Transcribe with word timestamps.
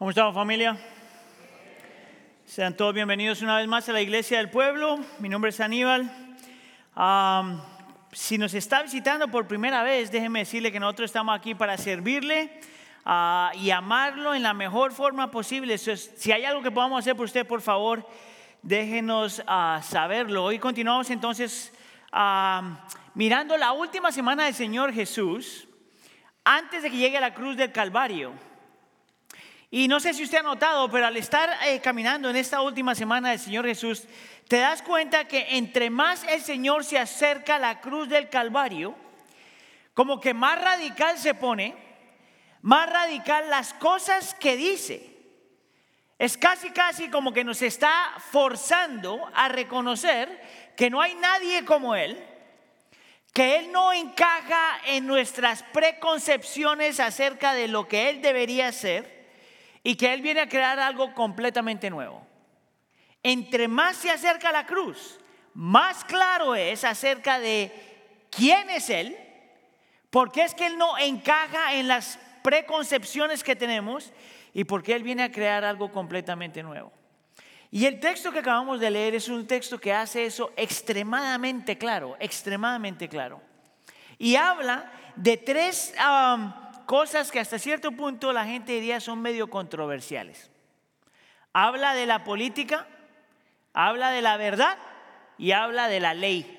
¿Cómo 0.00 0.08
estamos 0.08 0.32
familia? 0.34 0.78
Sean 2.46 2.74
todos 2.74 2.94
bienvenidos 2.94 3.42
una 3.42 3.58
vez 3.58 3.68
más 3.68 3.86
a 3.90 3.92
la 3.92 4.00
Iglesia 4.00 4.38
del 4.38 4.48
Pueblo. 4.48 4.98
Mi 5.18 5.28
nombre 5.28 5.50
es 5.50 5.60
Aníbal. 5.60 6.10
Am, 6.94 7.60
si 8.10 8.38
nos 8.38 8.54
está 8.54 8.82
visitando 8.82 9.28
por 9.28 9.46
primera 9.46 9.82
vez, 9.82 10.10
déjeme 10.10 10.38
decirle 10.38 10.72
que 10.72 10.80
nosotros 10.80 11.10
estamos 11.10 11.36
aquí 11.36 11.54
para 11.54 11.76
servirle 11.76 12.50
ah, 13.04 13.52
y 13.56 13.72
amarlo 13.72 14.34
en 14.34 14.42
la 14.42 14.54
mejor 14.54 14.92
forma 14.92 15.30
posible. 15.30 15.76
Si 15.76 16.32
hay 16.32 16.46
algo 16.46 16.62
que 16.62 16.70
podamos 16.70 17.00
hacer 17.00 17.14
por 17.14 17.26
usted, 17.26 17.46
por 17.46 17.60
favor, 17.60 18.08
déjenos 18.62 19.42
ah, 19.46 19.82
saberlo. 19.84 20.44
Hoy 20.44 20.58
continuamos 20.58 21.10
entonces 21.10 21.74
ah, 22.10 22.86
mirando 23.12 23.54
la 23.58 23.72
última 23.72 24.10
semana 24.10 24.46
del 24.46 24.54
Señor 24.54 24.94
Jesús 24.94 25.68
antes 26.42 26.84
de 26.84 26.90
que 26.90 26.96
llegue 26.96 27.18
a 27.18 27.20
la 27.20 27.34
cruz 27.34 27.54
del 27.54 27.70
Calvario. 27.70 28.32
Y 29.72 29.86
no 29.86 30.00
sé 30.00 30.12
si 30.14 30.24
usted 30.24 30.38
ha 30.38 30.42
notado, 30.42 30.90
pero 30.90 31.06
al 31.06 31.16
estar 31.16 31.48
eh, 31.64 31.80
caminando 31.80 32.28
en 32.28 32.34
esta 32.34 32.60
última 32.60 32.96
semana 32.96 33.30
del 33.30 33.38
Señor 33.38 33.66
Jesús, 33.66 34.02
te 34.48 34.58
das 34.58 34.82
cuenta 34.82 35.28
que 35.28 35.46
entre 35.50 35.90
más 35.90 36.24
el 36.24 36.42
Señor 36.42 36.84
se 36.84 36.98
acerca 36.98 37.54
a 37.54 37.60
la 37.60 37.80
cruz 37.80 38.08
del 38.08 38.28
Calvario, 38.28 38.96
como 39.94 40.18
que 40.18 40.34
más 40.34 40.60
radical 40.60 41.18
se 41.18 41.34
pone, 41.34 41.76
más 42.62 42.90
radical 42.90 43.48
las 43.48 43.72
cosas 43.74 44.34
que 44.34 44.56
dice. 44.56 45.06
Es 46.18 46.36
casi, 46.36 46.70
casi 46.70 47.08
como 47.08 47.32
que 47.32 47.44
nos 47.44 47.62
está 47.62 47.92
forzando 48.32 49.30
a 49.34 49.48
reconocer 49.48 50.72
que 50.76 50.90
no 50.90 51.00
hay 51.00 51.14
nadie 51.14 51.64
como 51.64 51.94
Él, 51.94 52.20
que 53.32 53.60
Él 53.60 53.70
no 53.70 53.92
encaja 53.92 54.80
en 54.86 55.06
nuestras 55.06 55.62
preconcepciones 55.62 56.98
acerca 56.98 57.54
de 57.54 57.68
lo 57.68 57.86
que 57.86 58.10
Él 58.10 58.20
debería 58.20 58.72
ser 58.72 59.19
y 59.82 59.94
que 59.96 60.12
Él 60.12 60.22
viene 60.22 60.40
a 60.40 60.48
crear 60.48 60.78
algo 60.78 61.14
completamente 61.14 61.90
nuevo. 61.90 62.26
Entre 63.22 63.68
más 63.68 63.96
se 63.96 64.10
acerca 64.10 64.52
la 64.52 64.66
cruz, 64.66 65.18
más 65.54 66.04
claro 66.04 66.54
es 66.54 66.84
acerca 66.84 67.38
de 67.38 67.72
quién 68.30 68.70
es 68.70 68.90
Él, 68.90 69.16
porque 70.10 70.42
es 70.42 70.54
que 70.54 70.66
Él 70.66 70.78
no 70.78 70.98
encaja 70.98 71.74
en 71.74 71.88
las 71.88 72.18
preconcepciones 72.42 73.44
que 73.44 73.56
tenemos 73.56 74.12
y 74.52 74.64
porque 74.64 74.94
Él 74.94 75.02
viene 75.02 75.22
a 75.24 75.32
crear 75.32 75.64
algo 75.64 75.92
completamente 75.92 76.62
nuevo. 76.62 76.92
Y 77.70 77.86
el 77.86 78.00
texto 78.00 78.32
que 78.32 78.40
acabamos 78.40 78.80
de 78.80 78.90
leer 78.90 79.14
es 79.14 79.28
un 79.28 79.46
texto 79.46 79.78
que 79.78 79.92
hace 79.92 80.26
eso 80.26 80.52
extremadamente 80.56 81.78
claro, 81.78 82.16
extremadamente 82.18 83.08
claro. 83.08 83.40
Y 84.18 84.36
habla 84.36 84.90
de 85.16 85.36
tres... 85.36 85.94
cosas 86.90 87.30
que 87.30 87.38
hasta 87.38 87.56
cierto 87.60 87.92
punto 87.92 88.32
la 88.32 88.44
gente 88.44 88.72
diría 88.72 88.98
son 88.98 89.22
medio 89.22 89.48
controversiales. 89.48 90.50
Habla 91.52 91.94
de 91.94 92.04
la 92.04 92.24
política, 92.24 92.84
habla 93.72 94.10
de 94.10 94.20
la 94.22 94.36
verdad 94.36 94.76
y 95.38 95.52
habla 95.52 95.86
de 95.86 96.00
la 96.00 96.14
ley. 96.14 96.58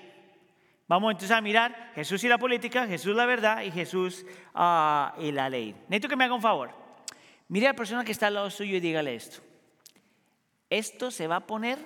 Vamos 0.87 1.11
entonces 1.11 1.35
a 1.35 1.41
mirar 1.41 1.91
Jesús 1.95 2.23
y 2.23 2.29
la 2.29 2.37
política, 2.37 2.87
Jesús 2.87 3.13
la 3.13 3.25
verdad 3.25 3.63
y 3.63 3.71
Jesús 3.71 4.25
ah, 4.55 5.13
y 5.19 5.33
la 5.33 5.49
ley. 5.49 5.75
Necesito 5.89 6.07
que 6.07 6.15
me 6.15 6.23
haga 6.23 6.33
un 6.33 6.41
favor. 6.41 6.71
Mire 7.49 7.67
a 7.67 7.71
la 7.71 7.75
persona 7.75 8.05
que 8.05 8.13
está 8.13 8.27
al 8.27 8.35
lado 8.35 8.49
suyo 8.49 8.77
y 8.77 8.79
dígale 8.79 9.13
esto. 9.13 9.41
Esto 10.69 11.11
se 11.11 11.27
va 11.27 11.35
a 11.35 11.45
poner 11.45 11.77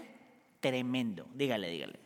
tremendo. 0.60 1.26
Dígale, 1.34 1.68
dígale. 1.68 2.00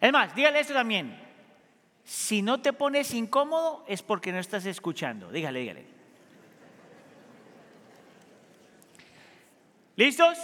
Es 0.00 0.10
más, 0.10 0.34
dígale 0.34 0.60
esto 0.60 0.72
también. 0.72 1.29
Si 2.04 2.42
no 2.42 2.60
te 2.60 2.72
pones 2.72 3.14
incómodo 3.14 3.84
es 3.86 4.02
porque 4.02 4.32
no 4.32 4.38
estás 4.38 4.66
escuchando. 4.66 5.30
Dígale, 5.30 5.60
dígale. 5.60 5.84
¿Listos? 9.96 10.38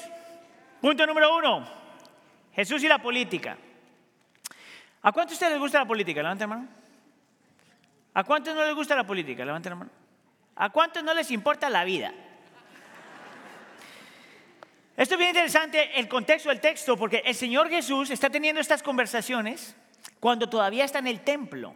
Punto 0.80 1.06
número 1.06 1.36
uno. 1.36 1.66
Jesús 2.54 2.82
y 2.82 2.88
la 2.88 2.98
política. 2.98 3.56
¿A 5.02 5.12
cuántos 5.12 5.30
de 5.30 5.34
ustedes 5.34 5.52
les 5.52 5.60
gusta 5.60 5.78
la 5.78 5.86
política? 5.86 6.22
Levanten 6.22 6.50
la 6.50 6.56
mano. 6.56 6.68
¿A 8.14 8.24
cuántos 8.24 8.54
no 8.54 8.64
les 8.64 8.74
gusta 8.74 8.96
la 8.96 9.06
política? 9.06 9.44
Levanten 9.44 9.70
la 9.70 9.76
mano. 9.76 9.90
¿A 10.56 10.70
cuántos 10.70 11.02
no 11.04 11.12
les 11.14 11.30
importa 11.30 11.68
la 11.68 11.84
vida? 11.84 12.12
Esto 14.96 15.14
es 15.14 15.18
bien 15.18 15.30
interesante 15.30 16.00
el 16.00 16.08
contexto 16.08 16.48
del 16.48 16.60
texto 16.60 16.96
porque 16.96 17.22
el 17.24 17.34
Señor 17.34 17.68
Jesús 17.68 18.10
está 18.10 18.30
teniendo 18.30 18.60
estas 18.60 18.82
conversaciones 18.82 19.76
cuando 20.26 20.48
todavía 20.48 20.84
está 20.84 20.98
en 20.98 21.06
el 21.06 21.20
templo. 21.20 21.72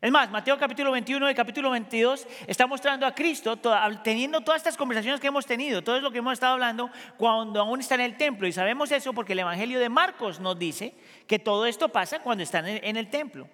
Es 0.00 0.10
más, 0.10 0.28
Mateo 0.28 0.58
capítulo 0.58 0.90
21 0.90 1.30
y 1.30 1.34
capítulo 1.36 1.70
22 1.70 2.26
está 2.48 2.66
mostrando 2.66 3.06
a 3.06 3.14
Cristo 3.14 3.60
teniendo 4.02 4.40
todas 4.40 4.58
estas 4.58 4.76
conversaciones 4.76 5.20
que 5.20 5.28
hemos 5.28 5.46
tenido, 5.46 5.84
todo 5.84 6.00
lo 6.00 6.10
que 6.10 6.18
hemos 6.18 6.32
estado 6.32 6.54
hablando 6.54 6.90
cuando 7.16 7.60
aún 7.60 7.78
está 7.78 7.94
en 7.94 8.00
el 8.00 8.16
templo. 8.16 8.48
Y 8.48 8.50
sabemos 8.50 8.90
eso 8.90 9.12
porque 9.12 9.34
el 9.34 9.38
Evangelio 9.38 9.78
de 9.78 9.88
Marcos 9.88 10.40
nos 10.40 10.58
dice 10.58 10.94
que 11.28 11.38
todo 11.38 11.64
esto 11.64 11.88
pasa 11.88 12.18
cuando 12.18 12.42
están 12.42 12.66
en 12.66 12.96
el 12.96 13.08
templo. 13.08 13.48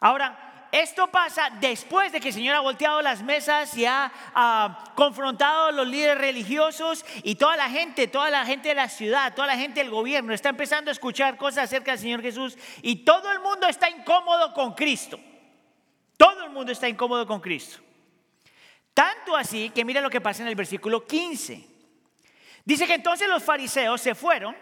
Ahora, 0.00 0.51
esto 0.72 1.08
pasa 1.08 1.50
después 1.60 2.12
de 2.12 2.20
que 2.20 2.28
el 2.28 2.34
Señor 2.34 2.56
ha 2.56 2.60
volteado 2.60 3.02
las 3.02 3.22
mesas 3.22 3.76
y 3.76 3.84
ha 3.84 4.10
ah, 4.34 4.92
confrontado 4.94 5.66
a 5.66 5.72
los 5.72 5.86
líderes 5.86 6.16
religiosos 6.16 7.04
y 7.22 7.34
toda 7.34 7.56
la 7.56 7.68
gente, 7.68 8.08
toda 8.08 8.30
la 8.30 8.46
gente 8.46 8.70
de 8.70 8.74
la 8.74 8.88
ciudad, 8.88 9.34
toda 9.34 9.48
la 9.48 9.58
gente 9.58 9.80
del 9.80 9.90
gobierno 9.90 10.32
está 10.32 10.48
empezando 10.48 10.90
a 10.90 10.92
escuchar 10.92 11.36
cosas 11.36 11.64
acerca 11.64 11.90
del 11.90 12.00
Señor 12.00 12.22
Jesús 12.22 12.56
y 12.80 13.04
todo 13.04 13.30
el 13.30 13.40
mundo 13.40 13.66
está 13.66 13.90
incómodo 13.90 14.54
con 14.54 14.72
Cristo. 14.72 15.20
Todo 16.16 16.44
el 16.44 16.50
mundo 16.50 16.72
está 16.72 16.88
incómodo 16.88 17.26
con 17.26 17.40
Cristo. 17.40 17.78
Tanto 18.94 19.36
así 19.36 19.68
que 19.68 19.84
mira 19.84 20.00
lo 20.00 20.08
que 20.08 20.22
pasa 20.22 20.42
en 20.42 20.48
el 20.48 20.54
versículo 20.54 21.06
15. 21.06 21.68
Dice 22.64 22.86
que 22.86 22.94
entonces 22.94 23.28
los 23.28 23.42
fariseos 23.42 24.00
se 24.00 24.14
fueron 24.14 24.56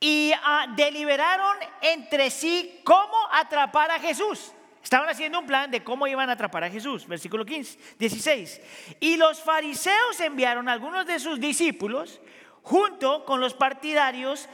y 0.00 0.32
ah, 0.42 0.66
deliberaron 0.76 1.56
entre 1.80 2.28
sí 2.28 2.82
cómo 2.84 3.16
atrapar 3.32 3.90
a 3.90 3.98
Jesús. 3.98 4.52
Estaban 4.84 5.08
haciendo 5.08 5.40
un 5.40 5.46
plan 5.46 5.70
de 5.70 5.82
cómo 5.82 6.06
iban 6.06 6.28
a 6.28 6.34
atrapar 6.34 6.62
a 6.64 6.70
Jesús. 6.70 7.08
Versículo 7.08 7.46
15, 7.46 7.96
16. 7.98 8.60
Y 9.00 9.16
los 9.16 9.42
fariseos 9.42 10.20
enviaron 10.20 10.68
a 10.68 10.72
algunos 10.72 11.06
de 11.06 11.18
sus 11.18 11.40
discípulos 11.40 12.20
junto 12.62 13.24
con 13.24 13.40
los 13.40 13.54
partidarios 13.54 14.46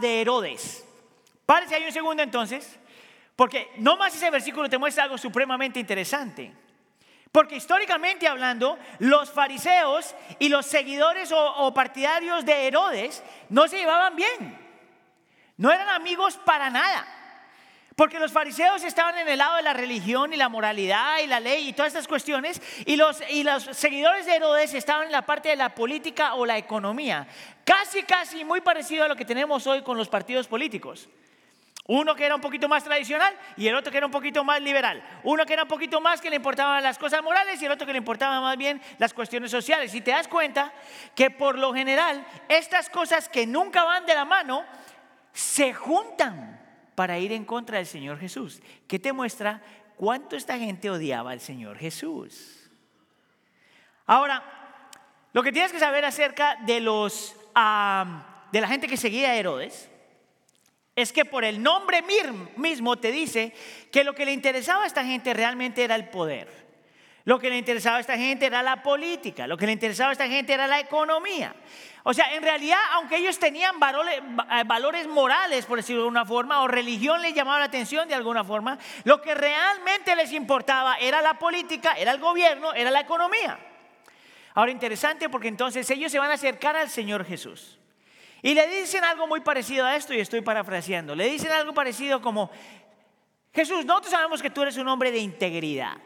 de 0.00 0.20
Herodes. 0.20 0.84
Párese 1.44 1.74
ahí 1.74 1.84
un 1.84 1.92
segundo 1.92 2.22
entonces, 2.22 2.78
porque 3.34 3.72
no 3.78 3.96
más 3.96 4.14
ese 4.14 4.30
versículo 4.30 4.70
te 4.70 4.78
muestra 4.78 5.02
algo 5.02 5.18
supremamente 5.18 5.80
interesante. 5.80 6.54
Porque 7.32 7.56
históricamente 7.56 8.28
hablando, 8.28 8.78
los 9.00 9.32
fariseos 9.32 10.14
y 10.38 10.48
los 10.48 10.64
seguidores 10.64 11.32
o, 11.32 11.54
o 11.56 11.74
partidarios 11.74 12.44
de 12.44 12.68
Herodes 12.68 13.20
no 13.48 13.66
se 13.66 13.78
llevaban 13.78 14.14
bien. 14.14 14.58
No 15.56 15.72
eran 15.72 15.88
amigos 15.88 16.38
para 16.44 16.70
nada. 16.70 17.21
Porque 17.96 18.18
los 18.18 18.32
fariseos 18.32 18.82
estaban 18.84 19.18
en 19.18 19.28
el 19.28 19.38
lado 19.38 19.56
de 19.56 19.62
la 19.62 19.72
religión 19.72 20.32
y 20.32 20.36
la 20.36 20.48
moralidad 20.48 21.18
y 21.22 21.26
la 21.26 21.40
ley 21.40 21.68
y 21.68 21.72
todas 21.72 21.88
estas 21.88 22.08
cuestiones, 22.08 22.60
y 22.86 22.96
los, 22.96 23.22
y 23.30 23.44
los 23.44 23.64
seguidores 23.64 24.26
de 24.26 24.36
Herodes 24.36 24.72
estaban 24.74 25.06
en 25.06 25.12
la 25.12 25.22
parte 25.22 25.50
de 25.50 25.56
la 25.56 25.74
política 25.74 26.34
o 26.34 26.46
la 26.46 26.56
economía. 26.56 27.26
Casi, 27.64 28.02
casi 28.02 28.44
muy 28.44 28.60
parecido 28.60 29.04
a 29.04 29.08
lo 29.08 29.16
que 29.16 29.24
tenemos 29.24 29.66
hoy 29.66 29.82
con 29.82 29.98
los 29.98 30.08
partidos 30.08 30.46
políticos. 30.46 31.08
Uno 31.88 32.14
que 32.14 32.24
era 32.24 32.36
un 32.36 32.40
poquito 32.40 32.68
más 32.68 32.84
tradicional 32.84 33.34
y 33.56 33.66
el 33.66 33.74
otro 33.74 33.90
que 33.90 33.98
era 33.98 34.06
un 34.06 34.12
poquito 34.12 34.44
más 34.44 34.62
liberal. 34.62 35.02
Uno 35.24 35.44
que 35.44 35.52
era 35.52 35.64
un 35.64 35.68
poquito 35.68 36.00
más 36.00 36.20
que 36.20 36.30
le 36.30 36.36
importaban 36.36 36.82
las 36.82 36.96
cosas 36.96 37.22
morales 37.22 37.60
y 37.60 37.66
el 37.66 37.72
otro 37.72 37.86
que 37.86 37.92
le 37.92 37.98
importaban 37.98 38.40
más 38.40 38.56
bien 38.56 38.80
las 38.98 39.12
cuestiones 39.12 39.50
sociales. 39.50 39.92
Y 39.94 40.00
te 40.00 40.12
das 40.12 40.28
cuenta 40.28 40.72
que 41.16 41.30
por 41.30 41.58
lo 41.58 41.74
general 41.74 42.24
estas 42.48 42.88
cosas 42.88 43.28
que 43.28 43.48
nunca 43.48 43.82
van 43.82 44.06
de 44.06 44.14
la 44.14 44.24
mano 44.24 44.64
se 45.32 45.74
juntan 45.74 46.61
para 47.02 47.18
ir 47.18 47.32
en 47.32 47.44
contra 47.44 47.78
del 47.78 47.86
Señor 47.88 48.20
Jesús. 48.20 48.62
¿Qué 48.86 48.96
te 49.00 49.12
muestra 49.12 49.60
cuánto 49.96 50.36
esta 50.36 50.56
gente 50.56 50.88
odiaba 50.88 51.32
al 51.32 51.40
Señor 51.40 51.76
Jesús? 51.76 52.70
Ahora, 54.06 54.40
lo 55.32 55.42
que 55.42 55.50
tienes 55.50 55.72
que 55.72 55.80
saber 55.80 56.04
acerca 56.04 56.58
de 56.64 56.78
los 56.78 57.34
de 58.52 58.60
la 58.60 58.68
gente 58.68 58.86
que 58.86 58.96
seguía 58.96 59.30
a 59.30 59.34
Herodes 59.34 59.90
es 60.94 61.12
que 61.12 61.24
por 61.24 61.42
el 61.42 61.60
nombre 61.60 62.04
mismo 62.56 62.96
te 62.96 63.10
dice 63.10 63.52
que 63.90 64.04
lo 64.04 64.14
que 64.14 64.24
le 64.24 64.32
interesaba 64.32 64.84
a 64.84 64.86
esta 64.86 65.04
gente 65.04 65.34
realmente 65.34 65.82
era 65.82 65.96
el 65.96 66.08
poder. 66.08 66.61
Lo 67.24 67.38
que 67.38 67.50
le 67.50 67.56
interesaba 67.56 67.98
a 67.98 68.00
esta 68.00 68.16
gente 68.16 68.46
era 68.46 68.62
la 68.62 68.82
política, 68.82 69.46
lo 69.46 69.56
que 69.56 69.66
le 69.66 69.72
interesaba 69.72 70.10
a 70.10 70.12
esta 70.12 70.26
gente 70.26 70.52
era 70.52 70.66
la 70.66 70.80
economía. 70.80 71.54
O 72.04 72.12
sea, 72.12 72.34
en 72.34 72.42
realidad, 72.42 72.80
aunque 72.94 73.16
ellos 73.16 73.38
tenían 73.38 73.76
eh, 73.76 74.64
valores, 74.66 75.06
morales, 75.06 75.66
por 75.66 75.78
decirlo 75.78 76.02
de 76.02 76.06
alguna 76.08 76.24
forma, 76.24 76.62
o 76.62 76.68
religión 76.68 77.22
les 77.22 77.32
llamaba 77.32 77.60
la 77.60 77.66
atención 77.66 78.08
de 78.08 78.14
alguna 78.14 78.42
forma, 78.42 78.76
lo 79.04 79.22
que 79.22 79.36
realmente 79.36 80.16
les 80.16 80.32
importaba 80.32 80.96
era 80.96 81.22
la 81.22 81.38
política, 81.38 81.92
era 81.92 82.10
el 82.10 82.18
gobierno, 82.18 82.74
era 82.74 82.90
la 82.90 83.00
economía. 83.00 83.56
Ahora, 84.54 84.72
interesante 84.72 85.28
porque 85.28 85.48
entonces 85.48 85.88
ellos 85.90 86.10
se 86.10 86.18
van 86.18 86.30
a 86.30 86.34
acercar 86.34 86.76
al 86.76 86.90
Señor 86.90 87.24
Jesús. 87.24 87.78
Y 88.42 88.54
le 88.54 88.66
dicen 88.66 89.04
algo 89.04 89.28
muy 89.28 89.40
parecido 89.40 89.86
a 89.86 89.94
esto, 89.94 90.12
y 90.12 90.18
estoy 90.18 90.40
parafraseando. 90.40 91.14
Le 91.14 91.30
dicen 91.30 91.52
algo 91.52 91.72
parecido 91.72 92.20
como, 92.20 92.50
Jesús, 93.54 93.84
nosotros 93.84 94.10
sabemos 94.10 94.42
que 94.42 94.50
tú 94.50 94.62
eres 94.62 94.76
un 94.76 94.88
hombre 94.88 95.12
de 95.12 95.18
integridad. 95.18 95.98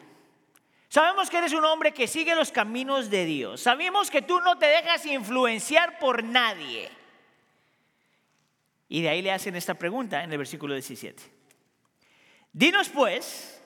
Sabemos 0.88 1.28
que 1.28 1.38
eres 1.38 1.52
un 1.52 1.64
hombre 1.64 1.92
que 1.92 2.06
sigue 2.06 2.34
los 2.34 2.52
caminos 2.52 3.10
de 3.10 3.24
Dios. 3.24 3.60
Sabemos 3.60 4.10
que 4.10 4.22
tú 4.22 4.40
no 4.40 4.56
te 4.56 4.66
dejas 4.66 5.04
influenciar 5.06 5.98
por 5.98 6.22
nadie. 6.22 6.90
Y 8.88 9.02
de 9.02 9.08
ahí 9.08 9.20
le 9.20 9.32
hacen 9.32 9.56
esta 9.56 9.74
pregunta 9.74 10.22
en 10.22 10.30
el 10.30 10.38
versículo 10.38 10.74
17. 10.74 11.22
Dinos 12.52 12.88
pues, 12.88 13.60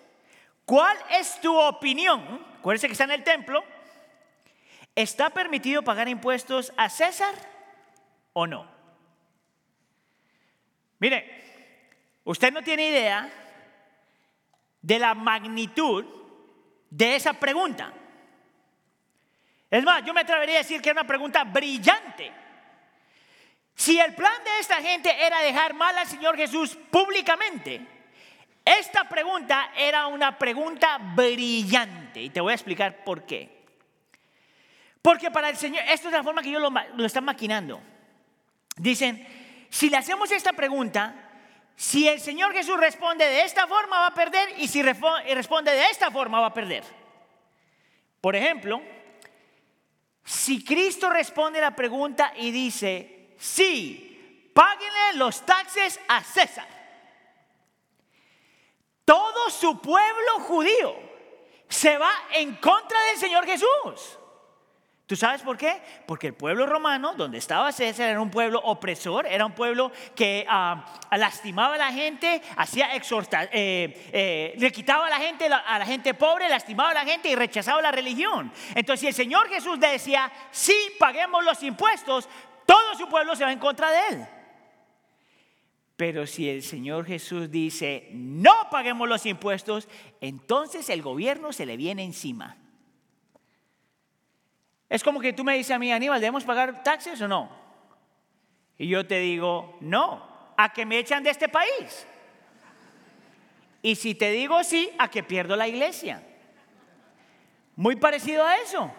¿cuál 0.65 0.97
es 1.11 1.41
tu 1.41 1.57
opinión? 1.59 2.45
Acuérdense 2.59 2.87
que 2.87 2.93
está 2.93 3.05
en 3.05 3.11
el 3.13 3.25
templo. 3.25 3.63
¿Está 4.95 5.31
permitido 5.31 5.83
pagar 5.83 6.09
impuestos 6.09 6.73
a 6.77 6.89
César 6.89 7.35
o 8.33 8.47
no? 8.47 8.67
Mire, 10.99 12.19
usted 12.25 12.53
no 12.53 12.63
tiene 12.63 12.89
idea 12.89 13.31
de 14.83 14.99
la 14.99 15.15
magnitud 15.15 16.20
de 16.91 17.17
esa 17.17 17.33
pregunta. 17.33 17.93
Es 19.71 19.85
más, 19.85 20.05
yo 20.05 20.13
me 20.13 20.23
atrevería 20.23 20.57
a 20.57 20.59
decir 20.59 20.83
que 20.83 20.91
es 20.91 20.95
una 20.95 21.07
pregunta 21.07 21.45
brillante. 21.45 22.33
Si 23.75 23.99
el 23.99 24.15
plan 24.15 24.45
de 24.45 24.59
esta 24.59 24.83
gente 24.83 25.11
era 25.25 25.41
dejar 25.41 25.73
mal 25.75 25.97
al 25.97 26.07
Señor 26.07 26.37
Jesús 26.37 26.77
públicamente, 26.91 27.81
esta 28.65 29.09
pregunta 29.09 29.73
era 29.77 30.09
una 30.09 30.37
pregunta 30.37 30.99
brillante. 30.99 32.21
Y 32.21 32.31
te 32.31 32.41
voy 32.41 32.53
a 32.53 32.57
explicar 32.57 33.05
por 33.05 33.25
qué. 33.25 33.61
Porque 35.01 35.31
para 35.31 35.49
el 35.49 35.57
Señor, 35.57 35.83
esto 35.89 36.09
es 36.09 36.15
la 36.15 36.23
forma 36.23 36.43
que 36.43 36.51
ellos 36.51 36.61
lo, 36.61 36.71
lo 36.71 37.07
están 37.07 37.25
maquinando. 37.25 37.81
Dicen, 38.77 39.27
si 39.71 39.89
le 39.89 39.97
hacemos 39.97 40.31
esta 40.31 40.53
pregunta, 40.53 41.20
si 41.81 42.06
el 42.06 42.21
Señor 42.21 42.53
Jesús 42.53 42.79
responde 42.79 43.25
de 43.25 43.41
esta 43.41 43.67
forma 43.67 44.00
va 44.00 44.09
a 44.09 44.15
perder 44.15 44.53
y 44.59 44.69
si 44.69 44.82
responde 44.82 45.71
de 45.71 45.87
esta 45.87 46.11
forma 46.11 46.38
va 46.38 46.49
a 46.49 46.53
perder. 46.53 46.85
Por 48.21 48.37
ejemplo, 48.37 48.82
si 50.23 50.62
Cristo 50.62 51.09
responde 51.09 51.59
la 51.59 51.75
pregunta 51.75 52.35
y 52.37 52.50
dice, 52.50 53.35
sí, 53.38 54.50
páguenle 54.53 55.15
los 55.15 55.41
taxes 55.47 55.99
a 56.06 56.23
César. 56.23 56.69
Todo 59.06 59.49
su 59.49 59.81
pueblo 59.81 60.41
judío 60.41 60.94
se 61.67 61.97
va 61.97 62.12
en 62.35 62.56
contra 62.56 63.00
del 63.05 63.17
Señor 63.17 63.47
Jesús. 63.47 64.19
¿Tú 65.11 65.17
sabes 65.17 65.43
por 65.43 65.57
qué? 65.57 65.83
Porque 66.07 66.29
el 66.29 66.35
pueblo 66.35 66.67
romano, 66.67 67.15
donde 67.17 67.39
estaba 67.39 67.73
César, 67.73 68.11
era 68.11 68.21
un 68.21 68.31
pueblo 68.31 68.61
opresor, 68.61 69.27
era 69.27 69.45
un 69.45 69.51
pueblo 69.51 69.91
que 70.15 70.47
ah, 70.49 70.85
lastimaba 71.11 71.75
a 71.75 71.79
la 71.79 71.93
gente, 71.93 72.41
hacía 72.57 72.95
exhortar, 72.95 73.51
eh, 73.53 74.09
eh, 74.12 74.55
le 74.57 74.71
quitaba 74.71 75.09
a 75.09 75.11
la 75.11 75.17
gente, 75.17 75.47
a 75.47 75.79
la 75.81 75.85
gente 75.85 76.15
pobre, 76.15 76.49
lastimaba 76.49 76.91
a 76.91 76.95
la 76.95 77.05
gente 77.05 77.29
y 77.29 77.35
rechazaba 77.35 77.83
la 77.83 77.91
religión. 77.91 78.53
Entonces, 78.77 79.01
si 79.01 79.07
el 79.09 79.15
Señor 79.15 79.49
Jesús 79.49 79.81
decía, 79.81 80.31
sí, 80.53 80.77
paguemos 80.97 81.45
los 81.45 81.61
impuestos, 81.65 82.29
todo 82.65 82.95
su 82.97 83.09
pueblo 83.09 83.35
se 83.35 83.43
va 83.43 83.51
en 83.51 83.59
contra 83.59 83.91
de 83.91 83.99
él. 84.11 84.29
Pero 85.97 86.25
si 86.25 86.49
el 86.49 86.62
Señor 86.62 87.05
Jesús 87.05 87.51
dice, 87.51 88.11
no 88.12 88.71
paguemos 88.71 89.09
los 89.09 89.27
impuestos, 89.27 89.89
entonces 90.21 90.89
el 90.89 91.03
gobierno 91.03 91.53
se 91.53 91.67
le 91.67 91.77
viene 91.77 92.05
encima. 92.05 92.60
Es 94.91 95.05
como 95.05 95.21
que 95.21 95.33
tú 95.33 95.45
me 95.45 95.57
dices 95.57 95.71
a 95.71 95.79
mí, 95.79 95.93
Aníbal, 95.93 96.21
¿debemos 96.21 96.43
pagar 96.43 96.83
taxes 96.83 97.21
o 97.23 97.29
no? 97.29 97.49
Y 98.77 98.89
yo 98.89 99.07
te 99.07 99.21
digo, 99.21 99.79
no, 99.81 100.53
a 100.57 100.73
que 100.73 100.85
me 100.85 100.99
echan 100.99 101.23
de 101.23 101.31
este 101.31 101.49
país. 101.49 102.07
Y 103.83 103.95
si 103.95 104.17
te 104.17 104.33
digo 104.33 104.63
sí, 104.65 104.91
a 104.99 105.09
que 105.09 105.23
pierdo 105.23 105.55
la 105.55 105.69
iglesia. 105.69 106.21
Muy 107.77 107.95
parecido 107.97 108.45
a 108.45 108.57
eso. 108.57 108.93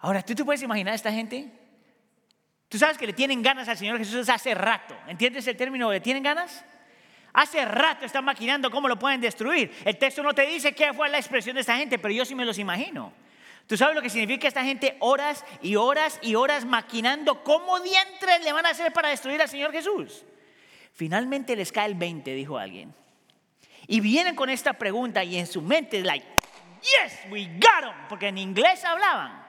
Ahora, 0.00 0.22
¿tú 0.22 0.34
te 0.34 0.44
puedes 0.44 0.62
imaginar 0.62 0.92
a 0.92 0.96
esta 0.96 1.12
gente? 1.12 1.48
Tú 2.68 2.78
sabes 2.78 2.98
que 2.98 3.06
le 3.06 3.12
tienen 3.12 3.42
ganas 3.42 3.68
al 3.68 3.78
Señor 3.78 3.96
Jesús 3.96 4.28
hace 4.28 4.54
rato. 4.54 4.96
¿Entiendes 5.06 5.46
el 5.46 5.56
término 5.56 5.92
¿le 5.92 6.00
tienen 6.00 6.24
ganas? 6.24 6.64
Hace 7.32 7.64
rato 7.64 8.04
están 8.04 8.24
maquinando 8.24 8.72
cómo 8.72 8.88
lo 8.88 8.98
pueden 8.98 9.20
destruir. 9.20 9.72
El 9.84 9.96
texto 9.98 10.22
no 10.22 10.34
te 10.34 10.46
dice 10.46 10.74
qué 10.74 10.92
fue 10.92 11.08
la 11.08 11.18
expresión 11.18 11.54
de 11.54 11.60
esta 11.60 11.76
gente, 11.76 11.98
pero 11.98 12.12
yo 12.12 12.24
sí 12.24 12.34
me 12.34 12.44
los 12.44 12.58
imagino. 12.58 13.12
¿Tú 13.66 13.76
sabes 13.76 13.94
lo 13.94 14.02
que 14.02 14.10
significa 14.10 14.48
esta 14.48 14.64
gente 14.64 14.96
horas 15.00 15.44
y 15.62 15.76
horas 15.76 16.18
y 16.22 16.34
horas 16.34 16.64
maquinando 16.64 17.42
cómo 17.42 17.80
dientes 17.80 18.44
le 18.44 18.52
van 18.52 18.66
a 18.66 18.70
hacer 18.70 18.92
para 18.92 19.08
destruir 19.08 19.40
al 19.40 19.48
Señor 19.48 19.72
Jesús? 19.72 20.24
Finalmente 20.92 21.56
les 21.56 21.72
cae 21.72 21.86
el 21.86 21.94
20, 21.94 22.34
dijo 22.34 22.58
alguien. 22.58 22.94
Y 23.86 24.00
vienen 24.00 24.34
con 24.34 24.50
esta 24.50 24.74
pregunta 24.74 25.24
y 25.24 25.38
en 25.38 25.46
su 25.46 25.62
mente 25.62 26.02
like, 26.02 26.26
yes, 26.82 27.18
we 27.30 27.46
got 27.46 27.84
him, 27.84 28.08
porque 28.08 28.28
en 28.28 28.38
inglés 28.38 28.84
hablaban. 28.84 29.42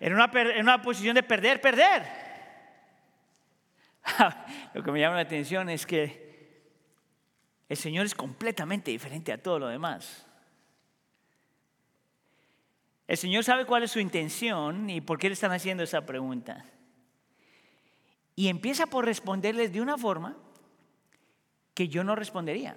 En 0.00 0.14
una, 0.14 0.30
en 0.34 0.62
una 0.62 0.82
posición 0.82 1.14
de 1.14 1.22
perder, 1.22 1.60
perder. 1.60 2.02
lo 4.74 4.82
que 4.82 4.90
me 4.90 5.00
llama 5.00 5.16
la 5.16 5.22
atención 5.22 5.68
es 5.70 5.86
que 5.86 6.22
el 7.68 7.76
Señor 7.76 8.04
es 8.04 8.14
completamente 8.14 8.90
diferente 8.90 9.32
a 9.32 9.38
todo 9.38 9.60
lo 9.60 9.68
demás. 9.68 10.26
El 13.12 13.18
Señor 13.18 13.44
sabe 13.44 13.66
cuál 13.66 13.82
es 13.82 13.90
su 13.90 14.00
intención 14.00 14.88
y 14.88 15.02
por 15.02 15.18
qué 15.18 15.28
le 15.28 15.34
están 15.34 15.52
haciendo 15.52 15.82
esa 15.82 16.06
pregunta. 16.06 16.64
Y 18.34 18.48
empieza 18.48 18.86
por 18.86 19.04
responderles 19.04 19.70
de 19.70 19.82
una 19.82 19.98
forma 19.98 20.34
que 21.74 21.88
yo 21.88 22.04
no 22.04 22.16
respondería. 22.16 22.74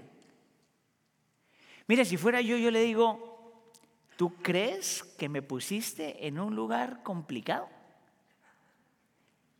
Mira, 1.88 2.04
si 2.04 2.18
fuera 2.18 2.42
yo, 2.42 2.58
yo 2.58 2.70
le 2.70 2.82
digo, 2.82 3.64
¿tú 4.18 4.36
crees 4.42 5.04
que 5.18 5.30
me 5.30 5.42
pusiste 5.42 6.28
en 6.28 6.38
un 6.38 6.54
lugar 6.54 7.02
complicado? 7.02 7.70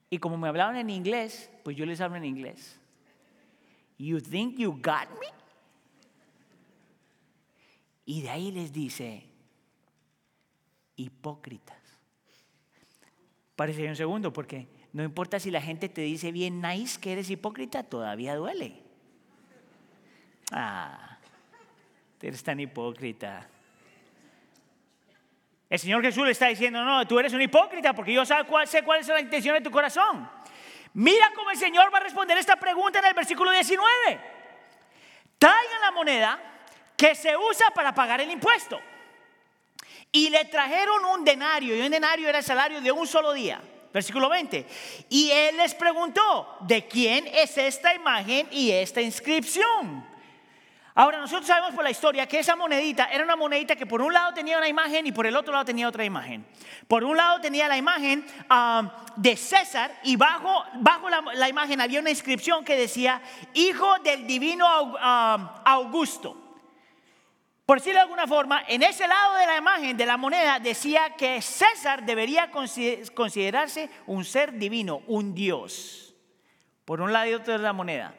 Y 0.10 0.18
como 0.18 0.36
me 0.36 0.50
hablaban 0.50 0.76
en 0.76 0.90
inglés, 0.90 1.50
pues 1.64 1.78
yo 1.78 1.86
les 1.86 2.02
hablo 2.02 2.18
en 2.18 2.26
inglés. 2.26 2.78
You 3.98 4.20
think 4.20 4.58
you 4.58 4.74
got 4.74 5.08
me? 5.22 5.28
Y 8.06 8.24
de 8.24 8.30
ahí 8.30 8.52
les 8.52 8.74
dice, 8.74 9.30
hipócritas. 10.96 11.78
Parece 13.56 13.88
un 13.88 13.96
segundo, 13.96 14.34
porque 14.34 14.68
no 14.94 15.04
importa 15.04 15.40
si 15.40 15.52
la 15.52 15.62
gente 15.62 15.90
te 15.90 16.02
dice 16.02 16.32
bien 16.32 16.62
nice 16.62 17.00
que 17.00 17.14
eres 17.14 17.30
hipócrita, 17.30 17.84
todavía 17.84 18.36
duele. 18.36 18.84
Ah, 20.52 21.18
eres 22.22 22.44
tan 22.44 22.60
hipócrita. 22.60 23.48
El 25.70 25.80
Señor 25.80 26.02
Jesús 26.02 26.26
le 26.26 26.32
está 26.32 26.48
diciendo, 26.48 26.84
no, 26.84 27.08
tú 27.08 27.20
eres 27.20 27.34
un 27.34 27.42
hipócrita 27.42 27.94
porque 27.94 28.14
yo 28.14 28.26
sé 28.26 28.36
cuál, 28.48 28.68
sé 28.68 28.84
cuál 28.84 29.00
es 29.00 29.08
la 29.08 29.20
intención 29.20 29.56
de 29.56 29.62
tu 29.62 29.72
corazón. 29.72 30.30
Mira 30.94 31.32
cómo 31.36 31.52
el 31.52 31.58
Señor 31.58 31.94
va 31.94 31.98
a 31.98 32.02
responder 32.02 32.38
esta 32.38 32.56
pregunta 32.56 33.00
en 33.00 33.06
el 33.06 33.14
versículo 33.14 33.52
19. 33.52 33.86
Traigan 35.38 35.82
la 35.82 35.92
moneda 35.92 36.40
que 36.96 37.14
se 37.16 37.36
usa 37.36 37.72
para 37.72 37.94
pagar 37.94 38.22
el 38.22 38.32
impuesto. 38.32 38.80
Y 40.16 40.30
le 40.30 40.46
trajeron 40.46 41.04
un 41.04 41.26
denario, 41.26 41.76
y 41.76 41.82
un 41.82 41.92
denario 41.92 42.30
era 42.30 42.38
el 42.38 42.44
salario 42.46 42.80
de 42.80 42.90
un 42.90 43.06
solo 43.06 43.34
día. 43.34 43.60
Versículo 43.94 44.30
20. 44.30 44.66
Y 45.10 45.30
él 45.30 45.58
les 45.58 45.76
preguntó, 45.76 46.56
¿de 46.62 46.88
quién 46.88 47.28
es 47.28 47.58
esta 47.58 47.94
imagen 47.94 48.48
y 48.50 48.72
esta 48.72 49.02
inscripción? 49.02 50.08
Ahora, 50.94 51.18
nosotros 51.18 51.46
sabemos 51.46 51.76
por 51.76 51.84
la 51.84 51.92
historia 51.92 52.26
que 52.30 52.40
esa 52.40 52.56
monedita 52.56 53.10
era 53.12 53.26
una 53.26 53.36
monedita 53.36 53.76
que 53.76 53.86
por 53.86 54.02
un 54.02 54.14
lado 54.14 54.34
tenía 54.34 54.58
una 54.58 54.70
imagen 54.70 55.06
y 55.06 55.12
por 55.12 55.26
el 55.26 55.36
otro 55.36 55.52
lado 55.52 55.66
tenía 55.66 55.86
otra 55.86 56.06
imagen. 56.06 56.46
Por 56.88 57.04
un 57.04 57.18
lado 57.18 57.42
tenía 57.42 57.68
la 57.68 57.76
imagen 57.76 58.26
ah, 58.50 59.04
de 59.18 59.36
César 59.36 60.00
y 60.04 60.16
bajo, 60.16 60.64
bajo 60.76 61.10
la, 61.10 61.50
imagen 61.50 61.82
había 61.82 62.00
una 62.00 62.10
inscripción 62.10 62.64
que 62.64 62.78
decía, 62.78 63.22
Hijo 63.54 64.00
del 64.00 64.26
Divino 64.26 64.66
ah, 64.66 65.62
Augusto. 65.66 66.45
Por 67.66 67.80
decirlo 67.80 67.98
de 67.98 68.04
alguna 68.04 68.28
forma, 68.28 68.64
en 68.68 68.84
ese 68.84 69.08
lado 69.08 69.38
de 69.38 69.48
la 69.48 69.58
imagen 69.58 69.98
de 69.98 70.06
la 70.06 70.18
moneda 70.18 70.60
decía 70.60 71.16
que 71.18 71.42
César 71.42 72.06
debería 72.06 72.52
considerarse 72.52 73.90
un 74.06 74.24
ser 74.24 74.54
divino, 74.54 75.02
un 75.08 75.34
dios. 75.34 76.14
Por 76.86 77.02
un 77.02 77.12
lado 77.12 77.28
y 77.28 77.34
otro 77.34 77.54
de 77.54 77.60
la 77.60 77.74
moneda. 77.74 78.14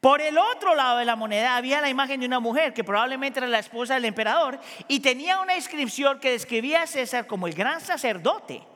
Por 0.00 0.20
el 0.20 0.38
otro 0.38 0.74
lado 0.74 0.98
de 0.98 1.04
la 1.04 1.14
moneda 1.14 1.56
había 1.56 1.80
la 1.80 1.88
imagen 1.88 2.18
de 2.18 2.26
una 2.26 2.40
mujer 2.40 2.74
que 2.74 2.82
probablemente 2.82 3.38
era 3.38 3.46
la 3.46 3.60
esposa 3.60 3.94
del 3.94 4.06
emperador 4.06 4.58
y 4.88 4.98
tenía 4.98 5.40
una 5.40 5.54
inscripción 5.54 6.18
que 6.18 6.32
describía 6.32 6.82
a 6.82 6.86
César 6.88 7.28
como 7.28 7.46
el 7.46 7.54
gran 7.54 7.80
sacerdote. 7.80 8.66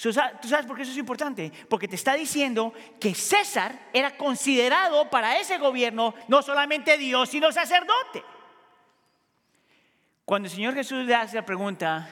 ¿Tú 0.00 0.12
sabes 0.12 0.66
por 0.66 0.74
qué 0.74 0.82
eso 0.82 0.92
es 0.92 0.98
importante? 0.98 1.52
Porque 1.68 1.86
te 1.86 1.96
está 1.96 2.14
diciendo 2.14 2.72
que 2.98 3.14
César 3.14 3.78
era 3.92 4.16
considerado 4.16 5.10
para 5.10 5.38
ese 5.38 5.58
gobierno 5.58 6.14
no 6.28 6.40
solamente 6.40 6.96
Dios, 6.96 7.28
sino 7.28 7.52
sacerdote. 7.52 8.24
Cuando 10.24 10.46
el 10.46 10.54
Señor 10.54 10.74
Jesús 10.74 11.04
le 11.04 11.14
hace 11.14 11.36
la 11.36 11.44
pregunta, 11.44 12.08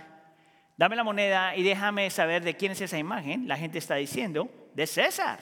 dame 0.76 0.96
la 0.96 1.04
moneda 1.04 1.54
y 1.56 1.62
déjame 1.62 2.10
saber 2.10 2.42
de 2.42 2.56
quién 2.56 2.72
es 2.72 2.80
esa 2.80 2.98
imagen, 2.98 3.46
la 3.46 3.56
gente 3.56 3.78
está 3.78 3.94
diciendo, 3.94 4.50
de 4.74 4.86
César. 4.86 5.40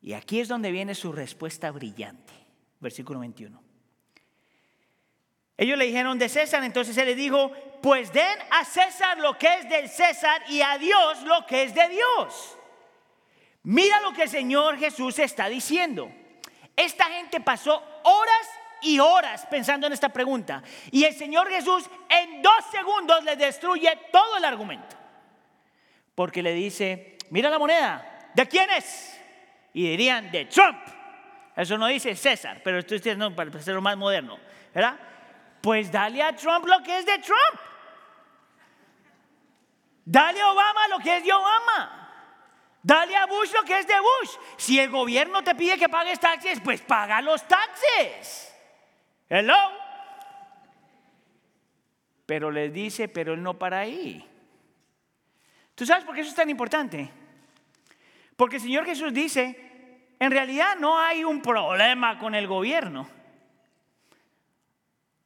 Y 0.00 0.12
aquí 0.12 0.40
es 0.40 0.48
donde 0.48 0.70
viene 0.70 0.94
su 0.94 1.12
respuesta 1.12 1.70
brillante. 1.70 2.32
versículo 2.80 3.20
21. 3.20 3.62
Ellos 5.56 5.78
le 5.78 5.86
dijeron 5.86 6.18
de 6.18 6.28
César, 6.28 6.62
entonces 6.64 6.96
él 6.98 7.06
le 7.06 7.14
dijo, 7.14 7.50
pues 7.80 8.12
den 8.12 8.38
a 8.50 8.64
César 8.64 9.18
lo 9.18 9.38
que 9.38 9.46
es 9.46 9.68
del 9.68 9.88
César 9.88 10.42
y 10.48 10.60
a 10.60 10.76
Dios 10.78 11.22
lo 11.22 11.46
que 11.46 11.62
es 11.62 11.74
de 11.74 11.88
Dios. 11.88 12.58
Mira 13.62 14.00
lo 14.00 14.12
que 14.12 14.24
el 14.24 14.28
Señor 14.28 14.76
Jesús 14.76 15.18
está 15.18 15.48
diciendo. 15.48 16.10
Esta 16.76 17.04
gente 17.04 17.40
pasó 17.40 17.82
horas 18.02 18.48
y 18.84 18.98
horas 19.00 19.46
pensando 19.46 19.86
en 19.86 19.92
esta 19.92 20.08
pregunta. 20.08 20.62
Y 20.90 21.04
el 21.04 21.14
Señor 21.14 21.48
Jesús 21.48 21.84
en 22.08 22.42
dos 22.42 22.64
segundos 22.70 23.24
le 23.24 23.36
destruye 23.36 23.90
todo 24.12 24.36
el 24.36 24.44
argumento. 24.44 24.96
Porque 26.14 26.42
le 26.42 26.52
dice, 26.52 27.18
mira 27.30 27.50
la 27.50 27.58
moneda, 27.58 28.30
¿de 28.34 28.46
quién 28.46 28.70
es? 28.70 29.20
Y 29.72 29.88
dirían, 29.88 30.30
de 30.30 30.44
Trump. 30.44 30.78
Eso 31.56 31.78
no 31.78 31.86
dice 31.86 32.14
César, 32.14 32.60
pero 32.62 32.78
estoy 32.78 32.98
diciendo 32.98 33.34
para 33.34 33.50
hacerlo 33.50 33.80
más 33.80 33.96
moderno, 33.96 34.38
¿verdad? 34.72 34.96
Pues 35.60 35.90
dale 35.90 36.22
a 36.22 36.34
Trump 36.34 36.66
lo 36.66 36.82
que 36.82 36.98
es 36.98 37.06
de 37.06 37.18
Trump. 37.18 37.60
Dale 40.04 40.40
a 40.40 40.50
Obama 40.50 40.88
lo 40.88 40.98
que 40.98 41.16
es 41.16 41.24
de 41.24 41.32
Obama. 41.32 42.00
Dale 42.82 43.16
a 43.16 43.24
Bush 43.24 43.50
lo 43.54 43.62
que 43.62 43.78
es 43.78 43.86
de 43.86 43.94
Bush. 43.98 44.36
Si 44.58 44.78
el 44.78 44.90
gobierno 44.90 45.42
te 45.42 45.54
pide 45.54 45.78
que 45.78 45.88
pagues 45.88 46.20
taxes, 46.20 46.60
pues 46.60 46.82
paga 46.82 47.22
los 47.22 47.42
taxes. 47.48 48.53
Hello. 49.28 49.54
Pero 52.26 52.50
le 52.50 52.70
dice, 52.70 53.08
pero 53.08 53.34
él 53.34 53.42
no 53.42 53.58
para 53.58 53.80
ahí. 53.80 54.26
¿Tú 55.74 55.84
sabes 55.84 56.04
por 56.04 56.14
qué 56.14 56.22
eso 56.22 56.30
es 56.30 56.36
tan 56.36 56.50
importante? 56.50 57.10
Porque 58.36 58.56
el 58.56 58.62
Señor 58.62 58.84
Jesús 58.84 59.12
dice, 59.12 60.06
en 60.18 60.30
realidad 60.30 60.76
no 60.78 60.98
hay 60.98 61.24
un 61.24 61.42
problema 61.42 62.18
con 62.18 62.34
el 62.34 62.46
gobierno. 62.46 63.08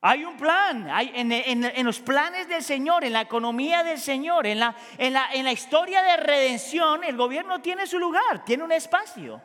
Hay 0.00 0.25
un 0.25 0.37
plan, 0.37 0.88
hay, 0.90 1.11
en, 1.14 1.85
los 1.85 1.99
planes 1.99 2.49
del 2.49 2.62
Señor, 2.62 3.05
en 3.05 3.12
la 3.12 3.23
economía 3.23 3.83
del 3.83 3.99
Señor, 3.99 4.47
en 4.47 4.61
la, 4.61 4.76
en, 4.97 5.12
la, 5.12 5.28
en 5.33 5.45
la 5.45 5.50
historia 5.50 6.02
de 6.02 6.17
redención, 6.19 7.02
el 7.02 7.17
gobierno 7.17 7.61
tiene 7.61 7.85
su 7.87 7.99
lugar, 7.99 8.45
tiene 8.45 8.62
un 8.62 8.71
espacio. 8.71 9.43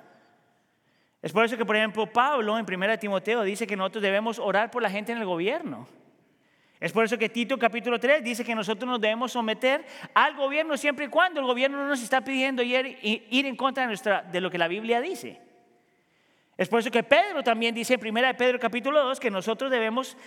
Es 1.24 1.32
por 1.32 1.46
eso 1.46 1.56
que, 1.56 1.66
por 1.66 1.78
ejemplo, 1.78 2.06
Pablo 2.06 2.60
en 2.60 2.66
1 2.68 3.00
Timoteo 3.00 3.44
dice 3.44 3.66
que 3.66 3.78
nosotros 3.78 4.04
debemos 4.04 4.40
orar 4.40 4.70
por 4.70 4.82
la 4.82 4.90
gente 4.90 5.14
en 5.14 5.20
el 5.20 5.26
gobierno. 5.26 5.88
Es 6.82 6.92
por 6.92 7.06
eso 7.06 7.18
que 7.18 7.30
Tito 7.30 7.58
capítulo 7.58 7.98
3 7.98 8.22
dice 8.22 8.44
que 8.44 8.54
nosotros 8.54 8.86
nos 8.86 9.00
debemos 9.00 9.32
someter 9.32 9.86
al 10.14 10.36
gobierno 10.36 10.76
siempre 10.76 11.06
y 11.06 11.08
cuando 11.08 11.40
el 11.40 11.46
gobierno 11.46 11.78
no 11.78 11.88
nos 11.88 12.04
está 12.04 12.20
pidiendo 12.20 12.62
ir, 12.62 13.00
ir 13.02 13.46
en 13.46 13.56
contra 13.56 13.84
de, 13.84 13.88
nuestra, 13.88 14.22
de 14.22 14.42
lo 14.42 14.52
que 14.52 14.58
la 14.58 14.68
Biblia 14.68 15.00
dice. 15.00 15.40
Es 16.58 16.68
por 16.68 16.82
eso 16.82 16.92
que 16.92 17.04
Pedro 17.04 17.42
también 17.42 17.74
dice 17.74 17.94
en 17.94 18.06
1 18.06 18.38
Pedro 18.38 18.60
capítulo 18.60 19.02
2 19.06 19.18
que 19.18 19.32
nosotros 19.32 19.72
debemos 19.72 20.18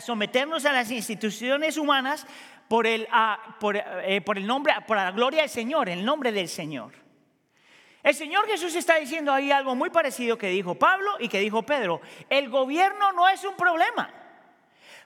someternos 0.00 0.64
a 0.66 0.72
las 0.72 0.88
instituciones 0.92 1.76
humanas 1.76 2.28
por 2.68 2.86
el, 2.86 3.08
eh, 4.04 4.20
por 4.20 4.38
el 4.38 4.46
nombre, 4.46 4.72
por 4.86 4.96
la 4.96 5.10
gloria 5.10 5.40
del 5.40 5.50
Señor, 5.50 5.88
el 5.88 6.04
nombre 6.04 6.30
del 6.30 6.46
Señor. 6.46 7.03
El 8.04 8.14
Señor 8.14 8.46
Jesús 8.46 8.74
está 8.74 8.96
diciendo 8.96 9.32
ahí 9.32 9.50
algo 9.50 9.74
muy 9.74 9.88
parecido 9.88 10.36
que 10.36 10.48
dijo 10.48 10.74
Pablo 10.74 11.16
y 11.18 11.28
que 11.28 11.40
dijo 11.40 11.62
Pedro. 11.62 12.02
El 12.28 12.50
gobierno 12.50 13.12
no 13.12 13.26
es 13.30 13.42
un 13.44 13.56
problema. 13.56 14.12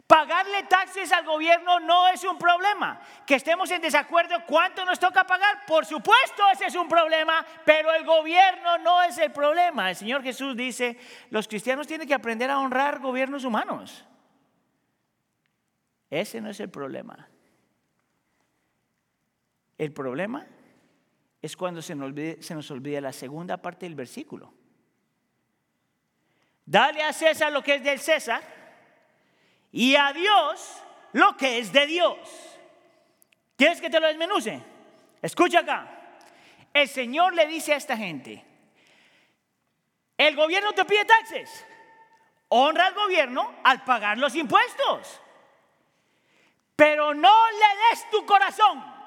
Pagarle 0.05 0.65
taxes 0.65 1.13
al 1.13 1.25
gobierno 1.25 1.79
no 1.79 2.09
es 2.09 2.25
un 2.25 2.37
problema. 2.37 3.01
Que 3.25 3.37
estemos 3.37 3.71
en 3.71 3.83
desacuerdo 3.83 4.35
cuánto 4.49 4.85
nos 4.85 4.99
toca 4.99 5.25
pagar, 5.25 5.65
por 5.65 5.87
supuesto 5.87 6.43
ese 6.53 6.67
es 6.67 6.75
un 6.75 6.89
problema, 6.89 7.47
pero 7.65 7.93
el 7.93 8.05
gobierno 8.05 8.79
no 8.79 9.01
es 9.05 9.17
el 9.19 9.31
problema. 9.31 9.91
El 9.91 9.97
Señor 9.97 10.25
Jesús 10.25 10.57
dice, 10.57 10.99
los 11.31 11.47
cristianos 11.47 11.87
tienen 11.87 12.09
que 12.09 12.15
aprender 12.15 12.51
a 12.51 12.59
honrar 12.59 12.99
gobiernos 12.99 13.45
humanos. 13.45 14.05
Ese 16.11 16.41
no 16.41 16.51
es 16.51 16.59
el 16.59 16.69
problema. 16.69 17.29
El 19.77 19.93
problema 19.93 20.45
es 21.41 21.57
cuando 21.57 21.81
se 21.81 21.95
nos, 21.95 22.71
olvida 22.71 23.01
la 23.01 23.13
segunda 23.13 23.57
parte 23.57 23.87
del 23.87 23.95
versículo. 23.95 24.53
Dale 26.67 27.03
a 27.03 27.13
César 27.13 27.53
lo 27.53 27.63
que 27.63 27.77
es 27.77 27.83
del 27.83 28.01
César 28.01 28.43
y 29.71 29.95
a 29.95 30.13
Dios 30.13 30.83
lo 31.13 31.37
que 31.37 31.59
es 31.59 31.73
de 31.73 31.87
Dios. 31.87 32.19
¿Quieres 33.57 33.81
que 33.81 33.89
te 33.89 34.01
lo 34.01 34.07
desmenuce? 34.07 34.63
Escucha 35.23 35.61
acá. 35.61 36.19
El 36.73 36.89
Señor 36.89 37.35
le 37.35 37.47
dice 37.47 37.73
a 37.73 37.77
esta 37.77 37.97
gente, 37.97 38.45
el 40.17 40.37
gobierno 40.37 40.73
te 40.73 40.85
pide 40.85 41.05
taxes. 41.05 41.65
Honra 42.49 42.87
al 42.87 42.95
gobierno 42.95 43.55
al 43.63 43.85
pagar 43.85 44.19
los 44.19 44.35
impuestos. 44.35 45.21
Pero 46.77 47.15
no 47.15 47.51
le 47.51 47.91
des 47.91 48.11
tu 48.11 48.27
corazón. 48.27 48.98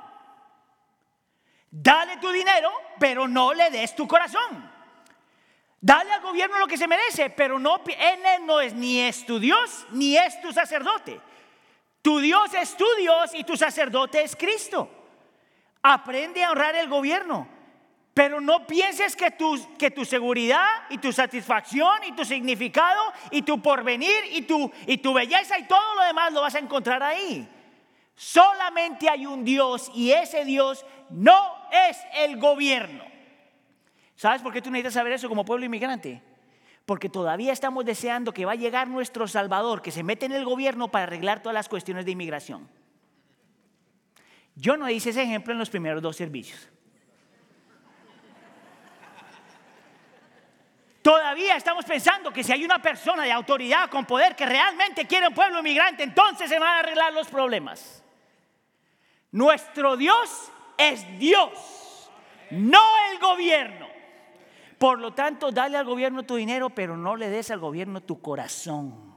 Dale 1.72 2.18
tu 2.18 2.30
dinero, 2.32 2.70
pero 3.00 3.30
no 3.30 3.54
le 3.54 3.72
des 3.72 3.96
tu 3.96 4.06
corazón. 4.06 4.70
Dale 5.80 6.12
al 6.12 6.22
gobierno 6.22 6.60
lo 6.60 6.68
que 6.68 6.78
se 6.78 6.88
merece, 6.88 7.30
pero 7.30 7.58
no, 7.58 7.82
él 7.88 8.46
no 8.46 8.60
es 8.60 8.74
ni 8.74 9.00
es 9.00 9.25
tu 9.25 9.40
Dios 9.40 9.88
ni 9.92 10.18
es 10.18 10.40
tu 10.42 10.51
sacerdote. 10.51 11.20
Tu 12.01 12.20
Dios 12.20 12.54
es 12.54 12.75
tu 12.75 12.86
Dios 13.00 13.32
y 13.34 13.44
tu 13.44 13.56
sacerdote 13.56 14.22
es 14.22 14.36
Cristo. 14.36 14.90
Aprende 15.82 16.44
a 16.44 16.51
honrar 16.51 16.75
el 16.75 16.90
gobierno, 16.90 17.48
pero 18.13 18.42
no 18.42 18.68
pienses 18.68 19.16
que 19.16 19.32
tu, 19.32 19.58
que 19.78 19.90
tu 19.90 20.04
seguridad 20.04 20.68
y 20.90 20.98
tu 20.98 21.13
satisfacción 21.13 22.04
y 22.04 22.12
tu 22.12 22.25
significado 22.25 23.01
y 23.32 23.44
tu 23.44 23.62
porvenir 23.62 24.25
y 24.32 24.42
tu, 24.44 24.72
y 24.86 24.98
tu 24.98 25.13
belleza 25.13 25.58
y 25.58 25.63
todo 25.63 25.96
lo 25.96 26.04
demás 26.04 26.34
lo 26.34 26.42
vas 26.42 26.56
a 26.56 26.60
encontrar 26.60 27.01
ahí. 27.01 27.48
Solamente 28.16 29.10
hay 29.10 29.25
un 29.25 29.44
Dios 29.44 29.90
y 29.96 30.12
ese 30.12 30.46
Dios 30.46 30.86
no 31.12 31.56
es 31.89 31.98
el 32.15 32.38
gobierno. 32.38 33.03
¿Sabes 34.15 34.41
por 34.41 34.53
qué 34.53 34.62
tú 34.62 34.70
necesitas 34.70 34.94
saber 34.94 35.13
eso 35.13 35.30
como 35.30 35.46
pueblo 35.46 35.65
inmigrante? 35.65 36.22
Porque 36.86 37.10
todavía 37.10 37.53
estamos 37.53 37.86
deseando 37.86 38.34
que 38.34 38.46
va 38.46 38.53
a 38.53 38.56
llegar 38.56 38.88
nuestro 38.88 39.27
Salvador, 39.27 39.82
que 39.82 39.91
se 39.91 40.03
mete 40.03 40.25
en 40.25 40.32
el 40.34 40.46
gobierno 40.46 40.89
para 40.89 41.03
arreglar 41.03 41.41
todas 41.41 41.53
las 41.53 41.70
cuestiones 41.70 42.06
de 42.06 42.12
inmigración. 42.12 42.70
Yo 44.56 44.77
no 44.77 44.89
hice 44.89 45.12
ese 45.12 45.24
ejemplo 45.24 45.53
en 45.53 45.60
los 45.60 45.70
primeros 45.70 46.01
dos 46.01 46.15
servicios. 46.15 46.70
Todavía 51.01 51.56
estamos 51.56 51.84
pensando 51.86 52.32
que 52.32 52.44
si 52.44 52.51
hay 52.51 52.63
una 52.63 52.80
persona 52.80 53.24
de 53.24 53.32
autoridad 53.32 53.89
con 53.89 54.06
poder 54.06 54.36
que 54.36 54.46
realmente 54.46 55.08
quiere 55.08 55.30
un 55.30 55.34
pueblo 55.34 55.60
inmigrante, 55.60 56.03
entonces 56.03 56.48
se 56.48 56.60
van 56.60 56.75
a 56.75 56.80
arreglar 56.80 57.12
los 57.12 57.27
problemas. 57.27 58.03
Nuestro 59.32 59.98
Dios 59.98 60.51
es 60.90 61.06
Dios, 61.20 62.10
no 62.50 62.82
el 63.12 63.20
gobierno. 63.20 63.88
Por 64.78 65.00
lo 65.00 65.14
tanto, 65.14 65.52
dale 65.52 65.78
al 65.78 65.86
gobierno 65.86 66.24
tu 66.24 66.36
dinero, 66.36 66.72
pero 66.72 66.98
no 66.98 67.16
le 67.16 67.30
des 67.30 67.52
al 67.52 67.60
gobierno 67.60 68.02
tu 68.02 68.20
corazón. 68.20 69.12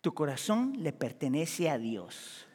Tu 0.00 0.12
corazón 0.12 0.74
le 0.78 0.92
pertenece 0.92 1.70
a 1.70 1.78
Dios. 1.78 2.46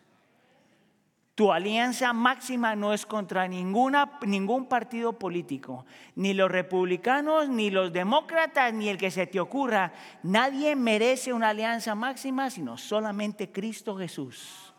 Tu 1.33 1.53
alianza 1.53 2.11
máxima 2.11 2.75
no 2.75 2.93
es 2.93 3.05
contra 3.05 3.47
ningún 3.47 4.65
partido 4.67 5.13
político, 5.13 5.85
ni 6.15 6.33
los 6.33 6.51
republicanos, 6.51 7.47
ni 7.47 7.71
los 7.71 7.93
demócratas, 7.93 8.73
ni 8.73 8.89
el 8.89 8.97
que 8.97 9.09
se 9.09 9.25
te 9.25 9.39
ocurra. 9.39 9.93
Nadie 10.23 10.75
merece 10.75 11.31
una 11.31 11.49
alianza 11.49 11.95
máxima, 11.95 12.49
sino 12.49 12.77
solamente 12.77 13.49
Cristo 13.49 13.95
Jesús. 13.95 14.73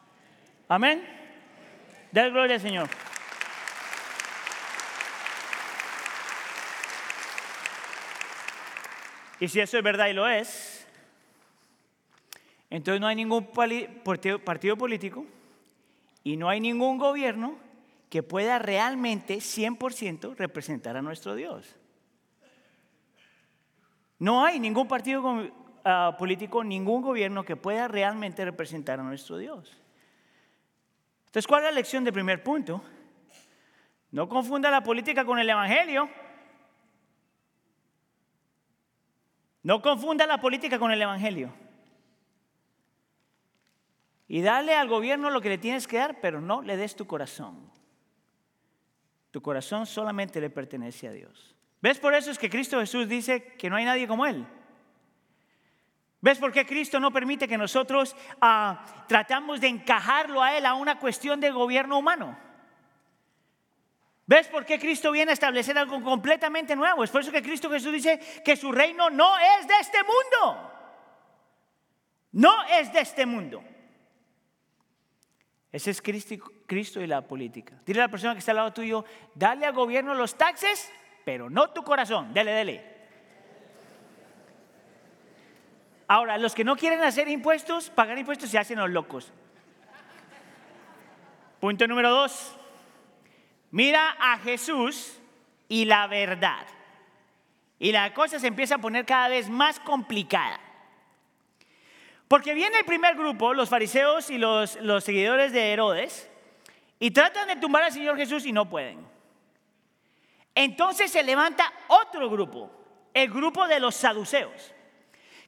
Amén. 0.68 1.19
Dale 2.12 2.30
gloria 2.30 2.56
al 2.56 2.60
Señor. 2.60 2.88
Y 9.38 9.48
si 9.48 9.60
eso 9.60 9.78
es 9.78 9.82
verdad 9.82 10.08
y 10.08 10.12
lo 10.12 10.28
es, 10.28 10.86
entonces 12.68 13.00
no 13.00 13.06
hay 13.06 13.16
ningún 13.16 13.46
partido 13.46 14.76
político 14.76 15.24
y 16.22 16.36
no 16.36 16.48
hay 16.48 16.60
ningún 16.60 16.98
gobierno 16.98 17.56
que 18.10 18.22
pueda 18.22 18.58
realmente 18.58 19.36
100% 19.36 20.36
representar 20.36 20.96
a 20.96 21.02
nuestro 21.02 21.34
Dios. 21.34 21.76
No 24.18 24.44
hay 24.44 24.60
ningún 24.60 24.86
partido 24.86 25.22
ah, 25.84 26.16
político, 26.18 26.62
ningún 26.62 27.00
gobierno 27.00 27.44
que 27.44 27.56
pueda 27.56 27.88
realmente 27.88 28.44
representar 28.44 29.00
a 29.00 29.02
nuestro 29.02 29.38
Dios. 29.38 29.79
Entonces, 31.30 31.46
¿cuál 31.46 31.62
es 31.62 31.70
la 31.70 31.76
lección 31.76 32.02
del 32.02 32.12
primer 32.12 32.42
punto? 32.42 32.82
No 34.10 34.28
confunda 34.28 34.68
la 34.68 34.82
política 34.82 35.24
con 35.24 35.38
el 35.38 35.48
Evangelio. 35.48 36.10
No 39.62 39.80
confunda 39.80 40.26
la 40.26 40.40
política 40.40 40.76
con 40.80 40.90
el 40.90 41.00
Evangelio. 41.00 41.54
Y 44.26 44.42
dale 44.42 44.74
al 44.74 44.88
gobierno 44.88 45.30
lo 45.30 45.40
que 45.40 45.50
le 45.50 45.58
tienes 45.58 45.86
que 45.86 45.98
dar, 45.98 46.20
pero 46.20 46.40
no 46.40 46.62
le 46.62 46.76
des 46.76 46.96
tu 46.96 47.06
corazón. 47.06 47.70
Tu 49.30 49.40
corazón 49.40 49.86
solamente 49.86 50.40
le 50.40 50.50
pertenece 50.50 51.06
a 51.06 51.12
Dios. 51.12 51.54
¿Ves 51.80 52.00
por 52.00 52.12
eso 52.12 52.32
es 52.32 52.40
que 52.40 52.50
Cristo 52.50 52.80
Jesús 52.80 53.08
dice 53.08 53.54
que 53.56 53.70
no 53.70 53.76
hay 53.76 53.84
nadie 53.84 54.08
como 54.08 54.26
Él? 54.26 54.44
¿Ves 56.22 56.38
por 56.38 56.52
qué 56.52 56.66
Cristo 56.66 57.00
no 57.00 57.12
permite 57.12 57.48
que 57.48 57.56
nosotros 57.56 58.14
ah, 58.40 58.84
tratamos 59.08 59.60
de 59.60 59.68
encajarlo 59.68 60.42
a 60.42 60.56
Él 60.56 60.66
a 60.66 60.74
una 60.74 60.98
cuestión 60.98 61.40
de 61.40 61.50
gobierno 61.50 61.98
humano? 61.98 62.38
¿Ves 64.26 64.46
por 64.46 64.64
qué 64.64 64.78
Cristo 64.78 65.10
viene 65.10 65.32
a 65.32 65.34
establecer 65.34 65.76
algo 65.78 66.00
completamente 66.02 66.76
nuevo? 66.76 67.02
Es 67.02 67.10
por 67.10 67.22
eso 67.22 67.32
que 67.32 67.42
Cristo 67.42 67.70
Jesús 67.70 67.92
dice 67.92 68.20
que 68.44 68.54
su 68.54 68.70
reino 68.70 69.10
no 69.10 69.36
es 69.38 69.66
de 69.66 69.74
este 69.80 69.98
mundo. 70.04 70.72
No 72.32 72.62
es 72.64 72.92
de 72.92 73.00
este 73.00 73.26
mundo. 73.26 73.64
Ese 75.72 75.90
es 75.90 76.02
Cristo 76.02 77.00
y 77.00 77.06
la 77.06 77.26
política. 77.26 77.80
Dile 77.86 78.02
a 78.02 78.04
la 78.04 78.10
persona 78.10 78.34
que 78.34 78.40
está 78.40 78.52
al 78.52 78.58
lado 78.58 78.72
tuyo, 78.72 79.04
dale 79.34 79.66
al 79.66 79.72
gobierno 79.72 80.14
los 80.14 80.36
taxes, 80.36 80.92
pero 81.24 81.48
no 81.48 81.70
tu 81.70 81.82
corazón. 81.82 82.32
Dele, 82.34 82.52
dele. 82.52 82.99
Ahora, 86.10 86.38
los 86.38 86.56
que 86.56 86.64
no 86.64 86.74
quieren 86.74 87.04
hacer 87.04 87.28
impuestos, 87.28 87.88
pagar 87.88 88.18
impuestos 88.18 88.50
se 88.50 88.58
hacen 88.58 88.80
los 88.80 88.90
locos. 88.90 89.32
Punto 91.60 91.86
número 91.86 92.10
dos. 92.10 92.56
Mira 93.70 94.16
a 94.18 94.36
Jesús 94.38 95.20
y 95.68 95.84
la 95.84 96.08
verdad. 96.08 96.66
Y 97.78 97.92
la 97.92 98.12
cosa 98.12 98.40
se 98.40 98.48
empieza 98.48 98.74
a 98.74 98.78
poner 98.78 99.06
cada 99.06 99.28
vez 99.28 99.48
más 99.48 99.78
complicada. 99.78 100.58
Porque 102.26 102.54
viene 102.54 102.80
el 102.80 102.84
primer 102.84 103.14
grupo, 103.14 103.54
los 103.54 103.68
fariseos 103.68 104.30
y 104.30 104.38
los, 104.38 104.80
los 104.80 105.04
seguidores 105.04 105.52
de 105.52 105.72
Herodes, 105.72 106.28
y 106.98 107.12
tratan 107.12 107.46
de 107.46 107.54
tumbar 107.54 107.84
al 107.84 107.92
Señor 107.92 108.16
Jesús 108.16 108.44
y 108.46 108.50
no 108.50 108.68
pueden. 108.68 109.06
Entonces 110.56 111.12
se 111.12 111.22
levanta 111.22 111.72
otro 111.86 112.28
grupo, 112.28 112.68
el 113.14 113.30
grupo 113.30 113.68
de 113.68 113.78
los 113.78 113.94
saduceos. 113.94 114.74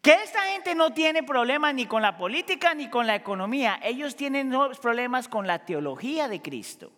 Que 0.03 0.15
esta 0.15 0.43
gente 0.43 0.75
no 0.75 0.93
tiene 0.93 1.23
problemas 1.23 1.75
ni 1.75 1.87
con 1.87 2.03
la 2.03 2.17
política 2.17 2.75
ni 2.75 2.91
con 2.91 3.07
la 3.07 3.15
economía, 3.15 3.79
ellos 3.85 4.17
tienen 4.17 4.53
problemas 4.81 5.29
con 5.29 5.47
la 5.47 5.65
teología 5.65 6.27
de 6.27 6.43
Cristo. 6.43 6.91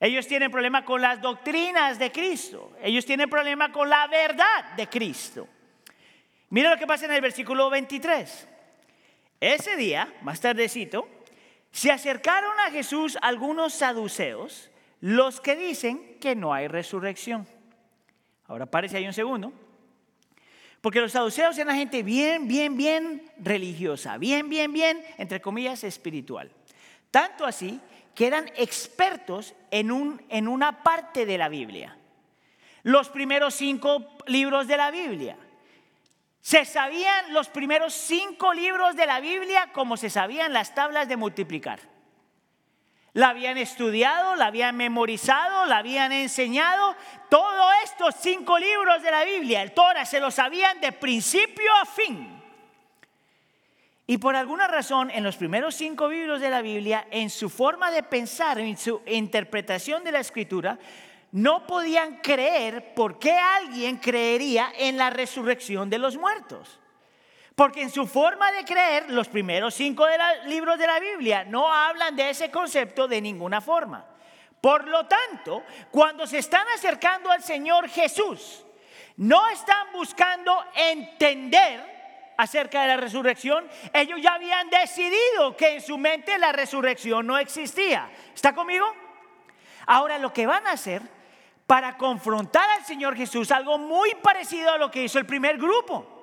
Ellos 0.00 0.26
tienen 0.26 0.50
problemas 0.50 0.84
con 0.84 1.02
las 1.02 1.20
doctrinas 1.20 1.98
de 1.98 2.10
Cristo. 2.10 2.72
Ellos 2.82 3.04
tienen 3.04 3.28
problemas 3.28 3.68
con 3.68 3.90
la 3.90 4.06
verdad 4.06 4.72
de 4.74 4.88
Cristo. 4.88 5.46
Mira 6.48 6.70
lo 6.70 6.78
que 6.78 6.86
pasa 6.86 7.04
en 7.04 7.12
el 7.12 7.20
versículo 7.20 7.68
23. 7.68 8.48
Ese 9.38 9.76
día, 9.76 10.10
más 10.22 10.40
tardecito, 10.40 11.06
se 11.70 11.92
acercaron 11.92 12.58
a 12.60 12.70
Jesús 12.70 13.18
algunos 13.20 13.74
saduceos, 13.74 14.70
los 15.00 15.42
que 15.42 15.54
dicen 15.54 16.18
que 16.18 16.34
no 16.34 16.54
hay 16.54 16.66
resurrección. 16.66 17.46
Ahora 18.46 18.64
parece 18.64 18.96
ahí 18.96 19.06
un 19.06 19.12
segundo. 19.12 19.52
Porque 20.80 21.00
los 21.00 21.12
saduceos 21.12 21.58
eran 21.58 21.76
gente 21.76 22.02
bien, 22.02 22.48
bien, 22.48 22.76
bien 22.76 23.30
religiosa, 23.38 24.16
bien, 24.16 24.48
bien, 24.48 24.72
bien, 24.72 25.04
entre 25.18 25.40
comillas, 25.40 25.84
espiritual. 25.84 26.50
Tanto 27.10 27.44
así 27.44 27.80
que 28.14 28.26
eran 28.26 28.50
expertos 28.56 29.54
en, 29.70 29.90
un, 29.90 30.22
en 30.28 30.48
una 30.48 30.82
parte 30.82 31.26
de 31.26 31.38
la 31.38 31.48
Biblia. 31.48 31.96
Los 32.82 33.10
primeros 33.10 33.54
cinco 33.54 34.16
libros 34.26 34.66
de 34.66 34.76
la 34.76 34.90
Biblia. 34.90 35.36
Se 36.40 36.64
sabían 36.64 37.34
los 37.34 37.48
primeros 37.48 37.92
cinco 37.92 38.54
libros 38.54 38.96
de 38.96 39.06
la 39.06 39.20
Biblia 39.20 39.70
como 39.74 39.98
se 39.98 40.08
sabían 40.08 40.54
las 40.54 40.74
tablas 40.74 41.08
de 41.08 41.16
multiplicar. 41.16 41.80
La 43.12 43.30
habían 43.30 43.58
estudiado, 43.58 44.36
la 44.36 44.46
habían 44.46 44.76
memorizado, 44.76 45.66
la 45.66 45.78
habían 45.78 46.12
enseñado. 46.12 46.94
Todos 47.28 47.72
estos 47.84 48.14
cinco 48.20 48.58
libros 48.58 49.02
de 49.02 49.10
la 49.10 49.24
Biblia, 49.24 49.62
el 49.62 49.72
Torah, 49.72 50.04
se 50.04 50.20
lo 50.20 50.30
sabían 50.30 50.80
de 50.80 50.92
principio 50.92 51.70
a 51.82 51.86
fin. 51.86 52.40
Y 54.06 54.18
por 54.18 54.34
alguna 54.34 54.66
razón, 54.66 55.08
en 55.12 55.22
los 55.22 55.36
primeros 55.36 55.76
cinco 55.76 56.08
libros 56.08 56.40
de 56.40 56.50
la 56.50 56.62
Biblia, 56.62 57.06
en 57.12 57.30
su 57.30 57.48
forma 57.48 57.92
de 57.92 58.02
pensar, 58.02 58.58
en 58.58 58.76
su 58.76 59.02
interpretación 59.06 60.02
de 60.02 60.10
la 60.10 60.18
escritura, 60.18 60.78
no 61.30 61.64
podían 61.64 62.16
creer 62.16 62.92
por 62.94 63.20
qué 63.20 63.32
alguien 63.32 63.98
creería 63.98 64.72
en 64.76 64.96
la 64.96 65.10
resurrección 65.10 65.88
de 65.88 65.98
los 65.98 66.16
muertos. 66.16 66.79
Porque 67.60 67.82
en 67.82 67.90
su 67.90 68.06
forma 68.06 68.50
de 68.52 68.64
creer, 68.64 69.10
los 69.10 69.28
primeros 69.28 69.74
cinco 69.74 70.06
libros 70.46 70.78
de 70.78 70.86
la 70.86 70.98
Biblia 70.98 71.44
no 71.44 71.70
hablan 71.70 72.16
de 72.16 72.30
ese 72.30 72.50
concepto 72.50 73.06
de 73.06 73.20
ninguna 73.20 73.60
forma. 73.60 74.02
Por 74.62 74.88
lo 74.88 75.06
tanto, 75.06 75.62
cuando 75.90 76.26
se 76.26 76.38
están 76.38 76.66
acercando 76.74 77.30
al 77.30 77.42
Señor 77.42 77.90
Jesús, 77.90 78.64
no 79.18 79.46
están 79.50 79.92
buscando 79.92 80.56
entender 80.74 82.32
acerca 82.38 82.80
de 82.80 82.88
la 82.88 82.96
resurrección, 82.96 83.68
ellos 83.92 84.18
ya 84.22 84.36
habían 84.36 84.70
decidido 84.70 85.54
que 85.54 85.74
en 85.74 85.82
su 85.82 85.98
mente 85.98 86.38
la 86.38 86.52
resurrección 86.52 87.26
no 87.26 87.36
existía. 87.36 88.10
¿Está 88.34 88.54
conmigo? 88.54 88.86
Ahora 89.84 90.16
lo 90.16 90.32
que 90.32 90.46
van 90.46 90.66
a 90.66 90.72
hacer 90.72 91.02
para 91.66 91.98
confrontar 91.98 92.70
al 92.70 92.86
Señor 92.86 93.14
Jesús, 93.16 93.52
algo 93.52 93.76
muy 93.76 94.14
parecido 94.22 94.72
a 94.72 94.78
lo 94.78 94.90
que 94.90 95.02
hizo 95.02 95.18
el 95.18 95.26
primer 95.26 95.58
grupo. 95.58 96.19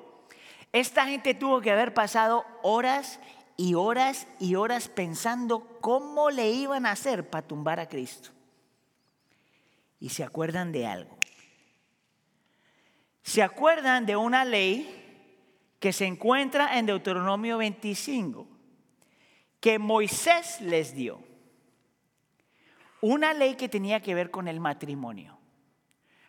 Esta 0.71 1.07
gente 1.07 1.33
tuvo 1.33 1.61
que 1.61 1.71
haber 1.71 1.93
pasado 1.93 2.45
horas 2.61 3.19
y 3.55 3.73
horas 3.73 4.27
y 4.39 4.55
horas 4.55 4.89
pensando 4.89 5.79
cómo 5.81 6.29
le 6.29 6.51
iban 6.51 6.85
a 6.85 6.91
hacer 6.91 7.29
para 7.29 7.47
tumbar 7.47 7.79
a 7.79 7.87
Cristo. 7.87 8.29
Y 9.99 10.09
se 10.09 10.23
acuerdan 10.23 10.71
de 10.71 10.85
algo. 10.85 11.17
Se 13.23 13.41
acuerdan 13.41 14.05
de 14.05 14.15
una 14.15 14.45
ley 14.45 15.03
que 15.79 15.91
se 15.91 16.05
encuentra 16.05 16.77
en 16.77 16.85
Deuteronomio 16.85 17.57
25, 17.57 18.47
que 19.59 19.79
Moisés 19.79 20.61
les 20.61 20.95
dio. 20.95 21.21
Una 23.01 23.33
ley 23.33 23.55
que 23.55 23.69
tenía 23.69 24.01
que 24.01 24.15
ver 24.15 24.31
con 24.31 24.47
el 24.47 24.59
matrimonio. 24.59 25.36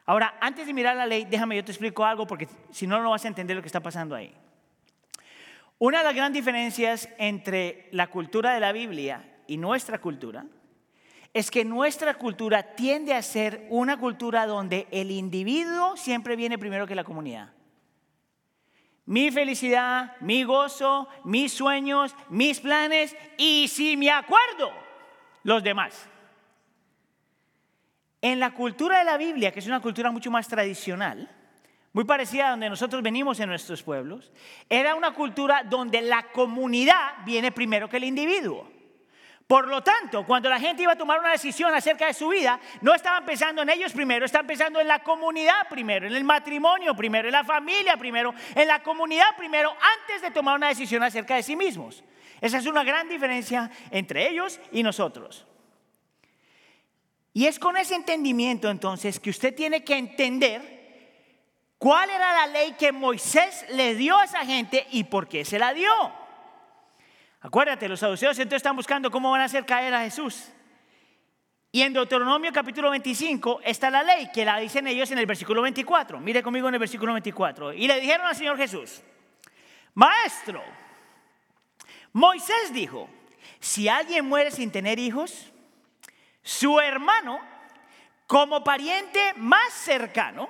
Ahora, 0.09 0.39
antes 0.41 0.67
de 0.67 0.73
mirar 0.73 0.97
la 0.97 1.05
ley, 1.05 1.27
déjame 1.27 1.55
yo 1.55 1.63
te 1.63 1.71
explico 1.71 2.03
algo 2.03 2.27
porque 2.27 2.49
si 2.71 2.87
no, 2.87 3.03
no 3.03 3.11
vas 3.11 3.27
a 3.27 3.29
entender 3.29 3.55
lo 3.55 3.61
que 3.61 3.69
está 3.69 3.81
pasando 3.81 4.15
ahí. 4.15 4.33
Una 5.79 5.99
de 5.99 6.05
las 6.05 6.15
grandes 6.15 6.43
diferencias 6.43 7.11
entre 7.19 7.91
la 7.93 8.07
cultura 8.07 8.55
de 8.55 8.61
la 8.61 8.73
Biblia 8.73 9.43
y 9.47 9.59
nuestra 9.59 10.01
cultura 10.01 10.47
es 11.35 11.51
que 11.51 11.63
nuestra 11.63 12.15
cultura 12.15 12.75
tiende 12.75 13.13
a 13.13 13.21
ser 13.21 13.67
una 13.69 13.99
cultura 13.99 14.47
donde 14.47 14.87
el 14.91 15.11
individuo 15.11 15.95
siempre 15.99 16.37
viene 16.37 16.57
primero 16.57 16.87
que 16.87 16.95
la 16.95 17.05
comunidad. 17.05 17.53
Mi 19.05 19.31
felicidad, 19.31 20.17
mi 20.21 20.43
gozo, 20.43 21.07
mis 21.25 21.53
sueños, 21.53 22.17
mis 22.31 22.61
planes 22.61 23.15
y 23.37 23.69
si 23.69 23.95
me 23.99 24.11
acuerdo, 24.11 24.73
los 25.43 25.63
demás. 25.63 26.09
En 28.21 28.41
la 28.41 28.53
cultura 28.53 28.99
de 28.99 29.05
la 29.05 29.17
Biblia, 29.17 29.53
que 29.53 29.61
es 29.61 29.67
una 29.67 29.81
cultura 29.81 30.11
mucho 30.11 30.31
más 30.31 30.49
tradicional, 30.49 31.29
muy 31.93 32.05
parecida 32.05 32.49
a 32.49 32.51
donde 32.51 32.69
nosotros 32.69 33.03
venimos 33.03 33.41
en 33.41 33.49
nuestros 33.49 33.83
pueblos, 33.83 34.33
era 34.69 34.95
una 34.95 35.13
cultura 35.13 35.63
donde 35.63 36.03
la 36.03 36.25
comunidad 36.33 37.25
viene 37.25 37.53
primero 37.53 37.89
que 37.89 37.97
el 37.97 38.05
individuo. 38.05 38.69
Por 39.49 39.67
lo 39.67 39.83
tanto, 39.83 40.27
cuando 40.27 40.51
la 40.51 40.61
gente 40.61 40.83
iba 40.83 40.93
a 40.93 40.99
tomar 40.99 41.19
una 41.19 41.33
decisión 41.33 41.75
acerca 41.75 42.07
de 42.07 42.13
su 42.13 42.29
vida, 42.29 42.61
no 42.83 42.95
estaban 42.95 43.25
pensando 43.25 43.63
en 43.63 43.71
ellos 43.71 43.95
primero, 43.95 44.27
estaban 44.27 44.47
pensando 44.47 44.79
en 44.79 44.87
la 44.87 44.99
comunidad 44.99 45.67
primero, 45.71 46.07
en 46.07 46.15
el 46.15 46.23
matrimonio 46.23 46.95
primero, 46.95 47.29
en 47.29 47.33
la 47.33 47.45
familia 47.45 47.97
primero, 47.97 48.35
en 48.55 48.69
la 48.69 48.83
comunidad 48.83 49.35
primero, 49.39 49.71
antes 49.71 50.21
de 50.21 50.31
tomar 50.33 50.57
una 50.57 50.69
decisión 50.69 51.03
acerca 51.03 51.37
de 51.37 51.43
sí 51.43 51.57
mismos. 51.57 52.05
Esa 52.43 52.59
es 52.59 52.67
una 52.67 52.85
gran 52.85 53.09
diferencia 53.09 53.71
entre 53.91 54.29
ellos 54.29 54.61
y 54.71 54.83
nosotros. 54.83 55.48
Y 57.33 57.47
es 57.47 57.59
con 57.59 57.77
ese 57.77 57.95
entendimiento 57.95 58.69
entonces 58.71 59.21
que 59.21 59.31
usted 59.31 59.55
tiene 59.55 59.85
que 59.85 59.97
entender 59.97 60.79
cuál 61.79 62.11
era 62.11 62.33
la 62.33 62.47
ley 62.49 62.75
que 62.79 62.93
Moisés 62.93 63.67
le 63.71 63.95
dio 63.95 64.17
a 64.19 64.25
esa 64.25 64.45
gente 64.45 64.87
y 64.91 65.05
por 65.05 65.29
qué 65.29 65.45
se 65.45 65.59
la 65.59 65.73
dio. 65.73 65.93
Acuérdate, 67.41 67.89
los 67.89 68.01
saduceos 68.01 68.39
entonces 68.39 68.59
están 68.59 68.77
buscando 68.77 69.11
cómo 69.11 69.31
van 69.31 69.43
a 69.43 69.45
hacer 69.45 69.65
caer 69.65 69.95
a 69.95 70.03
Jesús. 70.03 70.49
Y 71.71 71.83
en 71.83 71.93
Deuteronomio 71.93 72.51
capítulo 72.53 72.91
25 72.91 73.61
está 73.63 73.91
la 73.91 74.03
ley 74.03 74.31
que 74.33 74.45
la 74.45 74.59
dicen 74.59 74.87
ellos 74.87 75.11
en 75.11 75.19
el 75.19 75.27
versículo 75.27 75.63
24. 75.63 76.19
Mire 76.19 76.43
conmigo 76.43 76.67
en 76.69 76.75
el 76.75 76.81
versículo 76.81 77.13
24. 77.13 77.75
Y 77.75 77.87
le 77.87 78.01
dijeron 78.01 78.27
al 78.27 78.35
Señor 78.35 78.57
Jesús, 78.57 79.03
Maestro, 79.95 80.63
Moisés 82.13 82.73
dijo, 82.73 83.09
si 83.61 83.89
alguien 83.89 84.25
muere 84.25 84.51
sin 84.51 84.73
tener 84.73 84.99
hijos, 84.99 85.53
su 86.49 86.81
hermano, 86.81 87.41
como 88.27 88.65
pariente 88.65 89.35
más 89.37 89.71
cercano, 89.71 90.49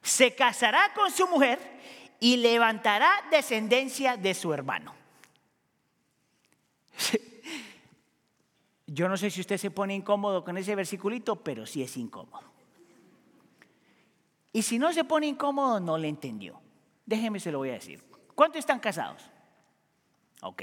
se 0.00 0.36
casará 0.36 0.94
con 0.94 1.10
su 1.10 1.26
mujer 1.26 1.58
y 2.20 2.36
levantará 2.36 3.10
descendencia 3.28 4.16
de 4.16 4.34
su 4.34 4.54
hermano. 4.54 4.94
Yo 8.86 9.08
no 9.08 9.16
sé 9.16 9.30
si 9.30 9.40
usted 9.40 9.58
se 9.58 9.72
pone 9.72 9.96
incómodo 9.96 10.44
con 10.44 10.56
ese 10.58 10.76
versiculito, 10.76 11.34
pero 11.34 11.66
sí 11.66 11.82
es 11.82 11.96
incómodo. 11.96 12.44
Y 14.52 14.62
si 14.62 14.78
no 14.78 14.92
se 14.92 15.02
pone 15.02 15.26
incómodo, 15.26 15.80
no 15.80 15.98
le 15.98 16.06
entendió. 16.06 16.60
Déjeme 17.04 17.40
se 17.40 17.50
lo 17.50 17.58
voy 17.58 17.70
a 17.70 17.74
decir. 17.74 18.00
¿Cuántos 18.36 18.60
están 18.60 18.78
casados? 18.78 19.28
Ok. 20.42 20.62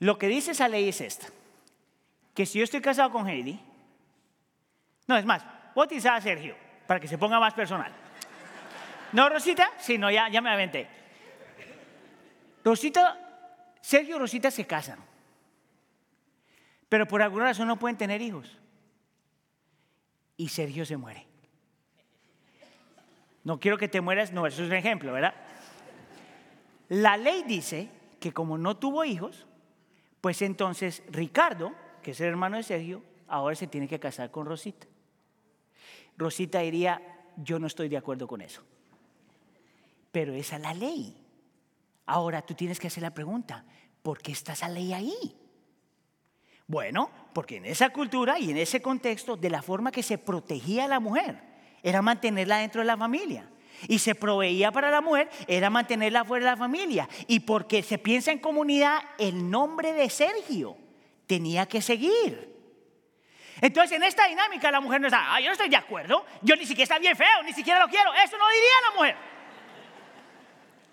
Lo 0.00 0.18
que 0.18 0.26
dice 0.26 0.50
esa 0.50 0.66
ley 0.66 0.88
es 0.88 1.00
esta. 1.00 1.28
Que 2.38 2.46
si 2.46 2.58
yo 2.58 2.62
estoy 2.62 2.80
casado 2.80 3.10
con 3.10 3.28
Heidi, 3.28 3.58
no, 5.08 5.16
es 5.16 5.24
más, 5.24 5.44
voy 5.74 5.82
a 5.82 5.86
utilizar 5.86 6.14
a 6.14 6.20
Sergio 6.20 6.54
para 6.86 7.00
que 7.00 7.08
se 7.08 7.18
ponga 7.18 7.40
más 7.40 7.52
personal. 7.52 7.92
¿No, 9.12 9.28
Rosita? 9.28 9.72
Sí, 9.76 9.98
no, 9.98 10.08
ya, 10.08 10.28
ya 10.28 10.40
me 10.40 10.48
aventé. 10.48 10.86
Rosita, 12.62 13.74
Sergio 13.80 14.14
y 14.14 14.18
Rosita 14.20 14.52
se 14.52 14.64
casan. 14.68 15.00
Pero 16.88 17.08
por 17.08 17.22
alguna 17.22 17.46
razón 17.46 17.66
no 17.66 17.76
pueden 17.76 17.96
tener 17.96 18.22
hijos. 18.22 18.56
Y 20.36 20.48
Sergio 20.48 20.86
se 20.86 20.96
muere. 20.96 21.26
No 23.42 23.58
quiero 23.58 23.78
que 23.78 23.88
te 23.88 24.00
mueras, 24.00 24.32
no, 24.32 24.46
eso 24.46 24.62
es 24.62 24.68
un 24.68 24.76
ejemplo, 24.76 25.12
¿verdad? 25.12 25.34
La 26.88 27.16
ley 27.16 27.42
dice 27.42 27.90
que 28.20 28.32
como 28.32 28.58
no 28.58 28.76
tuvo 28.76 29.04
hijos, 29.04 29.48
pues 30.20 30.40
entonces 30.40 31.02
Ricardo, 31.10 31.74
que 32.08 32.12
es 32.12 32.20
el 32.22 32.28
hermano 32.28 32.56
de 32.56 32.62
Sergio, 32.62 33.02
ahora 33.26 33.54
se 33.54 33.66
tiene 33.66 33.86
que 33.86 34.00
casar 34.00 34.30
con 34.30 34.46
Rosita. 34.46 34.86
Rosita 36.16 36.60
diría, 36.60 37.02
yo 37.36 37.58
no 37.58 37.66
estoy 37.66 37.90
de 37.90 37.98
acuerdo 37.98 38.26
con 38.26 38.40
eso. 38.40 38.62
Pero 40.10 40.32
esa 40.32 40.56
es 40.56 40.62
la 40.62 40.72
ley. 40.72 41.14
Ahora 42.06 42.40
tú 42.40 42.54
tienes 42.54 42.80
que 42.80 42.86
hacer 42.86 43.02
la 43.02 43.12
pregunta, 43.12 43.62
¿por 44.02 44.22
qué 44.22 44.32
está 44.32 44.54
esa 44.54 44.70
ley 44.70 44.94
ahí? 44.94 45.36
Bueno, 46.66 47.10
porque 47.34 47.56
en 47.56 47.66
esa 47.66 47.90
cultura 47.90 48.38
y 48.38 48.52
en 48.52 48.56
ese 48.56 48.80
contexto, 48.80 49.36
de 49.36 49.50
la 49.50 49.60
forma 49.60 49.92
que 49.92 50.02
se 50.02 50.16
protegía 50.16 50.86
a 50.86 50.88
la 50.88 51.00
mujer, 51.00 51.42
era 51.82 52.00
mantenerla 52.00 52.56
dentro 52.56 52.80
de 52.80 52.86
la 52.86 52.96
familia. 52.96 53.50
Y 53.86 53.98
se 53.98 54.14
proveía 54.14 54.72
para 54.72 54.90
la 54.90 55.02
mujer, 55.02 55.28
era 55.46 55.68
mantenerla 55.68 56.24
fuera 56.24 56.46
de 56.46 56.52
la 56.52 56.56
familia. 56.56 57.06
Y 57.26 57.40
porque 57.40 57.82
se 57.82 57.98
piensa 57.98 58.32
en 58.32 58.38
comunidad, 58.38 58.98
el 59.18 59.50
nombre 59.50 59.92
de 59.92 60.08
Sergio 60.08 60.87
tenía 61.28 61.66
que 61.66 61.80
seguir. 61.80 62.48
Entonces, 63.60 63.96
en 63.96 64.02
esta 64.02 64.26
dinámica, 64.26 64.70
la 64.70 64.80
mujer 64.80 65.00
no 65.00 65.06
está, 65.06 65.34
ah, 65.34 65.40
yo 65.40 65.46
no 65.46 65.52
estoy 65.52 65.68
de 65.68 65.76
acuerdo, 65.76 66.24
yo 66.42 66.56
ni 66.56 66.64
siquiera 66.64 66.84
está 66.84 66.98
bien 66.98 67.14
feo, 67.14 67.42
ni 67.44 67.52
siquiera 67.52 67.78
lo 67.78 67.88
quiero. 67.88 68.12
Eso 68.14 68.36
no 68.36 68.48
diría 68.48 68.70
la 68.88 68.96
mujer. 68.96 69.16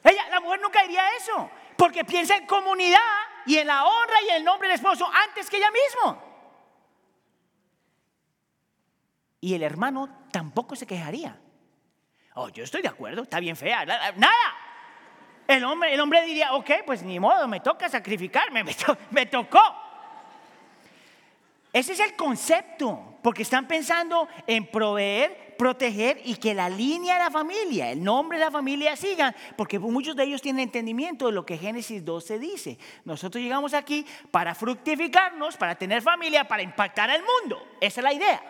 Ella, 0.03 0.29
la 0.29 0.39
mujer 0.39 0.59
nunca 0.61 0.81
diría 0.83 1.03
eso, 1.17 1.49
porque 1.77 2.03
piensa 2.03 2.35
en 2.35 2.45
comunidad 2.45 2.99
y 3.45 3.57
en 3.57 3.67
la 3.67 3.85
honra 3.85 4.15
y 4.27 4.31
el 4.33 4.43
nombre 4.43 4.67
del 4.67 4.75
esposo 4.75 5.09
antes 5.11 5.49
que 5.49 5.57
ella 5.57 5.71
misma. 5.71 6.23
Y 9.41 9.53
el 9.53 9.63
hermano 9.63 10.27
tampoco 10.31 10.75
se 10.75 10.85
quejaría. 10.85 11.39
Oh, 12.33 12.49
yo 12.49 12.63
estoy 12.63 12.81
de 12.81 12.87
acuerdo, 12.89 13.23
está 13.23 13.39
bien 13.39 13.55
fea. 13.55 13.85
Nada. 13.85 14.55
El 15.47 15.63
hombre, 15.63 15.93
el 15.93 15.99
hombre 15.99 16.25
diría, 16.25 16.53
ok, 16.53 16.71
pues 16.85 17.03
ni 17.03 17.19
modo, 17.19 17.47
me 17.47 17.59
toca 17.59 17.87
sacrificarme, 17.87 18.63
me 19.11 19.25
tocó. 19.27 19.84
Ese 21.75 21.91
es 21.91 21.99
el 21.99 22.15
concepto, 22.15 23.17
porque 23.21 23.41
están 23.41 23.67
pensando 23.67 24.29
en 24.47 24.65
proveer, 24.65 25.57
proteger 25.57 26.21
y 26.23 26.37
que 26.37 26.53
la 26.53 26.69
línea 26.69 27.15
de 27.15 27.19
la 27.25 27.29
familia, 27.29 27.91
el 27.91 28.01
nombre 28.01 28.37
de 28.37 28.45
la 28.45 28.49
familia 28.49 28.95
sigan, 28.95 29.35
porque 29.57 29.77
muchos 29.77 30.15
de 30.15 30.23
ellos 30.23 30.41
tienen 30.41 30.63
entendimiento 30.63 31.25
de 31.25 31.33
lo 31.33 31.45
que 31.45 31.57
Génesis 31.57 32.05
12 32.05 32.39
dice. 32.39 32.77
Nosotros 33.03 33.43
llegamos 33.43 33.73
aquí 33.73 34.05
para 34.31 34.55
fructificarnos, 34.55 35.57
para 35.57 35.75
tener 35.75 36.01
familia, 36.01 36.47
para 36.47 36.63
impactar 36.63 37.11
al 37.11 37.23
mundo. 37.23 37.61
Esa 37.81 37.99
es 37.99 38.03
la 38.05 38.13
idea. 38.13 38.41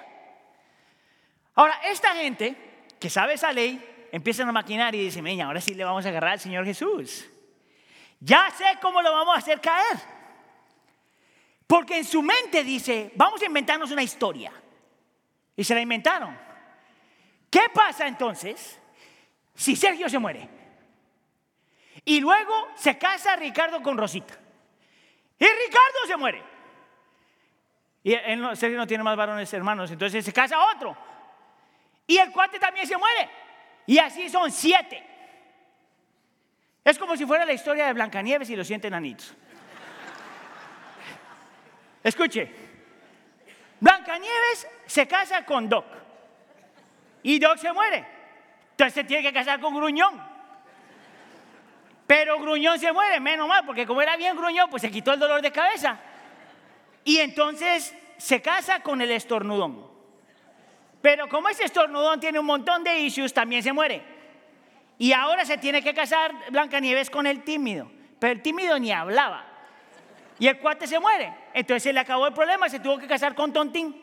Ahora, 1.56 1.82
esta 1.90 2.14
gente 2.14 2.56
que 3.00 3.10
sabe 3.10 3.34
esa 3.34 3.52
ley, 3.52 4.08
empiezan 4.12 4.48
a 4.50 4.52
maquinar 4.52 4.94
y 4.94 5.00
dicen, 5.00 5.42
ahora 5.42 5.62
sí 5.62 5.74
le 5.74 5.84
vamos 5.84 6.06
a 6.06 6.10
agarrar 6.10 6.34
al 6.34 6.40
Señor 6.40 6.64
Jesús. 6.64 7.26
Ya 8.20 8.52
sé 8.56 8.66
cómo 8.84 9.02
lo 9.02 9.12
vamos 9.12 9.34
a 9.34 9.40
hacer 9.40 9.60
caer. 9.60 10.15
Porque 11.68 11.98
en 11.98 12.06
su 12.06 12.22
mente 12.22 12.64
dice, 12.64 13.12
vamos 13.16 13.42
a 13.42 13.46
inventarnos 13.46 13.92
una 13.92 14.04
historia. 14.04 14.52
Y 15.56 15.64
se 15.64 15.74
la 15.74 15.82
inventaron. 15.82 16.38
¿Qué 17.50 17.62
pasa 17.74 18.08
entonces 18.08 18.80
si 19.54 19.76
Sergio 19.76 20.10
se 20.10 20.20
muere? 20.20 20.50
Y 22.04 22.20
luego 22.20 22.68
se 22.76 22.98
casa 22.98 23.36
Ricardo 23.36 23.82
con 23.82 23.98
Rosita. 23.98 24.38
Y 25.40 25.46
Ricardo 25.46 26.00
se 26.08 26.18
muere. 26.18 26.44
Y 28.04 28.12
Sergio 28.56 28.78
no 28.78 28.86
tiene 28.86 29.04
más 29.04 29.18
varones 29.18 29.52
hermanos, 29.54 29.90
entonces 29.90 30.24
se 30.24 30.32
casa 30.32 30.60
otro. 30.76 30.96
Y 32.06 32.18
el 32.18 32.32
cuate 32.32 32.60
también 32.60 32.86
se 32.86 32.98
muere. 32.98 33.30
Y 33.88 33.98
así 33.98 34.30
son 34.30 34.52
siete. 34.52 35.04
Es 36.84 37.00
como 37.00 37.18
si 37.18 37.26
fuera 37.26 37.46
la 37.46 37.54
historia 37.54 37.88
de 37.88 37.94
Blancanieves 37.94 38.50
y 38.52 38.56
los 38.56 38.68
siete 38.68 38.88
enanitos. 38.88 39.34
Escuche, 42.06 42.48
Blancanieves 43.80 44.68
se 44.86 45.08
casa 45.08 45.44
con 45.44 45.68
Doc 45.68 45.86
y 47.24 47.40
Doc 47.40 47.58
se 47.58 47.74
muere. 47.74 48.06
Entonces 48.70 48.94
se 48.94 49.04
tiene 49.06 49.24
que 49.24 49.34
casar 49.34 49.60
con 49.60 49.74
Gruñón. 49.74 50.22
Pero 52.06 52.40
Gruñón 52.40 52.78
se 52.78 52.92
muere, 52.92 53.20
menos 53.20 53.48
mal, 53.48 53.66
porque 53.66 53.88
como 53.88 54.04
era 54.04 54.16
bien 54.18 54.38
Gruñón, 54.38 54.70
pues 54.70 54.82
se 54.82 54.92
quitó 54.92 55.14
el 55.14 55.20
dolor 55.20 55.42
de 55.42 55.52
cabeza. 55.52 55.98
Y 57.04 57.18
entonces 57.18 57.96
se 58.18 58.40
casa 58.40 58.82
con 58.82 59.02
el 59.02 59.10
estornudón. 59.10 59.90
Pero 61.02 61.28
como 61.28 61.50
ese 61.50 61.64
estornudón 61.64 62.20
tiene 62.20 62.38
un 62.38 62.46
montón 62.46 62.84
de 62.84 63.00
issues, 63.00 63.34
también 63.34 63.64
se 63.64 63.74
muere. 63.74 64.04
Y 65.00 65.12
ahora 65.12 65.44
se 65.44 65.58
tiene 65.58 65.82
que 65.82 65.96
casar 65.96 66.52
Blancanieves 66.52 67.10
con 67.10 67.26
el 67.26 67.44
tímido. 67.44 67.92
Pero 68.20 68.34
el 68.34 68.44
tímido 68.44 68.78
ni 68.78 68.92
hablaba. 68.92 69.55
Y 70.40 70.48
el 70.48 70.60
cuate 70.60 70.88
se 70.88 71.00
muere. 71.00 71.34
Entonces 71.54 71.84
se 71.84 71.94
le 71.94 72.00
acabó 72.00 72.28
el 72.28 72.34
problema, 72.34 72.68
se 72.70 72.80
tuvo 72.80 72.98
que 72.98 73.08
casar 73.08 73.36
con 73.36 73.54
Tontín. 73.54 74.02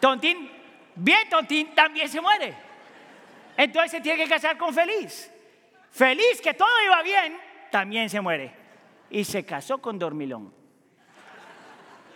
Tontín, 0.00 0.50
bien 0.94 1.28
Tontín, 1.28 1.74
también 1.74 2.08
se 2.08 2.20
muere. 2.20 2.54
Entonces 3.56 3.92
se 3.92 4.00
tiene 4.00 4.22
que 4.22 4.28
casar 4.28 4.56
con 4.56 4.72
Feliz. 4.72 5.30
Feliz, 5.90 6.40
que 6.42 6.54
todo 6.54 6.68
iba 6.86 7.02
bien, 7.02 7.38
también 7.70 8.08
se 8.08 8.20
muere. 8.20 8.52
Y 9.10 9.24
se 9.24 9.44
casó 9.44 9.78
con 9.78 9.98
Dormilón. 9.98 10.52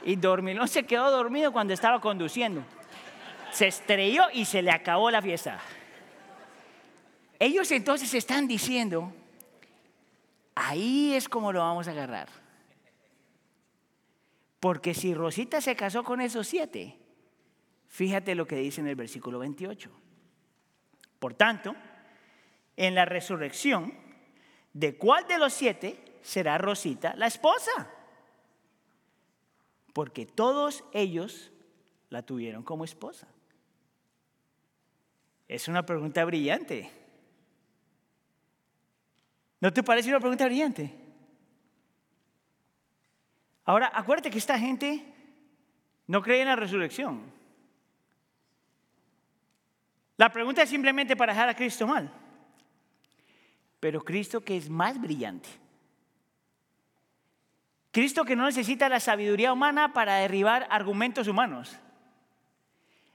Y 0.04 0.16
Dormilón 0.16 0.68
se 0.68 0.85
quedó 0.85 1.11
dormido 1.11 1.52
cuando 1.52 1.74
estaba 1.74 2.00
conduciendo. 2.00 2.62
Se 3.50 3.66
estrelló 3.66 4.24
y 4.32 4.44
se 4.44 4.62
le 4.62 4.70
acabó 4.70 5.11
la 5.11 5.20
fiesta. 5.20 5.59
Ellos 7.38 7.70
entonces 7.70 8.14
están 8.14 8.48
diciendo, 8.48 9.12
Ahí 10.57 11.12
es 11.14 11.29
como 11.29 11.53
lo 11.53 11.61
vamos 11.61 11.87
a 11.87 11.92
agarrar. 11.92 12.29
Porque 14.59 14.95
si 14.95 15.14
Rosita 15.14 15.61
se 15.61 15.77
casó 15.77 16.03
con 16.03 16.21
esos 16.21 16.49
siete, 16.49 16.99
fíjate 17.88 18.35
lo 18.35 18.47
que 18.47 18.57
dice 18.57 18.81
en 18.81 18.88
el 18.88 18.97
versículo 18.97 19.38
28. 19.38 19.90
Por 21.19 21.35
tanto, 21.35 21.77
en 22.77 22.95
la 22.95 23.05
resurrección, 23.05 23.92
¿de 24.73 24.97
cuál 24.97 25.29
de 25.29 25.38
los 25.38 25.53
siete 25.53 26.19
será 26.23 26.57
Rosita 26.57 27.14
la 27.16 27.27
esposa? 27.27 27.92
Porque 29.92 30.25
todos 30.25 30.85
ellos 30.92 31.53
la 32.09 32.23
tuvieron 32.23 32.62
como 32.62 32.85
esposa. 32.85 33.29
Es 35.49 35.69
una 35.69 35.85
pregunta 35.85 36.25
brillante. 36.25 36.90
¿No 39.61 39.73
te 39.73 39.83
parece 39.83 40.11
una 40.11 40.21
pregunta 40.21 40.47
brillante? 40.47 40.92
Ahora, 43.64 43.90
acuérdate 43.92 44.31
que 44.31 44.38
esta 44.38 44.59
gente 44.59 45.05
no 46.07 46.23
cree 46.23 46.42
en 46.42 46.49
la 46.49 46.57
resurrección. 46.57 47.23
La 50.16 50.31
pregunta 50.31 50.62
es 50.62 50.71
simplemente 50.71 51.16
para 51.16 51.33
dejar 51.33 51.49
a 51.49 51.57
Cristo 51.57 51.87
mal. 51.87 52.11
Pero 53.81 54.03
Cristo 54.03 54.40
que 54.40 54.57
es 54.57 54.71
más 54.71 55.01
brillante. 55.01 55.49
Cristo 57.90 58.25
que 58.25 58.37
no 58.37 58.45
necesita 58.45 58.88
la 58.88 59.01
sabiduría 59.01 59.53
humana 59.53 59.92
para 59.92 60.16
derribar 60.16 60.66
argumentos 60.71 61.29
humanos. 61.29 61.79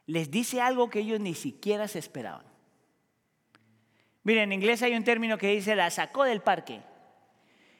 Les 0.08 0.30
dice 0.30 0.60
algo 0.60 0.90
que 0.90 1.00
ellos 1.00 1.20
ni 1.20 1.36
siquiera 1.36 1.88
se 1.88 2.00
esperaban. 2.00 2.51
Miren, 4.24 4.44
en 4.44 4.54
inglés 4.54 4.82
hay 4.84 4.94
un 4.94 5.04
término 5.04 5.38
que 5.38 5.48
dice 5.48 5.76
la 5.76 5.90
sacó 5.90 6.24
del 6.24 6.42
parque. 6.42 6.82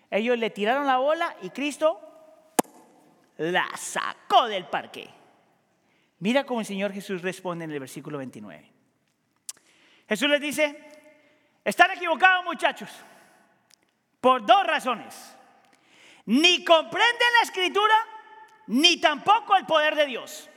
Ellos 0.10 0.38
le 0.38 0.50
tiraron 0.50 0.88
la 0.88 0.98
bola 0.98 1.36
y 1.42 1.52
Cristo 1.52 2.00
la 3.38 3.68
sacó 3.78 4.48
del 4.48 4.66
parque. 4.66 5.10
Mira 6.20 6.44
cómo 6.44 6.60
el 6.60 6.66
Señor 6.66 6.94
Jesús 6.94 7.22
responde 7.22 7.66
en 7.66 7.72
el 7.72 7.80
versículo 7.80 8.18
29. 8.18 8.72
Jesús 10.08 10.30
les 10.30 10.42
dice, 10.42 10.78
están 11.64 11.92
equivocados 11.92 12.44
muchachos, 12.44 12.90
por 14.20 14.46
dos 14.46 14.66
razones. 14.68 15.36
Ni 16.26 16.64
comprenden 16.64 17.28
la 17.40 17.44
escritura, 17.44 17.96
ni 18.68 18.98
tampoco 18.98 19.56
el 19.56 19.66
poder 19.66 19.96
de 19.96 20.06
Dios. 20.06 20.50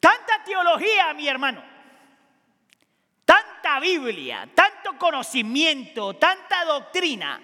Tanta 0.00 0.42
teología, 0.44 1.12
mi 1.14 1.28
hermano, 1.28 1.62
tanta 3.66 3.80
Biblia, 3.80 4.48
tanto 4.54 4.96
conocimiento, 4.96 6.14
tanta 6.14 6.64
doctrina, 6.64 7.40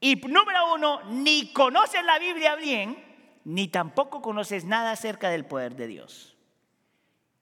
y 0.00 0.16
número 0.16 0.74
uno, 0.74 1.02
ni 1.04 1.52
conoces 1.52 2.02
la 2.04 2.18
Biblia 2.18 2.54
bien, 2.54 2.96
ni 3.44 3.68
tampoco 3.68 4.22
conoces 4.22 4.64
nada 4.64 4.92
acerca 4.92 5.28
del 5.28 5.44
poder 5.44 5.74
de 5.74 5.86
Dios. 5.86 6.36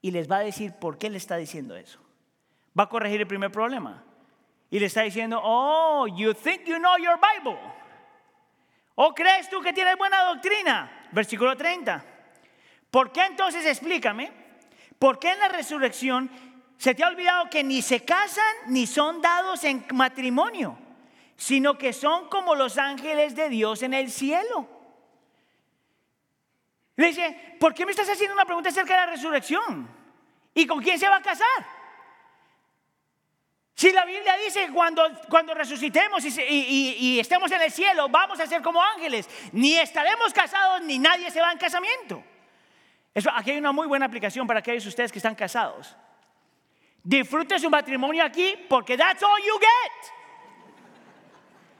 Y 0.01 0.11
les 0.11 0.29
va 0.29 0.37
a 0.37 0.39
decir 0.39 0.73
por 0.73 0.97
qué 0.97 1.09
le 1.09 1.17
está 1.17 1.37
diciendo 1.37 1.75
eso. 1.75 1.99
Va 2.77 2.83
a 2.83 2.89
corregir 2.89 3.21
el 3.21 3.27
primer 3.27 3.51
problema. 3.51 4.03
Y 4.69 4.79
le 4.79 4.87
está 4.87 5.03
diciendo, 5.03 5.39
oh, 5.41 6.07
you 6.07 6.33
think 6.33 6.65
you 6.65 6.77
know 6.77 6.97
your 6.97 7.17
Bible. 7.17 7.57
¿O 8.95 9.13
crees 9.13 9.49
tú 9.49 9.61
que 9.61 9.71
tienes 9.71 9.97
buena 9.97 10.23
doctrina? 10.23 11.07
Versículo 11.11 11.55
30. 11.55 12.03
¿Por 12.91 13.11
qué 13.11 13.25
entonces 13.25 13.65
explícame? 13.65 14.31
¿Por 14.99 15.19
qué 15.19 15.31
en 15.31 15.39
la 15.39 15.49
resurrección 15.49 16.29
se 16.77 16.93
te 16.93 17.03
ha 17.03 17.07
olvidado 17.07 17.49
que 17.49 17.63
ni 17.63 17.81
se 17.81 18.03
casan 18.05 18.43
ni 18.67 18.85
son 18.85 19.21
dados 19.21 19.63
en 19.63 19.85
matrimonio, 19.93 20.77
sino 21.35 21.77
que 21.77 21.93
son 21.93 22.29
como 22.29 22.55
los 22.55 22.77
ángeles 22.77 23.35
de 23.35 23.49
Dios 23.49 23.81
en 23.83 23.93
el 23.93 24.11
cielo? 24.11 24.67
Le 26.95 27.07
dice, 27.07 27.55
¿por 27.59 27.73
qué 27.73 27.85
me 27.85 27.91
estás 27.91 28.09
haciendo 28.09 28.33
una 28.33 28.45
pregunta 28.45 28.69
acerca 28.69 28.93
de 28.99 29.05
la 29.05 29.11
resurrección? 29.11 29.87
¿Y 30.53 30.65
con 30.65 30.81
quién 30.81 30.97
se 30.97 31.07
va 31.07 31.17
a 31.17 31.21
casar? 31.21 31.77
Si 33.75 33.91
la 33.91 34.05
Biblia 34.05 34.35
dice 34.43 34.69
cuando, 34.73 35.03
cuando 35.29 35.53
resucitemos 35.53 36.25
y, 36.25 36.95
y, 36.99 37.19
estemos 37.19 37.51
en 37.51 37.61
el 37.61 37.71
cielo, 37.71 38.09
vamos 38.09 38.39
a 38.39 38.47
ser 38.47 38.63
como 38.63 38.81
ángeles, 38.81 39.29
ni 39.51 39.77
estaremos 39.77 40.33
casados 40.33 40.81
ni 40.81 40.97
nadie 40.97 41.29
se 41.29 41.39
va 41.39 41.51
en 41.51 41.59
casamiento. 41.59 42.23
Eso, 43.13 43.29
aquí 43.31 43.51
hay 43.51 43.59
una 43.59 43.71
muy 43.71 43.85
buena 43.85 44.07
aplicación 44.07 44.47
para 44.47 44.61
aquellos 44.61 44.83
de 44.83 44.89
ustedes 44.89 45.11
que 45.11 45.19
están 45.19 45.35
casados. 45.35 45.95
Disfrute 47.07 47.57
su 47.57 47.69
matrimonio 47.69 48.21
aquí 48.21 48.53
porque 48.67 48.97
that's 48.97 49.23
all 49.23 49.39
you 49.39 49.57
get. 49.57 50.11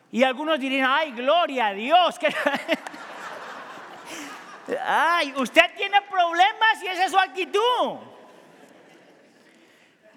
Y 0.10 0.24
algunos 0.24 0.58
dirían, 0.58 0.90
ay, 0.90 1.12
gloria 1.12 1.68
a 1.68 1.74
Dios. 1.74 2.16
ay, 4.86 5.34
usted 5.36 5.66
tiene 5.76 6.02
problemas 6.04 6.82
y 6.82 6.88
esa 6.88 7.04
es 7.04 7.12
su 7.12 7.20
actitud. 7.20 7.98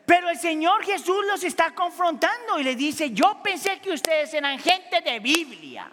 Pero 0.06 0.28
el 0.28 0.38
Señor 0.38 0.84
Jesús 0.84 1.24
los 1.26 1.42
está 1.42 1.74
confrontando 1.74 2.60
y 2.60 2.62
le 2.62 2.76
dice, 2.76 3.10
yo 3.10 3.42
pensé 3.42 3.80
que 3.80 3.90
ustedes 3.90 4.32
eran 4.32 4.60
gente 4.60 5.00
de 5.00 5.18
Biblia. 5.18 5.90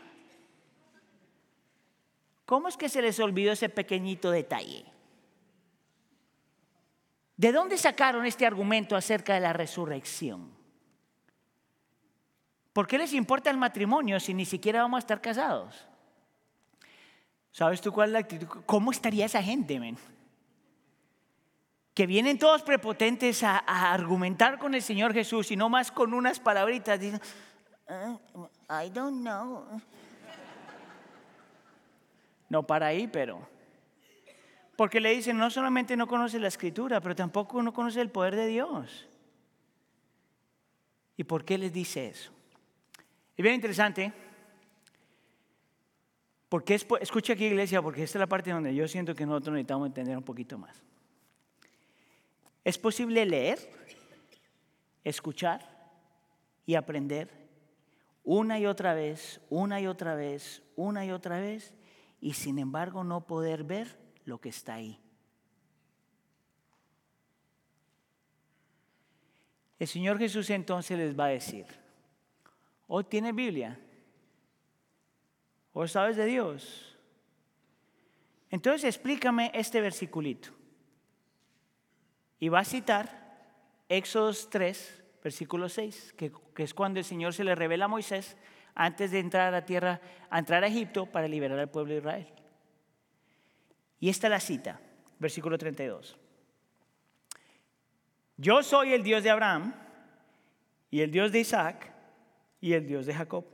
¿Cómo 2.46 2.68
es 2.68 2.78
que 2.78 2.88
se 2.88 3.02
les 3.02 3.20
olvidó 3.20 3.54
ese 3.54 3.70
pequeñito 3.70 4.30
detalle? 4.30 4.86
¿De 7.38 7.52
dónde 7.52 7.78
sacaron 7.78 8.26
este 8.26 8.46
argumento 8.46 8.96
acerca 8.96 9.36
de 9.36 9.40
la 9.40 9.54
resurrección? 9.54 10.52
¿Por 12.74 12.88
qué 12.88 12.98
les 12.98 13.14
importa 13.14 13.50
el 13.50 13.58
matrimonio 13.58 14.20
si 14.20 14.34
ni 14.34 14.46
siquiera 14.46 14.82
vamos 14.82 14.98
a 14.98 15.00
estar 15.00 15.22
casados? 15.22 15.88
¿Sabes 17.52 17.80
tú 17.80 17.92
cuál 17.92 18.10
es 18.10 18.14
la 18.14 18.20
actitud? 18.20 18.48
¿Cómo 18.66 18.92
estaría 18.92 19.26
esa 19.26 19.42
gente, 19.42 19.80
men? 19.80 19.98
que 21.98 22.06
vienen 22.06 22.38
todos 22.38 22.62
prepotentes 22.62 23.42
a, 23.42 23.58
argumentar 23.58 24.60
con 24.60 24.76
el 24.76 24.84
Señor 24.84 25.14
Jesús 25.14 25.50
y 25.50 25.56
no 25.56 25.68
más 25.68 25.92
con 25.92 26.14
unas 26.14 26.40
palabritas. 26.40 27.00
Dicen, 27.00 27.20
ah, 27.88 28.20
I 28.86 28.92
don't 28.92 29.22
know. 29.22 29.66
No 32.50 32.62
para 32.62 32.86
ahí, 32.86 33.08
pero. 33.08 33.50
Porque 34.78 35.00
le 35.00 35.10
dicen, 35.10 35.38
no 35.40 35.50
solamente 35.50 35.98
no 35.98 36.08
conoce 36.08 36.40
la 36.40 36.50
escritura, 36.50 37.02
pero 37.02 37.16
tampoco 37.16 37.64
no 37.64 37.74
conoce 37.74 38.00
el 38.00 38.12
poder 38.12 38.36
de 38.36 38.46
Dios. 38.46 39.08
¿Y 41.18 41.24
por 41.24 41.44
qué 41.44 41.58
les 41.58 41.74
dice 41.74 42.10
eso? 42.10 42.32
Es 43.36 43.42
bien 43.42 43.56
interesante. 43.56 44.14
Porque 46.48 46.76
es, 46.76 46.86
escucha 47.02 47.34
aquí 47.34 47.46
iglesia, 47.46 47.82
porque 47.82 48.04
esta 48.04 48.20
es 48.20 48.22
la 48.22 48.28
parte 48.28 48.52
donde 48.52 48.74
yo 48.76 48.88
siento 48.88 49.16
que 49.16 49.26
nosotros 49.26 49.54
necesitamos 49.54 49.88
entender 49.88 50.16
un 50.16 50.24
poquito 50.24 50.60
más. 50.60 50.80
Es 52.64 52.78
posible 52.78 53.26
leer, 53.26 53.58
escuchar 55.04 55.68
y 56.68 56.76
aprender 56.76 57.32
una 58.24 58.60
y 58.60 58.68
otra 58.68 58.94
vez, 58.94 59.42
una 59.50 59.82
y 59.82 59.88
otra 59.88 60.14
vez, 60.14 60.62
una 60.76 61.04
y 61.04 61.10
otra 61.10 61.40
vez, 61.40 61.74
y 62.22 62.34
sin 62.34 62.60
embargo 62.60 63.04
no 63.04 63.26
poder 63.26 63.64
ver 63.64 64.07
lo 64.28 64.40
que 64.40 64.50
está 64.50 64.76
ahí. 64.76 65.00
El 69.80 69.88
Señor 69.88 70.18
Jesús 70.18 70.50
entonces 70.50 70.98
les 70.98 71.18
va 71.18 71.26
a 71.26 71.30
decir, 71.30 71.66
¿o 72.88 73.06
tiene 73.06 73.32
Biblia? 73.32 73.80
¿O 75.72 75.88
sabes 75.88 76.18
de 76.18 76.26
Dios? 76.26 76.98
Entonces 78.50 78.84
explícame 78.84 79.50
este 79.54 79.80
versiculito. 79.80 80.50
Y 82.40 82.50
va 82.50 82.60
a 82.60 82.66
citar 82.66 83.28
Éxodos 83.88 84.50
3, 84.50 85.04
versículo 85.24 85.70
6, 85.70 86.16
que, 86.18 86.32
es 86.58 86.74
cuando 86.74 87.00
el 87.00 87.06
Señor 87.06 87.34
se 87.34 87.46
le 87.46 87.56
revela 87.56 87.86
a 87.86 87.90
Moisés 87.90 88.36
antes 88.76 89.12
de 89.12 89.20
entrar 89.20 89.48
a 89.48 89.52
la 89.52 89.66
tierra, 89.66 90.02
a 90.30 90.40
entrar 90.40 90.64
a 90.64 90.68
Egipto 90.68 91.06
para 91.06 91.28
liberar 91.28 91.58
al 91.60 91.70
pueblo 91.70 91.94
de 91.94 92.00
Israel. 92.00 92.37
Y 94.00 94.10
esta 94.10 94.28
es 94.28 94.32
la 94.32 94.40
cita, 94.40 94.80
versículo 95.20 95.58
32. 95.58 96.18
Yo 98.38 98.62
soy 98.62 98.94
el 98.94 99.04
Dios 99.04 99.24
de 99.24 99.32
Abraham 99.32 99.74
y 100.92 101.02
el 101.02 101.12
Dios 101.12 101.32
de 101.32 101.40
Isaac 101.40 101.92
y 102.62 102.74
el 102.74 102.86
Dios 102.86 103.06
de 103.06 103.14
Jacob. 103.14 103.46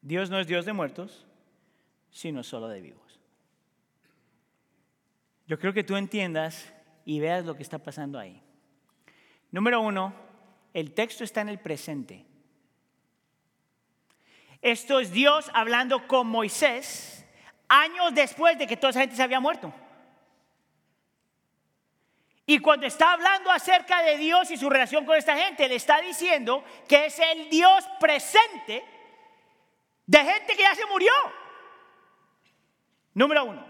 Dios 0.00 0.30
no 0.30 0.38
es 0.38 0.46
Dios 0.46 0.64
de 0.64 0.72
muertos, 0.72 1.26
sino 2.10 2.44
solo 2.44 2.68
de 2.68 2.80
vivos. 2.80 3.20
Yo 5.48 5.58
creo 5.58 5.72
que 5.72 5.84
tú 5.84 5.96
entiendas 5.96 6.72
y 7.04 7.20
veas 7.20 7.44
lo 7.44 7.56
que 7.56 7.62
está 7.62 7.78
pasando 7.78 8.18
ahí. 8.18 8.40
Número 9.50 9.80
uno, 9.80 10.14
el 10.74 10.92
texto 10.92 11.24
está 11.24 11.40
en 11.40 11.48
el 11.48 11.58
presente. 11.58 12.24
Esto 14.60 15.00
es 15.00 15.12
Dios 15.12 15.50
hablando 15.54 16.06
con 16.06 16.26
Moisés 16.26 17.15
años 17.68 18.14
después 18.14 18.58
de 18.58 18.66
que 18.66 18.76
toda 18.76 18.90
esa 18.90 19.00
gente 19.00 19.16
se 19.16 19.22
había 19.22 19.40
muerto. 19.40 19.72
Y 22.46 22.60
cuando 22.60 22.86
está 22.86 23.12
hablando 23.12 23.50
acerca 23.50 24.02
de 24.02 24.16
Dios 24.18 24.50
y 24.52 24.56
su 24.56 24.70
relación 24.70 25.04
con 25.04 25.16
esta 25.16 25.36
gente, 25.36 25.68
le 25.68 25.74
está 25.74 26.00
diciendo 26.00 26.62
que 26.88 27.06
es 27.06 27.18
el 27.18 27.50
Dios 27.50 27.84
presente 27.98 28.84
de 30.06 30.18
gente 30.18 30.54
que 30.54 30.62
ya 30.62 30.74
se 30.76 30.86
murió. 30.86 31.12
Número 33.14 33.44
uno. 33.44 33.66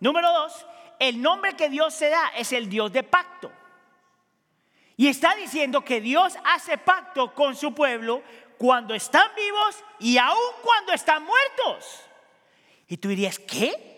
Número 0.00 0.32
dos, 0.32 0.66
el 0.98 1.22
nombre 1.22 1.54
que 1.54 1.68
Dios 1.68 1.94
se 1.94 2.08
da 2.08 2.32
es 2.36 2.52
el 2.52 2.68
Dios 2.68 2.92
de 2.92 3.04
pacto. 3.04 3.52
Y 4.96 5.06
está 5.06 5.36
diciendo 5.36 5.84
que 5.84 6.00
Dios 6.00 6.36
hace 6.44 6.76
pacto 6.76 7.32
con 7.34 7.54
su 7.54 7.72
pueblo 7.72 8.22
cuando 8.58 8.94
están 8.94 9.30
vivos 9.36 9.84
y 10.00 10.18
aún 10.18 10.52
cuando 10.62 10.92
están 10.92 11.24
muertos. 11.24 12.07
Y 12.88 12.96
tú 12.96 13.08
dirías, 13.08 13.38
¿qué? 13.38 13.88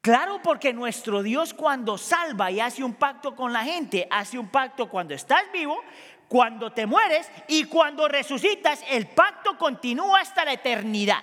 Claro, 0.00 0.40
porque 0.42 0.72
nuestro 0.72 1.22
Dios 1.22 1.54
cuando 1.54 1.96
salva 1.98 2.50
y 2.50 2.60
hace 2.60 2.84
un 2.84 2.94
pacto 2.94 3.34
con 3.34 3.52
la 3.52 3.64
gente, 3.64 4.06
hace 4.10 4.38
un 4.38 4.48
pacto 4.48 4.88
cuando 4.88 5.14
estás 5.14 5.42
vivo, 5.52 5.82
cuando 6.28 6.72
te 6.72 6.86
mueres 6.86 7.30
y 7.48 7.64
cuando 7.64 8.08
resucitas, 8.08 8.84
el 8.88 9.06
pacto 9.08 9.56
continúa 9.56 10.20
hasta 10.20 10.44
la 10.44 10.52
eternidad. 10.52 11.22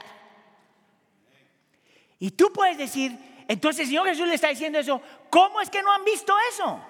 Y 2.19 2.31
tú 2.31 2.51
puedes 2.53 2.77
decir, 2.77 3.17
entonces 3.47 3.87
Señor 3.87 4.07
Jesús 4.07 4.27
le 4.27 4.35
está 4.35 4.49
diciendo 4.49 4.79
eso. 4.79 5.01
¿Cómo 5.29 5.59
es 5.61 5.69
que 5.69 5.81
no 5.81 5.91
han 5.91 6.05
visto 6.05 6.33
eso? 6.49 6.81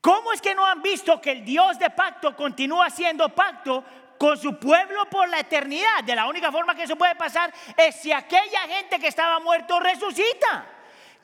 ¿Cómo 0.00 0.32
es 0.32 0.40
que 0.40 0.54
no 0.54 0.66
han 0.66 0.82
visto 0.82 1.20
que 1.20 1.32
el 1.32 1.44
Dios 1.44 1.78
de 1.78 1.90
pacto 1.90 2.34
continúa 2.34 2.86
haciendo 2.86 3.28
pacto 3.28 3.84
con 4.20 4.36
su 4.36 4.58
pueblo 4.58 5.08
por 5.08 5.26
la 5.30 5.40
eternidad? 5.40 6.04
De 6.04 6.14
la 6.14 6.26
única 6.26 6.52
forma 6.52 6.74
que 6.74 6.82
eso 6.82 6.94
puede 6.94 7.14
pasar 7.14 7.50
es 7.74 7.94
si 7.96 8.12
aquella 8.12 8.60
gente 8.68 8.98
que 8.98 9.06
estaba 9.08 9.40
muerto 9.40 9.80
resucita. 9.80 10.66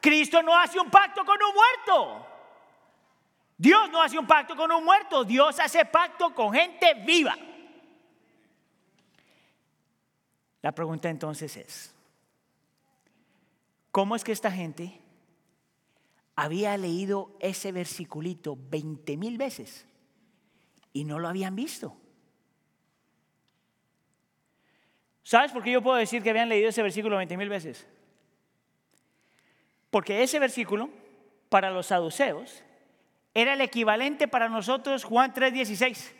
Cristo 0.00 0.42
no 0.42 0.58
hace 0.58 0.80
un 0.80 0.90
pacto 0.90 1.22
con 1.22 1.36
un 1.42 1.54
muerto. 1.54 2.26
Dios 3.58 3.90
no 3.90 4.00
hace 4.00 4.18
un 4.18 4.26
pacto 4.26 4.56
con 4.56 4.72
un 4.72 4.82
muerto. 4.82 5.24
Dios 5.24 5.60
hace 5.60 5.84
pacto 5.84 6.34
con 6.34 6.54
gente 6.54 6.94
viva. 7.04 7.36
La 10.62 10.72
pregunta 10.72 11.10
entonces 11.10 11.54
es, 11.58 11.94
¿Cómo 13.90 14.16
es 14.16 14.24
que 14.24 14.32
esta 14.32 14.50
gente 14.50 15.00
había 16.34 16.74
leído 16.78 17.36
ese 17.40 17.72
versiculito 17.72 18.58
20 18.70 19.18
mil 19.18 19.36
veces 19.36 19.86
y 20.94 21.04
no 21.04 21.18
lo 21.18 21.28
habían 21.28 21.56
visto? 21.56 21.96
¿Sabes 25.26 25.50
por 25.50 25.64
qué 25.64 25.72
yo 25.72 25.82
puedo 25.82 25.96
decir 25.96 26.22
que 26.22 26.30
habían 26.30 26.48
leído 26.48 26.68
ese 26.68 26.84
versículo 26.84 27.16
20 27.16 27.36
mil 27.36 27.48
veces? 27.48 27.84
Porque 29.90 30.22
ese 30.22 30.38
versículo, 30.38 30.88
para 31.48 31.72
los 31.72 31.86
saduceos, 31.86 32.62
era 33.34 33.54
el 33.54 33.60
equivalente 33.60 34.28
para 34.28 34.48
nosotros 34.48 35.02
Juan 35.02 35.34
3:16. 35.34 36.14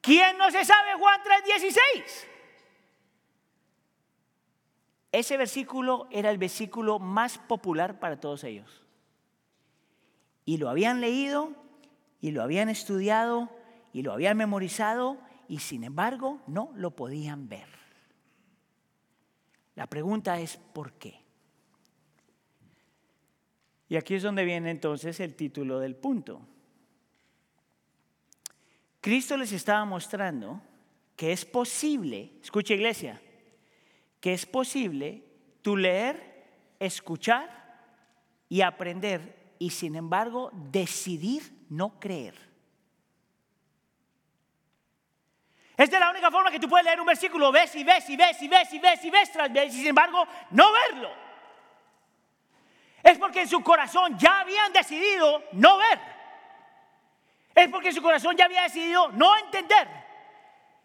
¿Quién 0.00 0.38
no 0.38 0.52
se 0.52 0.64
sabe 0.64 0.94
Juan 0.94 1.20
3:16? 1.24 2.28
Ese 5.10 5.36
versículo 5.36 6.06
era 6.12 6.30
el 6.30 6.38
versículo 6.38 7.00
más 7.00 7.38
popular 7.38 7.98
para 7.98 8.20
todos 8.20 8.44
ellos. 8.44 8.84
Y 10.44 10.58
lo 10.58 10.70
habían 10.70 11.00
leído, 11.00 11.56
y 12.20 12.30
lo 12.30 12.44
habían 12.44 12.68
estudiado, 12.68 13.50
y 13.92 14.02
lo 14.02 14.12
habían 14.12 14.36
memorizado, 14.36 15.18
y 15.50 15.58
sin 15.58 15.82
embargo 15.82 16.40
no 16.46 16.70
lo 16.76 16.92
podían 16.92 17.48
ver. 17.48 17.66
La 19.74 19.88
pregunta 19.88 20.38
es, 20.38 20.56
¿por 20.56 20.92
qué? 20.92 21.20
Y 23.88 23.96
aquí 23.96 24.14
es 24.14 24.22
donde 24.22 24.44
viene 24.44 24.70
entonces 24.70 25.18
el 25.18 25.34
título 25.34 25.80
del 25.80 25.96
punto. 25.96 26.40
Cristo 29.00 29.36
les 29.36 29.50
estaba 29.50 29.84
mostrando 29.84 30.62
que 31.16 31.32
es 31.32 31.44
posible, 31.44 32.30
escucha 32.40 32.74
iglesia, 32.74 33.20
que 34.20 34.32
es 34.32 34.46
posible 34.46 35.24
tú 35.62 35.76
leer, 35.76 36.46
escuchar 36.78 37.88
y 38.48 38.60
aprender 38.60 39.54
y 39.58 39.70
sin 39.70 39.96
embargo 39.96 40.52
decidir 40.70 41.42
no 41.68 41.98
creer. 41.98 42.49
Esta 45.80 45.96
es 45.96 46.00
la 46.00 46.10
única 46.10 46.30
forma 46.30 46.50
que 46.50 46.60
tú 46.60 46.68
puedes 46.68 46.84
leer 46.84 47.00
un 47.00 47.06
versículo, 47.06 47.50
ves 47.50 47.74
y 47.74 47.84
ves 47.84 48.10
y 48.10 48.14
ves 48.14 48.42
y 48.42 48.48
ves 48.48 48.74
y 48.74 48.78
ves 48.78 49.02
y 49.02 49.10
ves 49.10 49.32
tras 49.32 49.50
ves 49.50 49.74
y 49.74 49.78
sin 49.78 49.86
embargo 49.86 50.26
no 50.50 50.70
verlo. 50.72 51.10
Es 53.02 53.16
porque 53.16 53.40
en 53.40 53.48
su 53.48 53.62
corazón 53.62 54.18
ya 54.18 54.40
habían 54.40 54.74
decidido 54.74 55.42
no 55.52 55.78
ver. 55.78 55.98
Es 57.54 57.66
porque 57.70 57.92
su 57.92 58.02
corazón 58.02 58.36
ya 58.36 58.44
había 58.44 58.64
decidido 58.64 59.08
no 59.12 59.34
entender. 59.38 59.88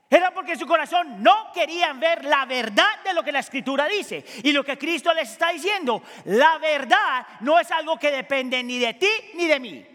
Era 0.10 0.32
porque 0.32 0.56
su 0.56 0.66
corazón 0.66 1.22
no 1.22 1.52
querían 1.52 2.00
ver 2.00 2.24
la 2.24 2.46
verdad 2.46 3.04
de 3.04 3.14
lo 3.14 3.22
que 3.22 3.34
la 3.34 3.40
escritura 3.40 3.88
dice. 3.88 4.24
Y 4.44 4.54
lo 4.54 4.64
que 4.64 4.78
Cristo 4.78 5.14
les 5.14 5.30
está 5.30 5.50
diciendo, 5.50 6.04
la 6.24 6.58
verdad 6.58 7.28
no 7.42 7.60
es 7.60 7.70
algo 7.70 8.00
que 8.00 8.12
depende 8.12 8.64
ni 8.64 8.80
de 8.80 8.94
ti 8.94 9.12
ni 9.34 9.46
de 9.46 9.60
mí. 9.60 9.95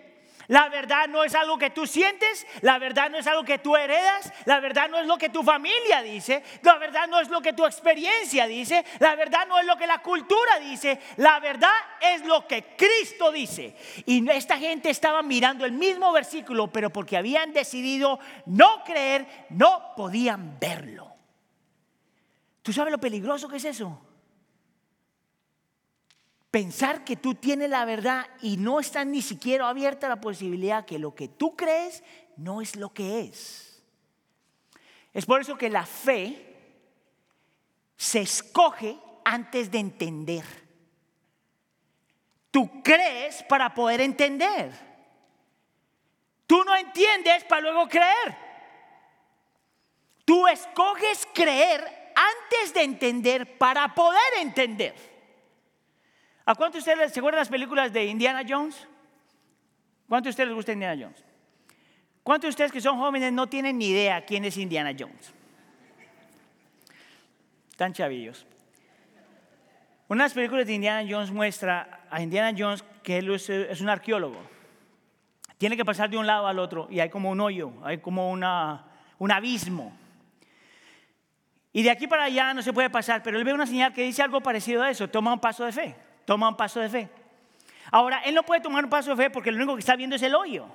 La 0.50 0.68
verdad 0.68 1.06
no 1.06 1.22
es 1.22 1.32
algo 1.36 1.58
que 1.58 1.70
tú 1.70 1.86
sientes, 1.86 2.44
la 2.60 2.80
verdad 2.80 3.08
no 3.08 3.18
es 3.18 3.26
algo 3.28 3.44
que 3.44 3.58
tú 3.58 3.76
heredas, 3.76 4.32
la 4.46 4.58
verdad 4.58 4.90
no 4.90 4.98
es 4.98 5.06
lo 5.06 5.16
que 5.16 5.28
tu 5.28 5.44
familia 5.44 6.02
dice, 6.02 6.42
la 6.62 6.76
verdad 6.76 7.06
no 7.06 7.20
es 7.20 7.28
lo 7.28 7.40
que 7.40 7.52
tu 7.52 7.64
experiencia 7.64 8.48
dice, 8.48 8.84
la 8.98 9.14
verdad 9.14 9.46
no 9.46 9.60
es 9.60 9.64
lo 9.64 9.76
que 9.76 9.86
la 9.86 10.02
cultura 10.02 10.58
dice, 10.58 10.98
la 11.18 11.38
verdad 11.38 11.70
es 12.00 12.24
lo 12.24 12.48
que 12.48 12.74
Cristo 12.76 13.30
dice. 13.30 13.76
Y 14.06 14.28
esta 14.28 14.58
gente 14.58 14.90
estaba 14.90 15.22
mirando 15.22 15.64
el 15.64 15.70
mismo 15.70 16.10
versículo, 16.10 16.66
pero 16.66 16.90
porque 16.90 17.16
habían 17.16 17.52
decidido 17.52 18.18
no 18.46 18.82
creer, 18.82 19.46
no 19.50 19.94
podían 19.94 20.58
verlo. 20.58 21.14
¿Tú 22.62 22.72
sabes 22.72 22.90
lo 22.90 22.98
peligroso 22.98 23.48
que 23.48 23.58
es 23.58 23.66
eso? 23.66 24.09
Pensar 26.50 27.04
que 27.04 27.16
tú 27.16 27.34
tienes 27.34 27.70
la 27.70 27.84
verdad 27.84 28.26
y 28.42 28.56
no 28.56 28.80
está 28.80 29.04
ni 29.04 29.22
siquiera 29.22 29.68
abierta 29.68 30.08
la 30.08 30.20
posibilidad 30.20 30.84
que 30.84 30.98
lo 30.98 31.14
que 31.14 31.28
tú 31.28 31.54
crees 31.54 32.02
no 32.36 32.60
es 32.60 32.74
lo 32.74 32.92
que 32.92 33.20
es. 33.20 33.82
Es 35.12 35.26
por 35.26 35.40
eso 35.40 35.56
que 35.56 35.70
la 35.70 35.86
fe 35.86 36.46
se 37.96 38.20
escoge 38.20 38.98
antes 39.24 39.70
de 39.70 39.78
entender. 39.78 40.44
Tú 42.50 42.82
crees 42.82 43.42
para 43.44 43.72
poder 43.72 44.00
entender. 44.00 44.72
Tú 46.46 46.64
no 46.64 46.74
entiendes 46.74 47.44
para 47.44 47.62
luego 47.62 47.88
creer. 47.88 48.36
Tú 50.24 50.48
escoges 50.48 51.28
creer 51.32 52.12
antes 52.14 52.74
de 52.74 52.82
entender 52.82 53.56
para 53.56 53.94
poder 53.94 54.34
entender. 54.40 55.09
¿A 56.50 56.56
cuántos 56.56 56.84
de 56.84 56.90
ustedes 56.90 57.12
se 57.12 57.20
acuerdan 57.20 57.38
las 57.38 57.48
películas 57.48 57.92
de 57.92 58.06
Indiana 58.06 58.42
Jones? 58.42 58.88
¿Cuántos 60.08 60.24
de 60.24 60.30
ustedes 60.30 60.48
les 60.48 60.56
gusta 60.56 60.72
Indiana 60.72 61.00
Jones? 61.00 61.24
¿Cuántos 62.24 62.48
de 62.48 62.48
ustedes 62.48 62.72
que 62.72 62.80
son 62.80 62.98
jóvenes 62.98 63.32
no 63.32 63.46
tienen 63.46 63.78
ni 63.78 63.90
idea 63.90 64.24
quién 64.24 64.44
es 64.44 64.56
Indiana 64.56 64.90
Jones? 64.98 65.32
Tan 67.76 67.92
chavillos. 67.92 68.44
Una 70.08 70.24
de 70.24 70.28
las 70.28 70.34
películas 70.34 70.66
de 70.66 70.72
Indiana 70.72 71.08
Jones 71.08 71.30
muestra 71.30 72.00
a 72.10 72.20
Indiana 72.20 72.52
Jones 72.58 72.82
que 73.04 73.18
él 73.18 73.32
es 73.32 73.80
un 73.80 73.88
arqueólogo. 73.88 74.42
Tiene 75.56 75.76
que 75.76 75.84
pasar 75.84 76.10
de 76.10 76.18
un 76.18 76.26
lado 76.26 76.48
al 76.48 76.58
otro 76.58 76.88
y 76.90 76.98
hay 76.98 77.10
como 77.10 77.30
un 77.30 77.38
hoyo, 77.38 77.72
hay 77.84 77.98
como 77.98 78.32
un 78.32 78.42
abismo. 79.30 79.96
Y 81.72 81.84
de 81.84 81.90
aquí 81.92 82.08
para 82.08 82.24
allá 82.24 82.52
no 82.54 82.62
se 82.62 82.72
puede 82.72 82.90
pasar, 82.90 83.22
pero 83.22 83.38
él 83.38 83.44
ve 83.44 83.52
una 83.52 83.66
señal 83.66 83.94
que 83.94 84.02
dice 84.02 84.20
algo 84.20 84.40
parecido 84.40 84.82
a 84.82 84.90
eso, 84.90 85.08
toma 85.08 85.32
un 85.32 85.38
paso 85.38 85.64
de 85.64 85.70
fe 85.70 86.09
toma 86.30 86.48
un 86.48 86.56
paso 86.56 86.78
de 86.78 86.88
fe. 86.88 87.10
Ahora, 87.90 88.20
él 88.20 88.36
no 88.36 88.44
puede 88.44 88.60
tomar 88.60 88.84
un 88.84 88.88
paso 88.88 89.10
de 89.10 89.16
fe 89.16 89.30
porque 89.30 89.50
lo 89.50 89.56
único 89.56 89.74
que 89.74 89.80
está 89.80 89.96
viendo 89.96 90.14
es 90.14 90.22
el 90.22 90.36
hoyo. 90.36 90.68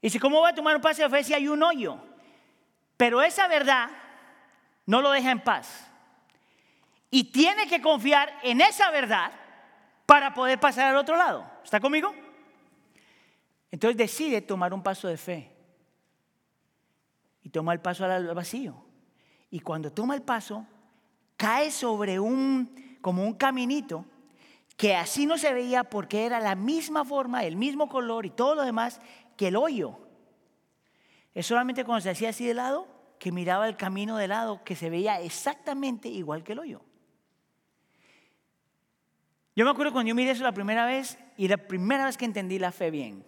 Y 0.00 0.08
si, 0.08 0.18
¿cómo 0.18 0.40
va 0.40 0.48
a 0.48 0.54
tomar 0.54 0.74
un 0.74 0.80
paso 0.80 1.02
de 1.02 1.10
fe 1.10 1.22
si 1.22 1.34
hay 1.34 1.46
un 1.48 1.62
hoyo? 1.62 1.98
Pero 2.96 3.20
esa 3.20 3.46
verdad 3.46 3.90
no 4.86 5.02
lo 5.02 5.10
deja 5.10 5.30
en 5.30 5.40
paz. 5.40 5.86
Y 7.10 7.24
tiene 7.24 7.68
que 7.68 7.82
confiar 7.82 8.32
en 8.42 8.62
esa 8.62 8.90
verdad 8.90 9.32
para 10.06 10.32
poder 10.32 10.58
pasar 10.58 10.86
al 10.86 10.96
otro 10.96 11.14
lado. 11.14 11.46
¿Está 11.62 11.78
conmigo? 11.78 12.14
Entonces 13.70 13.98
decide 13.98 14.40
tomar 14.40 14.72
un 14.72 14.82
paso 14.82 15.08
de 15.08 15.18
fe. 15.18 15.52
Y 17.42 17.50
toma 17.50 17.74
el 17.74 17.80
paso 17.80 18.06
al 18.06 18.34
vacío. 18.34 18.82
Y 19.50 19.60
cuando 19.60 19.92
toma 19.92 20.14
el 20.14 20.22
paso, 20.22 20.66
cae 21.36 21.70
sobre 21.70 22.18
un 22.18 22.85
como 23.06 23.22
un 23.22 23.34
caminito 23.34 24.04
que 24.76 24.96
así 24.96 25.26
no 25.26 25.38
se 25.38 25.54
veía 25.54 25.84
porque 25.84 26.26
era 26.26 26.40
la 26.40 26.56
misma 26.56 27.04
forma, 27.04 27.44
el 27.44 27.54
mismo 27.54 27.88
color 27.88 28.26
y 28.26 28.30
todo 28.30 28.56
lo 28.56 28.64
demás 28.64 29.00
que 29.36 29.46
el 29.46 29.54
hoyo. 29.54 29.96
Es 31.32 31.46
solamente 31.46 31.84
cuando 31.84 32.00
se 32.00 32.10
hacía 32.10 32.30
así 32.30 32.44
de 32.44 32.54
lado 32.54 32.88
que 33.20 33.30
miraba 33.30 33.68
el 33.68 33.76
camino 33.76 34.16
de 34.16 34.26
lado 34.26 34.64
que 34.64 34.74
se 34.74 34.90
veía 34.90 35.20
exactamente 35.20 36.08
igual 36.08 36.42
que 36.42 36.54
el 36.54 36.58
hoyo. 36.58 36.82
Yo 39.54 39.64
me 39.64 39.70
acuerdo 39.70 39.92
cuando 39.92 40.08
yo 40.08 40.16
miré 40.16 40.32
eso 40.32 40.42
la 40.42 40.50
primera 40.50 40.84
vez 40.84 41.16
y 41.36 41.46
la 41.46 41.58
primera 41.58 42.06
vez 42.06 42.16
que 42.16 42.24
entendí 42.24 42.58
la 42.58 42.72
fe 42.72 42.90
bien, 42.90 43.24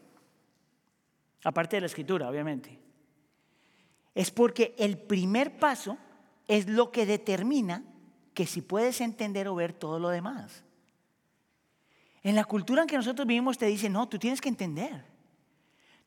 aparte 1.45 1.77
de 1.77 1.83
la 1.83 1.87
escritura, 1.87 2.29
obviamente, 2.29 2.81
es 4.13 4.33
porque 4.33 4.75
el 4.77 4.99
primer 4.99 5.57
paso 5.57 5.99
es 6.49 6.67
lo 6.67 6.91
que 6.91 7.07
determina 7.07 7.85
que 8.39 8.47
si 8.47 8.63
puedes 8.63 9.01
entender 9.01 9.49
o 9.49 9.57
ver 9.57 9.73
todo 9.73 9.99
lo 9.99 10.11
demás. 10.11 10.63
En 12.23 12.37
la 12.37 12.45
cultura 12.45 12.83
en 12.83 12.87
que 12.87 12.97
nosotros 12.97 13.27
vivimos 13.27 13.59
te 13.59 13.67
dicen, 13.67 13.93
no, 13.93 14.09
tú 14.09 14.17
tienes 14.17 14.41
que 14.41 14.49
entender. 14.49 15.05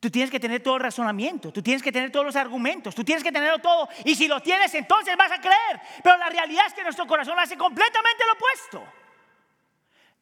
Tú 0.00 0.10
tienes 0.10 0.30
que 0.30 0.40
tener 0.40 0.62
todo 0.62 0.76
el 0.76 0.80
razonamiento, 0.80 1.52
tú 1.52 1.60
tienes 1.60 1.82
que 1.82 1.92
tener 1.92 2.10
todos 2.10 2.24
los 2.24 2.34
argumentos, 2.34 2.94
tú 2.94 3.04
tienes 3.04 3.22
que 3.22 3.30
tenerlo 3.30 3.58
todo. 3.58 3.86
Y 4.06 4.14
si 4.14 4.28
lo 4.28 4.40
tienes, 4.40 4.74
entonces 4.74 5.14
vas 5.14 5.30
a 5.30 5.42
creer. 5.42 5.78
Pero 6.02 6.16
la 6.16 6.30
realidad 6.30 6.64
es 6.68 6.72
que 6.72 6.82
nuestro 6.82 7.06
corazón 7.06 7.38
hace 7.38 7.54
completamente 7.54 8.24
lo 8.26 8.32
opuesto. 8.32 9.02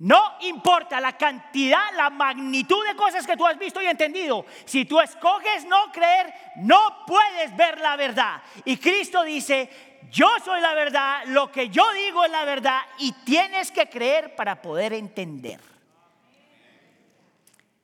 No 0.00 0.38
importa 0.40 1.00
la 1.00 1.16
cantidad, 1.16 1.92
la 1.94 2.10
magnitud 2.10 2.84
de 2.88 2.96
cosas 2.96 3.24
que 3.24 3.36
tú 3.36 3.46
has 3.46 3.56
visto 3.56 3.80
y 3.80 3.86
entendido. 3.86 4.46
Si 4.64 4.84
tú 4.84 4.98
escoges 4.98 5.64
no 5.66 5.92
creer, 5.92 6.34
no 6.56 7.04
puedes 7.06 7.54
ver 7.54 7.78
la 7.78 7.94
verdad. 7.94 8.42
Y 8.64 8.78
Cristo 8.78 9.22
dice, 9.22 9.89
yo 10.10 10.28
soy 10.44 10.60
la 10.60 10.74
verdad, 10.74 11.24
lo 11.26 11.50
que 11.50 11.68
yo 11.68 11.84
digo 11.92 12.24
es 12.24 12.30
la 12.30 12.44
verdad 12.44 12.80
y 12.98 13.12
tienes 13.24 13.70
que 13.70 13.88
creer 13.88 14.34
para 14.34 14.60
poder 14.60 14.92
entender. 14.92 15.60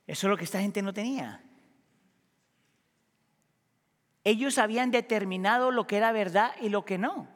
Eso 0.06 0.26
es 0.26 0.30
lo 0.30 0.36
que 0.36 0.44
esta 0.44 0.60
gente 0.60 0.82
no 0.82 0.92
tenía. 0.92 1.42
Ellos 4.24 4.58
habían 4.58 4.90
determinado 4.90 5.70
lo 5.70 5.86
que 5.86 5.96
era 5.96 6.12
verdad 6.12 6.52
y 6.60 6.68
lo 6.68 6.84
que 6.84 6.98
no. 6.98 7.28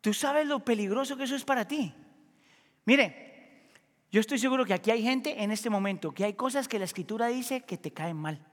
Tú 0.00 0.14
sabes 0.14 0.46
lo 0.46 0.64
peligroso 0.64 1.16
que 1.16 1.24
eso 1.24 1.36
es 1.36 1.44
para 1.44 1.68
ti. 1.68 1.94
Mire, 2.86 3.30
yo 4.10 4.20
estoy 4.20 4.38
seguro 4.38 4.64
que 4.64 4.74
aquí 4.74 4.90
hay 4.90 5.02
gente 5.02 5.42
en 5.42 5.50
este 5.50 5.70
momento 5.70 6.12
que 6.12 6.24
hay 6.24 6.34
cosas 6.34 6.66
que 6.66 6.78
la 6.78 6.86
escritura 6.86 7.26
dice 7.28 7.60
que 7.62 7.76
te 7.76 7.92
caen 7.92 8.16
mal. 8.16 8.49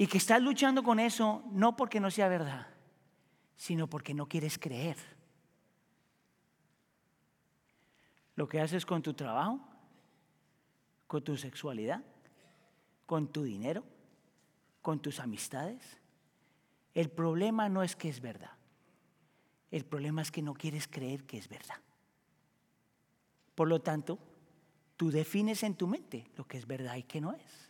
Y 0.00 0.06
que 0.06 0.16
estás 0.16 0.40
luchando 0.40 0.82
con 0.82 0.98
eso 0.98 1.44
no 1.52 1.76
porque 1.76 2.00
no 2.00 2.10
sea 2.10 2.26
verdad, 2.26 2.66
sino 3.54 3.86
porque 3.86 4.14
no 4.14 4.26
quieres 4.26 4.56
creer. 4.56 4.96
Lo 8.34 8.48
que 8.48 8.62
haces 8.62 8.86
con 8.86 9.02
tu 9.02 9.12
trabajo, 9.12 9.60
con 11.06 11.22
tu 11.22 11.36
sexualidad, 11.36 12.02
con 13.04 13.30
tu 13.30 13.42
dinero, 13.42 13.84
con 14.80 15.00
tus 15.00 15.20
amistades. 15.20 15.98
El 16.94 17.10
problema 17.10 17.68
no 17.68 17.82
es 17.82 17.94
que 17.94 18.08
es 18.08 18.22
verdad. 18.22 18.56
El 19.70 19.84
problema 19.84 20.22
es 20.22 20.30
que 20.30 20.40
no 20.40 20.54
quieres 20.54 20.88
creer 20.88 21.24
que 21.24 21.36
es 21.36 21.46
verdad. 21.46 21.76
Por 23.54 23.68
lo 23.68 23.82
tanto, 23.82 24.18
tú 24.96 25.10
defines 25.10 25.62
en 25.62 25.74
tu 25.74 25.86
mente 25.86 26.30
lo 26.36 26.46
que 26.46 26.56
es 26.56 26.66
verdad 26.66 26.96
y 26.96 27.02
qué 27.02 27.20
no 27.20 27.34
es. 27.34 27.69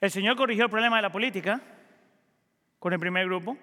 El 0.00 0.10
Señor 0.10 0.36
corrigió 0.36 0.64
el 0.64 0.70
problema 0.70 0.96
de 0.96 1.02
la 1.02 1.12
política 1.12 1.60
con 2.78 2.92
el 2.92 2.98
primer 2.98 3.26
grupo. 3.26 3.56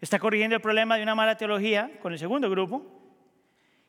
Está 0.00 0.18
corrigiendo 0.18 0.54
el 0.54 0.62
problema 0.62 0.96
de 0.96 1.02
una 1.02 1.14
mala 1.14 1.36
teología 1.36 1.90
con 2.00 2.12
el 2.12 2.18
segundo 2.18 2.48
grupo. 2.48 2.84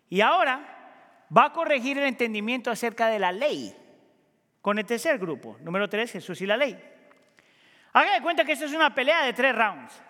Y 0.10 0.22
ahora 0.22 1.26
va 1.36 1.46
a 1.46 1.54
corregir 1.54 1.98
el 1.98 2.06
entendimiento 2.06 2.72
acerca 2.72 3.08
de 3.08 3.20
la 3.20 3.32
ley 3.32 3.76
con 4.62 4.80
el 4.80 4.86
tercer 4.86 5.20
grupo. 5.20 5.58
Número 5.62 5.88
tres, 5.88 6.12
Jesús 6.12 6.42
y 6.42 6.46
la 6.46 6.58
ley. 6.58 6.78
Hagan 7.94 8.16
de 8.16 8.22
cuenta 8.22 8.44
que 8.44 8.54
esto 8.54 8.66
es 8.66 8.74
una 8.74 8.94
pelea 8.94 9.24
de 9.24 9.34
tres 9.34 9.56
rounds. 9.56 10.02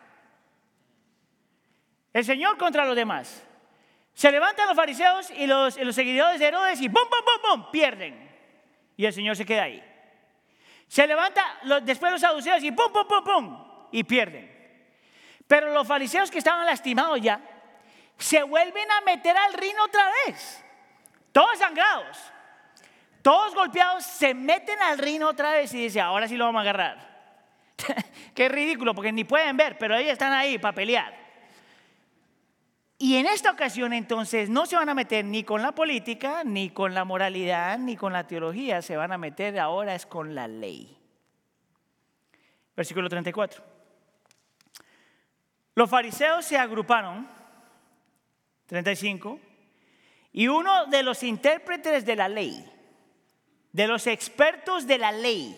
El 2.13 2.23
Señor 2.23 2.57
contra 2.57 2.85
los 2.85 2.95
demás. 2.95 3.45
Se 4.13 4.31
levantan 4.31 4.67
los 4.67 4.75
fariseos 4.77 5.29
y 5.31 5.45
los, 5.45 5.75
seguidores 5.93 6.39
de 6.39 6.47
Herodes 6.47 6.79
y 6.79 6.87
¡bum, 6.87 7.03
bum, 7.03 7.19
bum, 7.25 7.61
bum! 7.61 7.71
Pierden. 7.71 8.31
Y 8.95 9.05
el 9.05 9.11
Señor 9.11 9.35
se 9.35 9.45
queda 9.45 9.63
ahí. 9.63 9.83
Se 10.87 11.07
levanta 11.07 11.43
después 11.83 12.11
los 12.11 12.21
saduceos 12.21 12.63
y 12.63 12.71
¡pum, 12.71 12.91
pum, 12.91 13.07
pum, 13.07 13.23
pum! 13.23 13.87
Y 13.91 14.03
pierden. 14.03 14.51
Pero 15.47 15.71
los 15.73 15.87
fariseos 15.87 16.31
que 16.31 16.39
estaban 16.39 16.65
lastimados 16.65 17.19
ya, 17.21 17.41
se 18.17 18.41
vuelven 18.43 18.89
a 18.91 19.01
meter 19.01 19.35
al 19.37 19.53
reino 19.53 19.83
otra 19.83 20.09
vez. 20.25 20.63
Todos 21.31 21.59
sangrados, 21.59 22.17
todos 23.21 23.53
golpeados, 23.53 24.05
se 24.05 24.33
meten 24.33 24.81
al 24.81 24.97
reino 24.97 25.27
otra 25.27 25.51
vez 25.51 25.73
y 25.73 25.81
dice, 25.81 25.99
ahora 25.99 26.27
sí 26.27 26.37
lo 26.37 26.45
vamos 26.45 26.59
a 26.59 26.61
agarrar. 26.61 27.15
Qué 28.35 28.47
ridículo, 28.47 28.95
porque 28.95 29.11
ni 29.11 29.23
pueden 29.23 29.57
ver, 29.57 29.77
pero 29.77 29.95
ellos 29.95 30.13
están 30.13 30.31
ahí 30.31 30.57
para 30.57 30.73
pelear. 30.73 31.24
Y 32.97 33.17
en 33.17 33.25
esta 33.25 33.51
ocasión 33.51 33.91
entonces 33.91 34.49
no 34.49 34.65
se 34.65 34.77
van 34.77 34.87
a 34.87 34.93
meter 34.93 35.25
ni 35.25 35.43
con 35.43 35.61
la 35.61 35.73
política, 35.73 36.43
ni 36.45 36.69
con 36.69 36.93
la 36.93 37.03
moralidad, 37.03 37.77
ni 37.77 37.97
con 37.97 38.13
la 38.13 38.25
teología, 38.25 38.81
se 38.81 38.95
van 38.95 39.11
a 39.11 39.17
meter 39.17 39.59
ahora 39.59 39.95
es 39.95 40.05
con 40.05 40.33
la 40.33 40.47
ley. 40.47 40.97
Versículo 42.75 43.09
34. 43.09 43.63
Los 45.75 45.89
fariseos 45.89 46.45
se 46.45 46.57
agruparon, 46.57 47.27
35, 48.67 49.39
y 50.31 50.47
uno 50.47 50.85
de 50.85 51.03
los 51.03 51.21
intérpretes 51.23 52.05
de 52.05 52.15
la 52.15 52.29
ley, 52.29 52.65
de 53.73 53.87
los 53.87 54.07
expertos 54.07 54.87
de 54.87 54.97
la 54.97 55.11
ley, 55.11 55.57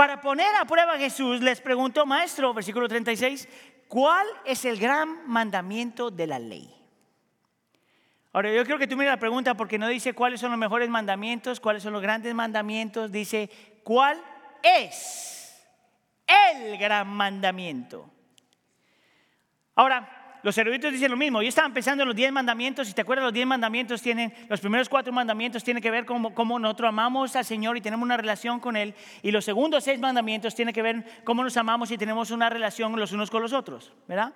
para 0.00 0.20
poner 0.20 0.54
a 0.54 0.64
prueba 0.64 0.94
a 0.94 0.98
Jesús, 0.98 1.40
les 1.42 1.60
preguntó, 1.60 2.06
maestro, 2.06 2.54
versículo 2.54 2.88
36, 2.88 3.48
¿Cuál 3.90 4.24
es 4.44 4.64
el 4.66 4.78
gran 4.78 5.28
mandamiento 5.28 6.12
de 6.12 6.28
la 6.28 6.38
ley? 6.38 6.72
Ahora, 8.32 8.52
yo 8.54 8.64
creo 8.64 8.78
que 8.78 8.86
tú 8.86 8.96
mira 8.96 9.10
la 9.10 9.16
pregunta 9.16 9.56
porque 9.56 9.78
no 9.78 9.88
dice 9.88 10.12
cuáles 10.12 10.38
son 10.38 10.52
los 10.52 10.60
mejores 10.60 10.88
mandamientos, 10.88 11.58
cuáles 11.58 11.82
son 11.82 11.94
los 11.94 12.00
grandes 12.00 12.32
mandamientos, 12.32 13.10
dice 13.10 13.50
cuál 13.82 14.22
es 14.62 15.60
el 16.28 16.78
gran 16.78 17.08
mandamiento. 17.08 18.08
Ahora, 19.74 20.19
los 20.42 20.56
eruditos 20.56 20.92
dicen 20.92 21.10
lo 21.10 21.16
mismo. 21.16 21.42
Yo 21.42 21.48
estaba 21.48 21.72
pensando 21.72 22.02
en 22.02 22.08
los 22.08 22.16
diez 22.16 22.32
mandamientos. 22.32 22.88
Si 22.88 22.94
te 22.94 23.02
acuerdas, 23.02 23.24
los 23.24 23.32
diez 23.32 23.46
mandamientos 23.46 24.00
tienen, 24.00 24.32
los 24.48 24.60
primeros 24.60 24.88
cuatro 24.88 25.12
mandamientos 25.12 25.62
tienen 25.62 25.82
que 25.82 25.90
ver 25.90 26.06
con 26.06 26.32
cómo 26.32 26.58
nosotros 26.58 26.88
amamos 26.88 27.36
al 27.36 27.44
Señor 27.44 27.76
y 27.76 27.80
tenemos 27.80 28.04
una 28.04 28.16
relación 28.16 28.60
con 28.60 28.76
Él. 28.76 28.94
Y 29.22 29.30
los 29.30 29.44
segundos 29.44 29.84
seis 29.84 29.98
mandamientos 30.00 30.54
tienen 30.54 30.74
que 30.74 30.82
ver 30.82 31.22
cómo 31.24 31.44
nos 31.44 31.56
amamos 31.56 31.90
y 31.90 31.98
tenemos 31.98 32.30
una 32.30 32.48
relación 32.48 32.98
los 32.98 33.12
unos 33.12 33.30
con 33.30 33.42
los 33.42 33.52
otros, 33.52 33.92
¿verdad? 34.08 34.32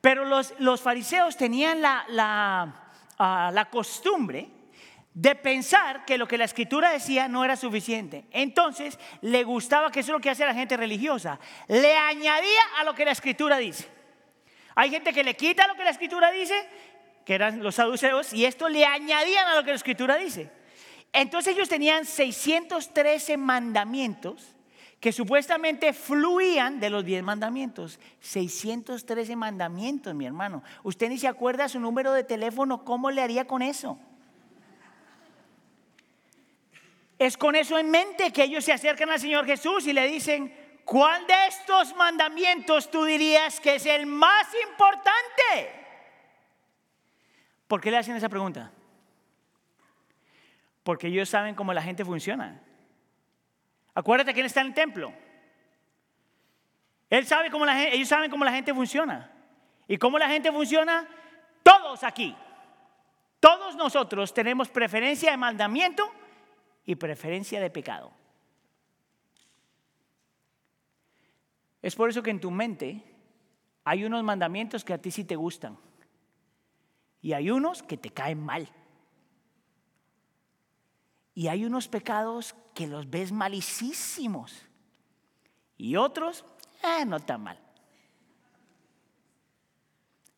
Pero 0.00 0.24
los, 0.24 0.54
los 0.58 0.80
fariseos 0.80 1.36
tenían 1.36 1.82
la, 1.82 2.04
la, 2.08 2.74
ah, 3.18 3.50
la 3.52 3.64
costumbre 3.66 4.48
de 5.14 5.34
pensar 5.34 6.04
que 6.04 6.16
lo 6.16 6.28
que 6.28 6.38
la 6.38 6.44
escritura 6.44 6.90
decía 6.90 7.26
no 7.26 7.44
era 7.44 7.56
suficiente. 7.56 8.26
Entonces 8.30 8.98
le 9.20 9.42
gustaba, 9.42 9.90
que 9.90 10.00
eso 10.00 10.12
es 10.12 10.14
lo 10.14 10.20
que 10.20 10.30
hace 10.30 10.46
la 10.46 10.54
gente 10.54 10.76
religiosa, 10.76 11.40
le 11.66 11.96
añadía 11.96 12.60
a 12.78 12.84
lo 12.84 12.94
que 12.94 13.04
la 13.04 13.10
escritura 13.10 13.56
dice. 13.58 13.97
Hay 14.78 14.90
gente 14.90 15.12
que 15.12 15.24
le 15.24 15.34
quita 15.34 15.66
lo 15.66 15.74
que 15.74 15.82
la 15.82 15.90
escritura 15.90 16.30
dice, 16.30 16.54
que 17.24 17.34
eran 17.34 17.64
los 17.64 17.74
saduceos, 17.74 18.32
y 18.32 18.44
esto 18.44 18.68
le 18.68 18.86
añadían 18.86 19.48
a 19.48 19.56
lo 19.56 19.64
que 19.64 19.70
la 19.70 19.76
escritura 19.76 20.16
dice. 20.16 20.52
Entonces 21.12 21.56
ellos 21.56 21.68
tenían 21.68 22.04
613 22.04 23.36
mandamientos 23.38 24.54
que 25.00 25.10
supuestamente 25.10 25.92
fluían 25.92 26.78
de 26.78 26.90
los 26.90 27.04
10 27.04 27.24
mandamientos. 27.24 27.98
613 28.20 29.34
mandamientos, 29.34 30.14
mi 30.14 30.26
hermano. 30.26 30.62
Usted 30.84 31.08
ni 31.08 31.18
se 31.18 31.26
acuerda 31.26 31.68
su 31.68 31.80
número 31.80 32.12
de 32.12 32.22
teléfono, 32.22 32.84
¿cómo 32.84 33.10
le 33.10 33.20
haría 33.20 33.48
con 33.48 33.62
eso? 33.62 33.98
Es 37.18 37.36
con 37.36 37.56
eso 37.56 37.76
en 37.80 37.90
mente 37.90 38.32
que 38.32 38.44
ellos 38.44 38.64
se 38.64 38.72
acercan 38.72 39.10
al 39.10 39.18
Señor 39.18 39.44
Jesús 39.44 39.88
y 39.88 39.92
le 39.92 40.06
dicen, 40.06 40.54
¿Cuál 40.88 41.26
de 41.26 41.48
estos 41.48 41.94
mandamientos 41.96 42.90
tú 42.90 43.04
dirías 43.04 43.60
que 43.60 43.74
es 43.74 43.84
el 43.84 44.06
más 44.06 44.46
importante? 44.70 45.84
¿Por 47.66 47.78
qué 47.78 47.90
le 47.90 47.98
hacen 47.98 48.16
esa 48.16 48.30
pregunta? 48.30 48.72
Porque 50.82 51.08
ellos 51.08 51.28
saben 51.28 51.54
cómo 51.54 51.74
la 51.74 51.82
gente 51.82 52.06
funciona. 52.06 52.62
Acuérdate 53.92 54.32
que 54.32 54.40
él 54.40 54.46
está 54.46 54.62
en 54.62 54.68
el 54.68 54.72
templo. 54.72 55.12
Él 57.10 57.26
sabe 57.26 57.50
cómo 57.50 57.66
la 57.66 57.84
ellos 57.84 58.08
saben 58.08 58.30
cómo 58.30 58.46
la 58.46 58.52
gente 58.52 58.72
funciona. 58.72 59.30
¿Y 59.86 59.98
cómo 59.98 60.18
la 60.18 60.30
gente 60.30 60.50
funciona? 60.50 61.06
Todos 61.62 62.02
aquí. 62.02 62.34
Todos 63.40 63.76
nosotros 63.76 64.32
tenemos 64.32 64.70
preferencia 64.70 65.32
de 65.32 65.36
mandamiento 65.36 66.10
y 66.86 66.94
preferencia 66.94 67.60
de 67.60 67.68
pecado. 67.68 68.17
Es 71.82 71.94
por 71.94 72.10
eso 72.10 72.22
que 72.22 72.30
en 72.30 72.40
tu 72.40 72.50
mente 72.50 73.02
hay 73.84 74.04
unos 74.04 74.22
mandamientos 74.24 74.84
que 74.84 74.92
a 74.92 74.98
ti 75.00 75.10
sí 75.10 75.24
te 75.24 75.36
gustan 75.36 75.78
y 77.20 77.32
hay 77.32 77.50
unos 77.50 77.82
que 77.82 77.96
te 77.96 78.10
caen 78.10 78.40
mal. 78.40 78.68
Y 81.34 81.46
hay 81.48 81.64
unos 81.64 81.86
pecados 81.86 82.54
que 82.74 82.86
los 82.86 83.08
ves 83.08 83.30
malicísimos 83.30 84.66
y 85.76 85.94
otros, 85.96 86.44
eh, 86.82 87.04
no 87.04 87.20
tan 87.20 87.42
mal. 87.42 87.60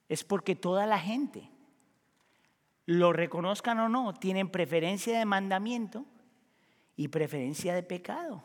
Es 0.09 0.24
porque 0.24 0.55
toda 0.55 0.86
la 0.86 0.99
gente, 0.99 1.49
lo 2.84 3.12
reconozcan 3.12 3.78
o 3.78 3.88
no, 3.88 4.14
tienen 4.14 4.51
preferencia 4.51 5.18
de 5.18 5.24
mandamiento 5.24 6.05
y 6.97 7.09
preferencia 7.09 7.74
de 7.74 7.82
pecado. 7.82 8.43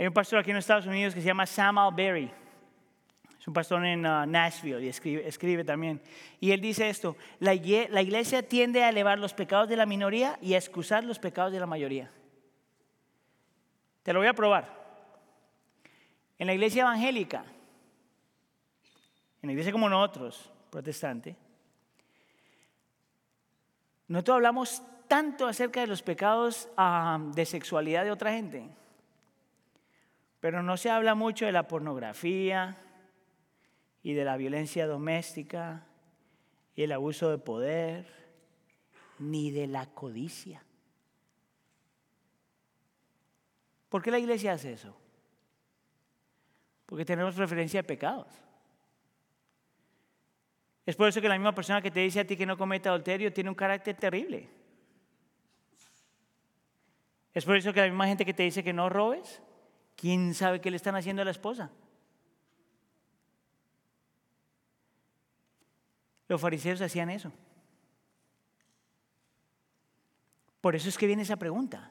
Hay 0.00 0.06
un 0.06 0.14
pastor 0.14 0.38
aquí 0.38 0.50
en 0.50 0.56
Estados 0.56 0.86
Unidos 0.86 1.12
que 1.14 1.20
se 1.20 1.26
llama 1.26 1.44
Sam 1.44 1.76
Alberry. 1.76 2.32
Es 3.38 3.46
un 3.46 3.52
pastor 3.52 3.84
en 3.84 4.06
uh, 4.06 4.24
Nashville 4.24 4.82
y 4.82 4.88
escribe, 4.88 5.62
también. 5.62 6.00
Y 6.40 6.52
él 6.52 6.60
dice 6.62 6.88
esto, 6.88 7.18
la, 7.38 7.52
la 7.52 8.00
iglesia 8.00 8.42
tiende 8.42 8.82
a 8.82 8.88
elevar 8.88 9.18
los 9.18 9.34
pecados 9.34 9.68
de 9.68 9.76
la 9.76 9.84
minoría 9.84 10.38
y 10.40 10.54
a 10.54 10.56
excusar 10.56 11.04
los 11.04 11.18
pecados 11.18 11.52
de 11.52 11.60
la 11.60 11.66
mayoría. 11.66 12.10
Te 14.02 14.14
lo 14.14 14.20
voy 14.20 14.28
a 14.28 14.32
probar. 14.32 14.74
En 16.38 16.46
la 16.46 16.54
iglesia 16.54 16.80
evangélica, 16.80 17.44
en 19.42 19.48
la 19.48 19.52
iglesia 19.52 19.70
como 19.70 19.90
nosotros, 19.90 20.50
protestante, 20.70 21.36
nosotros 24.08 24.36
hablamos 24.36 24.82
tanto 25.08 25.46
acerca 25.46 25.82
de 25.82 25.88
los 25.88 26.00
pecados 26.00 26.70
ah, 26.78 27.18
de 27.34 27.44
sexualidad 27.44 28.04
de 28.04 28.12
otra 28.12 28.32
gente. 28.32 28.79
Pero 30.40 30.62
no 30.62 30.76
se 30.78 30.90
habla 30.90 31.14
mucho 31.14 31.44
de 31.44 31.52
la 31.52 31.68
pornografía 31.68 32.76
y 34.02 34.14
de 34.14 34.24
la 34.24 34.38
violencia 34.38 34.86
doméstica 34.86 35.86
y 36.74 36.82
el 36.82 36.92
abuso 36.92 37.30
de 37.30 37.36
poder, 37.36 38.06
ni 39.18 39.50
de 39.50 39.66
la 39.66 39.86
codicia. 39.86 40.64
¿Por 43.90 44.02
qué 44.02 44.10
la 44.10 44.18
iglesia 44.18 44.54
hace 44.54 44.72
eso? 44.72 44.96
Porque 46.86 47.04
tenemos 47.04 47.36
referencia 47.36 47.80
a 47.80 47.82
pecados. 47.82 48.32
Es 50.86 50.96
por 50.96 51.08
eso 51.08 51.20
que 51.20 51.28
la 51.28 51.36
misma 51.36 51.54
persona 51.54 51.82
que 51.82 51.90
te 51.90 52.00
dice 52.00 52.20
a 52.20 52.26
ti 52.26 52.36
que 52.36 52.46
no 52.46 52.56
cometa 52.56 52.88
adulterio 52.88 53.32
tiene 53.32 53.50
un 53.50 53.56
carácter 53.56 53.94
terrible. 53.96 54.48
Es 57.34 57.44
por 57.44 57.56
eso 57.56 57.72
que 57.74 57.80
la 57.80 57.86
misma 57.88 58.06
gente 58.06 58.24
que 58.24 58.34
te 58.34 58.42
dice 58.42 58.64
que 58.64 58.72
no 58.72 58.88
robes 58.88 59.42
¿Quién 60.00 60.32
sabe 60.32 60.62
qué 60.62 60.70
le 60.70 60.78
están 60.78 60.96
haciendo 60.96 61.20
a 61.20 61.26
la 61.26 61.30
esposa? 61.30 61.70
Los 66.26 66.40
fariseos 66.40 66.80
hacían 66.80 67.10
eso. 67.10 67.30
Por 70.62 70.74
eso 70.74 70.88
es 70.88 70.96
que 70.96 71.06
viene 71.06 71.20
esa 71.20 71.36
pregunta. 71.36 71.90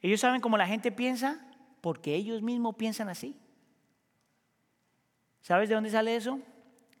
Ellos 0.00 0.20
saben 0.20 0.40
cómo 0.40 0.56
la 0.56 0.66
gente 0.66 0.90
piensa 0.90 1.46
porque 1.82 2.14
ellos 2.14 2.40
mismos 2.40 2.74
piensan 2.76 3.10
así. 3.10 3.38
¿Sabes 5.42 5.68
de 5.68 5.74
dónde 5.74 5.90
sale 5.90 6.16
eso? 6.16 6.40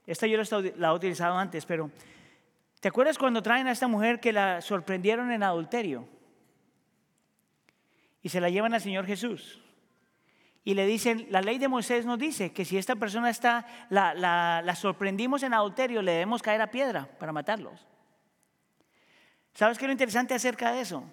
Esta 0.06 0.26
yo 0.26 0.36
la 0.76 0.88
he 0.88 0.92
utilizado 0.92 1.38
antes, 1.38 1.64
pero 1.64 1.90
¿te 2.78 2.88
acuerdas 2.88 3.16
cuando 3.16 3.42
traen 3.42 3.68
a 3.68 3.72
esta 3.72 3.88
mujer 3.88 4.20
que 4.20 4.34
la 4.34 4.60
sorprendieron 4.60 5.32
en 5.32 5.42
adulterio? 5.42 6.06
Y 8.24 8.30
se 8.30 8.40
la 8.40 8.48
llevan 8.48 8.72
al 8.72 8.80
Señor 8.80 9.06
Jesús. 9.06 9.60
Y 10.64 10.72
le 10.72 10.86
dicen, 10.86 11.26
la 11.28 11.42
ley 11.42 11.58
de 11.58 11.68
Moisés 11.68 12.06
nos 12.06 12.18
dice 12.18 12.54
que 12.54 12.64
si 12.64 12.78
esta 12.78 12.96
persona 12.96 13.28
está, 13.28 13.66
la, 13.90 14.14
la 14.14 14.74
sorprendimos 14.74 15.42
en 15.42 15.52
adulterio, 15.52 16.00
le 16.00 16.12
debemos 16.12 16.42
caer 16.42 16.62
a 16.62 16.70
piedra 16.70 17.06
para 17.18 17.32
matarlos. 17.32 17.86
¿Sabes 19.52 19.76
qué 19.76 19.84
es 19.84 19.88
lo 19.88 19.92
interesante 19.92 20.32
acerca 20.32 20.72
de 20.72 20.80
eso? 20.80 21.04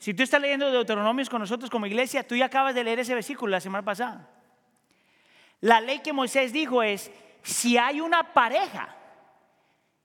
Si 0.00 0.14
tú 0.14 0.24
estás 0.24 0.40
leyendo 0.40 0.68
Deuteronomios 0.72 1.30
con 1.30 1.40
nosotros 1.40 1.70
como 1.70 1.86
iglesia, 1.86 2.26
tú 2.26 2.34
ya 2.34 2.46
acabas 2.46 2.74
de 2.74 2.82
leer 2.82 2.98
ese 2.98 3.14
versículo 3.14 3.52
la 3.52 3.60
semana 3.60 3.84
pasada. 3.84 4.28
La 5.60 5.80
ley 5.80 6.00
que 6.00 6.12
Moisés 6.12 6.52
dijo 6.52 6.82
es, 6.82 7.08
si 7.42 7.78
hay 7.78 8.00
una 8.00 8.32
pareja 8.32 8.96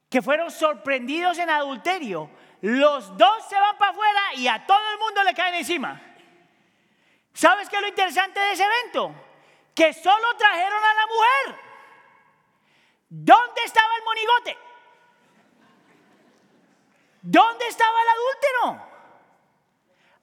que 0.07 0.21
fueron 0.21 0.51
sorprendidos 0.51 1.39
en 1.39 1.49
adulterio, 1.49 2.29
los 2.61 3.17
dos 3.17 3.43
se 3.49 3.59
van 3.59 3.75
para 3.79 3.89
afuera 3.89 4.21
y 4.37 4.47
a 4.47 4.63
todo 4.67 4.77
el 4.93 4.99
mundo 4.99 5.23
le 5.23 5.33
caen 5.33 5.55
encima. 5.55 6.12
¿Sabes 7.33 7.69
qué 7.69 7.77
es 7.77 7.81
lo 7.81 7.87
interesante 7.87 8.39
de 8.39 8.51
ese 8.51 8.63
evento? 8.63 9.13
Que 9.73 9.93
solo 9.93 10.35
trajeron 10.37 10.83
a 10.83 10.93
la 10.93 11.07
mujer. 11.07 11.61
¿Dónde 13.09 13.61
estaba 13.65 13.95
el 13.97 14.03
monigote? 14.03 14.57
¿Dónde 17.21 17.67
estaba 17.67 17.97
el 18.01 18.07
adúltero? 18.09 18.93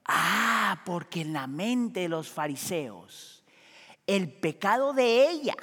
Ah, 0.05 0.81
porque 0.85 1.21
en 1.21 1.33
la 1.33 1.47
mente 1.47 2.01
de 2.01 2.09
los 2.09 2.29
fariseos 2.29 3.41
el 4.07 4.31
pecado 4.31 4.93
de 4.93 5.29
ella 5.29 5.55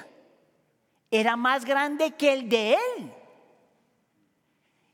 era 1.10 1.36
más 1.36 1.64
grande 1.64 2.12
que 2.12 2.32
el 2.32 2.48
de 2.48 2.74
él. 2.74 3.14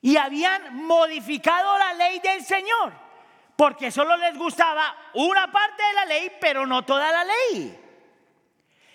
Y 0.01 0.17
habían 0.17 0.85
modificado 0.85 1.79
la 1.79 1.95
ley 1.95 2.21
del 2.21 2.45
Señor, 2.45 2.93
porque 3.57 3.91
solo 3.91 4.17
les 4.17 4.37
gustaba 4.37 4.97
una 5.15 5.51
parte 5.51 5.83
de 5.83 5.95
la 5.95 6.05
ley, 6.07 6.33
pero 6.41 6.67
no 6.67 6.85
toda 6.85 7.11
la 7.13 7.25
ley. 7.25 7.79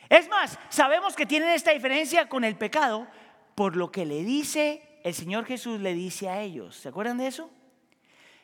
Es 0.10 0.28
más, 0.28 0.58
sabemos 0.70 1.16
que 1.16 1.26
tienen 1.26 1.50
esta 1.50 1.72
diferencia 1.72 2.28
con 2.28 2.44
el 2.44 2.56
pecado 2.56 3.08
por 3.56 3.76
lo 3.76 3.92
que 3.92 4.06
le 4.06 4.24
dice 4.24 5.00
el 5.04 5.14
Señor 5.14 5.46
Jesús, 5.46 5.80
le 5.80 5.94
dice 5.94 6.30
a 6.30 6.42
ellos. 6.42 6.76
¿Se 6.76 6.90
acuerdan 6.90 7.18
de 7.18 7.28
eso? 7.28 7.50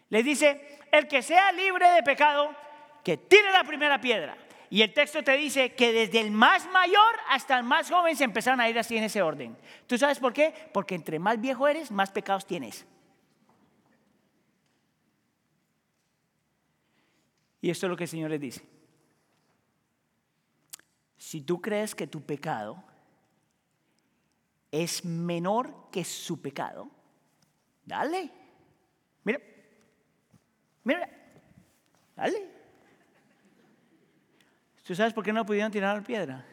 Les 0.09 0.23
dice, 0.23 0.79
el 0.91 1.07
que 1.07 1.21
sea 1.21 1.51
libre 1.51 1.89
de 1.91 2.03
pecado, 2.03 2.55
que 3.03 3.17
tire 3.17 3.51
la 3.51 3.63
primera 3.63 3.99
piedra. 3.99 4.37
Y 4.69 4.81
el 4.81 4.93
texto 4.93 5.23
te 5.23 5.33
dice 5.37 5.73
que 5.73 5.91
desde 5.91 6.19
el 6.19 6.31
más 6.31 6.69
mayor 6.71 7.15
hasta 7.29 7.57
el 7.57 7.63
más 7.63 7.89
joven 7.89 8.15
se 8.15 8.23
empezaron 8.23 8.59
a 8.61 8.69
ir 8.69 8.77
así 8.77 8.97
en 8.97 9.03
ese 9.03 9.21
orden. 9.21 9.57
¿Tú 9.87 9.97
sabes 9.97 10.19
por 10.19 10.33
qué? 10.33 10.53
Porque 10.73 10.95
entre 10.95 11.19
más 11.19 11.39
viejo 11.39 11.67
eres, 11.67 11.91
más 11.91 12.11
pecados 12.11 12.45
tienes. 12.45 12.85
Y 17.65 17.71
esto 17.71 17.87
es 17.87 17.89
lo 17.89 17.97
que 17.97 18.03
el 18.03 18.07
Señor 18.07 18.29
les 18.29 18.39
dice. 18.39 18.61
Si 21.17 21.41
tú 21.41 21.59
crees 21.59 21.95
que 21.95 22.05
tu 22.05 22.21
pecado 22.21 22.83
es 24.69 25.03
menor 25.03 25.89
que 25.91 26.03
su 26.03 26.39
pecado, 26.39 26.91
dale. 27.83 28.31
Mira, 29.23 29.41
mira, 30.83 31.09
dale. 32.15 32.51
¿Tú 34.83 34.93
sabes 34.93 35.11
por 35.11 35.23
qué 35.23 35.33
no 35.33 35.43
pudieron 35.43 35.71
tirar 35.71 35.97
la 35.97 36.03
piedra? 36.03 36.45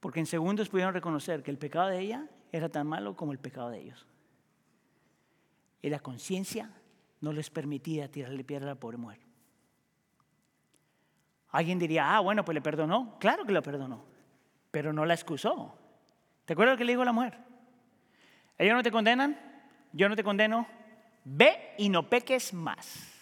Porque 0.00 0.18
en 0.18 0.26
segundos 0.26 0.68
pudieron 0.68 0.92
reconocer 0.92 1.44
que 1.44 1.52
el 1.52 1.58
pecado 1.58 1.86
de 1.86 2.00
ella 2.00 2.28
era 2.50 2.68
tan 2.68 2.88
malo 2.88 3.14
como 3.14 3.30
el 3.30 3.38
pecado 3.38 3.70
de 3.70 3.78
ellos. 3.78 4.04
Y 5.82 5.88
la 5.88 6.00
conciencia 6.00 6.72
no 7.20 7.32
les 7.32 7.50
permitía 7.50 8.10
tirarle 8.10 8.44
piedra 8.44 8.66
a 8.66 8.74
la 8.74 8.80
pobre 8.80 8.96
mujer. 8.96 9.20
Alguien 11.50 11.78
diría, 11.78 12.16
ah, 12.16 12.20
bueno, 12.20 12.44
pues 12.44 12.54
le 12.54 12.60
perdonó. 12.60 13.16
Claro 13.18 13.44
que 13.44 13.52
lo 13.52 13.62
perdonó, 13.62 14.04
pero 14.70 14.92
no 14.92 15.06
la 15.06 15.14
excusó. 15.14 15.78
¿Te 16.44 16.52
acuerdas 16.52 16.74
lo 16.74 16.78
que 16.78 16.84
le 16.84 16.92
dijo 16.92 17.04
la 17.04 17.12
mujer? 17.12 17.38
Ellos 18.58 18.74
no 18.74 18.82
te 18.82 18.90
condenan, 18.90 19.38
yo 19.92 20.08
no 20.08 20.16
te 20.16 20.22
condeno, 20.22 20.66
ve 21.24 21.74
y 21.78 21.88
no 21.88 22.08
peques 22.08 22.52
más. 22.52 23.12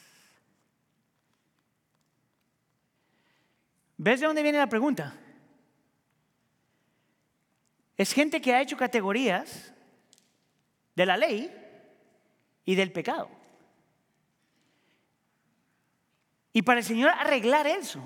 ¿Ves 3.96 4.20
de 4.20 4.26
dónde 4.26 4.42
viene 4.42 4.58
la 4.58 4.68
pregunta? 4.68 5.14
Es 7.96 8.12
gente 8.12 8.40
que 8.40 8.52
ha 8.52 8.60
hecho 8.60 8.76
categorías 8.76 9.72
de 10.96 11.06
la 11.06 11.16
ley 11.16 11.50
y 12.64 12.74
del 12.74 12.92
pecado. 12.92 13.28
Y 16.54 16.62
para 16.62 16.80
el 16.80 16.86
Señor 16.86 17.10
arreglar 17.10 17.66
eso, 17.66 18.00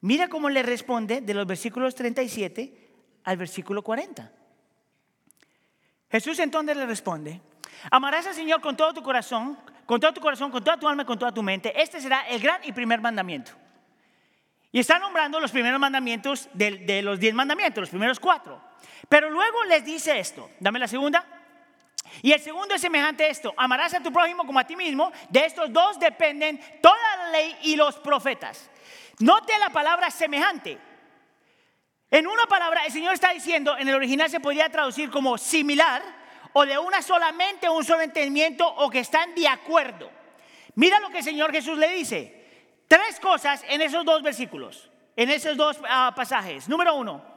mira 0.00 0.28
cómo 0.28 0.50
le 0.50 0.62
responde 0.62 1.20
de 1.20 1.34
los 1.34 1.46
versículos 1.46 1.94
37 1.94 2.90
al 3.22 3.36
versículo 3.36 3.80
40. 3.80 4.30
Jesús 6.10 6.38
entonces 6.40 6.76
le 6.76 6.84
responde, 6.84 7.40
amarás 7.92 8.26
al 8.26 8.34
Señor 8.34 8.60
con 8.60 8.76
todo 8.76 8.92
tu 8.92 9.02
corazón, 9.02 9.56
con 9.86 10.00
todo 10.00 10.12
tu 10.12 10.20
corazón, 10.20 10.50
con 10.50 10.64
toda 10.64 10.76
tu 10.76 10.88
alma, 10.88 11.06
con 11.06 11.16
toda 11.16 11.32
tu 11.32 11.44
mente. 11.44 11.72
Este 11.80 12.00
será 12.00 12.22
el 12.28 12.40
gran 12.40 12.60
y 12.64 12.72
primer 12.72 13.00
mandamiento. 13.00 13.52
Y 14.72 14.80
está 14.80 14.98
nombrando 14.98 15.38
los 15.38 15.52
primeros 15.52 15.78
mandamientos 15.78 16.48
de, 16.52 17.02
los 17.02 17.20
diez 17.20 17.32
mandamientos, 17.34 17.82
los 17.82 17.90
primeros 17.90 18.18
cuatro. 18.18 18.60
Pero 19.08 19.30
luego 19.30 19.62
les 19.68 19.84
dice 19.84 20.18
esto, 20.18 20.50
dame 20.58 20.80
la 20.80 20.88
segunda. 20.88 21.24
Y 22.22 22.32
el 22.32 22.40
segundo 22.40 22.74
es 22.74 22.80
semejante 22.80 23.24
a 23.24 23.28
esto, 23.28 23.54
amarás 23.56 23.94
a 23.94 24.02
tu 24.02 24.12
prójimo 24.12 24.44
como 24.46 24.58
a 24.58 24.66
ti 24.66 24.76
mismo. 24.76 25.12
De 25.28 25.44
estos 25.44 25.72
dos 25.72 25.98
dependen 25.98 26.60
toda 26.80 27.16
la 27.18 27.30
ley 27.30 27.56
y 27.62 27.76
los 27.76 27.96
profetas. 27.96 28.70
Note 29.18 29.58
la 29.58 29.70
palabra 29.70 30.10
semejante. 30.10 30.78
En 32.10 32.26
una 32.26 32.46
palabra, 32.46 32.84
el 32.86 32.92
Señor 32.92 33.14
está 33.14 33.32
diciendo, 33.32 33.76
en 33.76 33.88
el 33.88 33.94
original 33.94 34.30
se 34.30 34.40
podría 34.40 34.68
traducir 34.68 35.10
como 35.10 35.36
similar, 35.36 36.02
o 36.52 36.64
de 36.64 36.78
una 36.78 37.02
solamente, 37.02 37.68
un 37.68 37.84
solo 37.84 38.02
entendimiento, 38.02 38.66
o 38.66 38.88
que 38.88 39.00
están 39.00 39.34
de 39.34 39.48
acuerdo. 39.48 40.10
Mira 40.76 41.00
lo 41.00 41.10
que 41.10 41.18
el 41.18 41.24
Señor 41.24 41.50
Jesús 41.50 41.76
le 41.76 41.88
dice. 41.88 42.44
Tres 42.86 43.18
cosas 43.18 43.64
en 43.68 43.82
esos 43.82 44.04
dos 44.04 44.22
versículos, 44.22 44.90
en 45.16 45.30
esos 45.30 45.56
dos 45.56 45.80
ah, 45.88 46.12
pasajes. 46.14 46.68
Número 46.68 46.94
uno, 46.94 47.33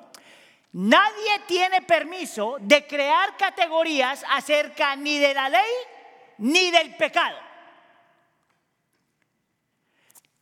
nadie 0.73 1.39
tiene 1.47 1.81
permiso 1.81 2.57
de 2.59 2.85
crear 2.85 3.35
categorías 3.37 4.23
acerca 4.29 4.95
ni 4.95 5.17
de 5.17 5.33
la 5.33 5.49
ley 5.49 5.71
ni 6.39 6.71
del 6.71 6.95
pecado. 6.95 7.37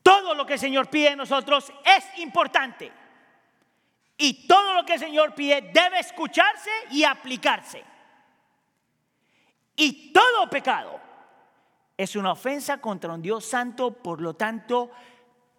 Todo 0.02 0.36
lo 0.36 0.46
que 0.46 0.54
el 0.54 0.60
Señor 0.60 0.90
pide 0.90 1.12
de 1.12 1.16
nosotros 1.16 1.72
es 1.84 2.20
importante. 2.20 2.92
Y 4.18 4.48
todo 4.48 4.74
lo 4.74 4.86
que 4.86 4.94
el 4.94 5.00
Señor 5.00 5.34
pide 5.34 5.62
debe 5.74 6.00
escucharse 6.00 6.70
y 6.92 7.04
aplicarse. 7.04 7.84
Y 9.76 10.14
todo 10.14 10.50
pecado 10.50 11.02
es 11.98 12.16
una 12.16 12.32
ofensa 12.32 12.80
contra 12.80 13.14
un 13.14 13.22
Dios 13.22 13.46
santo, 13.46 13.92
por 13.92 14.22
lo 14.22 14.36
tanto, 14.36 14.92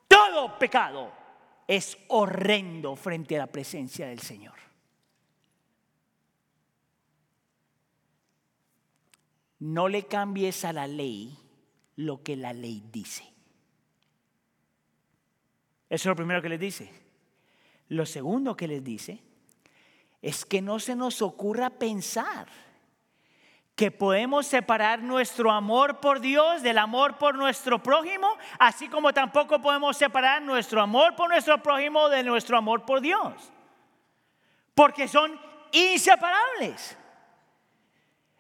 todo 0.09 0.59
pecado 0.59 1.13
es 1.67 1.99
horrendo 2.09 2.95
frente 2.97 3.37
a 3.37 3.41
la 3.41 3.47
presencia 3.47 4.07
del 4.07 4.21
Señor. 4.21 4.56
No 9.67 9.89
le 9.89 10.07
cambies 10.07 10.65
a 10.65 10.73
la 10.73 10.87
ley 10.87 11.37
lo 11.97 12.23
que 12.23 12.37
la 12.37 12.53
ley 12.53 12.85
dice. 12.93 13.25
Eso 15.91 15.91
es 15.91 16.07
lo 16.07 16.15
primero 16.15 16.41
que 16.41 16.49
les 16.49 16.61
dice. 16.61 16.89
Lo 17.89 18.07
segundo 18.07 18.57
que 18.57 18.69
les 18.69 18.85
dice 18.85 19.21
es 20.23 20.45
que 20.45 20.63
no 20.63 20.79
se 20.79 20.95
nos 20.95 21.21
ocurra 21.21 21.71
pensar 21.71 22.47
que 23.75 23.91
podemos 23.91 24.47
separar 24.47 25.03
nuestro 25.03 25.51
amor 25.51 25.99
por 25.99 26.21
Dios 26.21 26.63
del 26.63 26.79
amor 26.79 27.19
por 27.19 27.35
nuestro 27.35 27.83
prójimo, 27.83 28.29
así 28.61 28.89
como 28.89 29.13
tampoco 29.13 29.61
podemos 29.61 29.97
separar 29.97 30.43
nuestro 30.43 30.81
amor 30.81 31.17
por 31.17 31.29
nuestro 31.29 31.61
prójimo 31.61 32.09
de 32.09 32.23
nuestro 32.23 32.57
amor 32.57 32.85
por 32.85 33.01
Dios. 33.01 33.51
Porque 34.77 35.09
son 35.09 35.37
inseparables. 35.73 36.97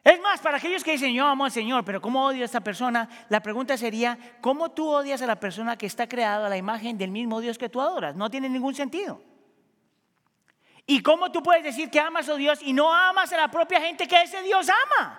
Es 0.07 0.20
más, 0.20 0.40
para 0.40 0.59
aquellos 0.59 0.84
que 0.84 0.92
dicen, 0.92 1.12
yo 1.12 1.26
amo 1.26 1.46
al 1.46 1.50
Señor, 1.50 1.84
pero 1.84 2.00
¿cómo 2.00 2.24
odio 2.24 2.42
a 2.42 2.44
esta 2.44 2.61
persona? 2.61 3.09
La 3.28 3.40
pregunta 3.40 3.76
sería, 3.76 4.16
¿cómo 4.40 4.70
tú 4.70 4.88
odias 4.88 5.20
a 5.20 5.26
la 5.26 5.40
persona 5.40 5.76
que 5.76 5.86
está 5.86 6.09
creada 6.09 6.46
a 6.46 6.48
la 6.48 6.57
imagen 6.57 6.96
del 6.96 7.11
mismo 7.11 7.40
Dios 7.40 7.59
que 7.59 7.68
tú 7.68 7.80
adoras? 7.80 8.14
No 8.14 8.30
tiene 8.30 8.48
ningún 8.48 8.72
sentido. 8.72 9.20
¿Y 10.86 11.02
cómo 11.02 11.32
tú 11.32 11.42
puedes 11.42 11.64
decir 11.64 11.90
que 11.90 11.98
amas 11.98 12.28
a 12.28 12.36
Dios 12.36 12.61
y 12.62 12.72
no 12.72 12.94
amas 12.94 13.32
a 13.32 13.36
la 13.36 13.48
propia 13.48 13.80
gente 13.80 14.07
que 14.07 14.22
ese 14.22 14.42
Dios 14.42 14.68
ama? 14.68 15.18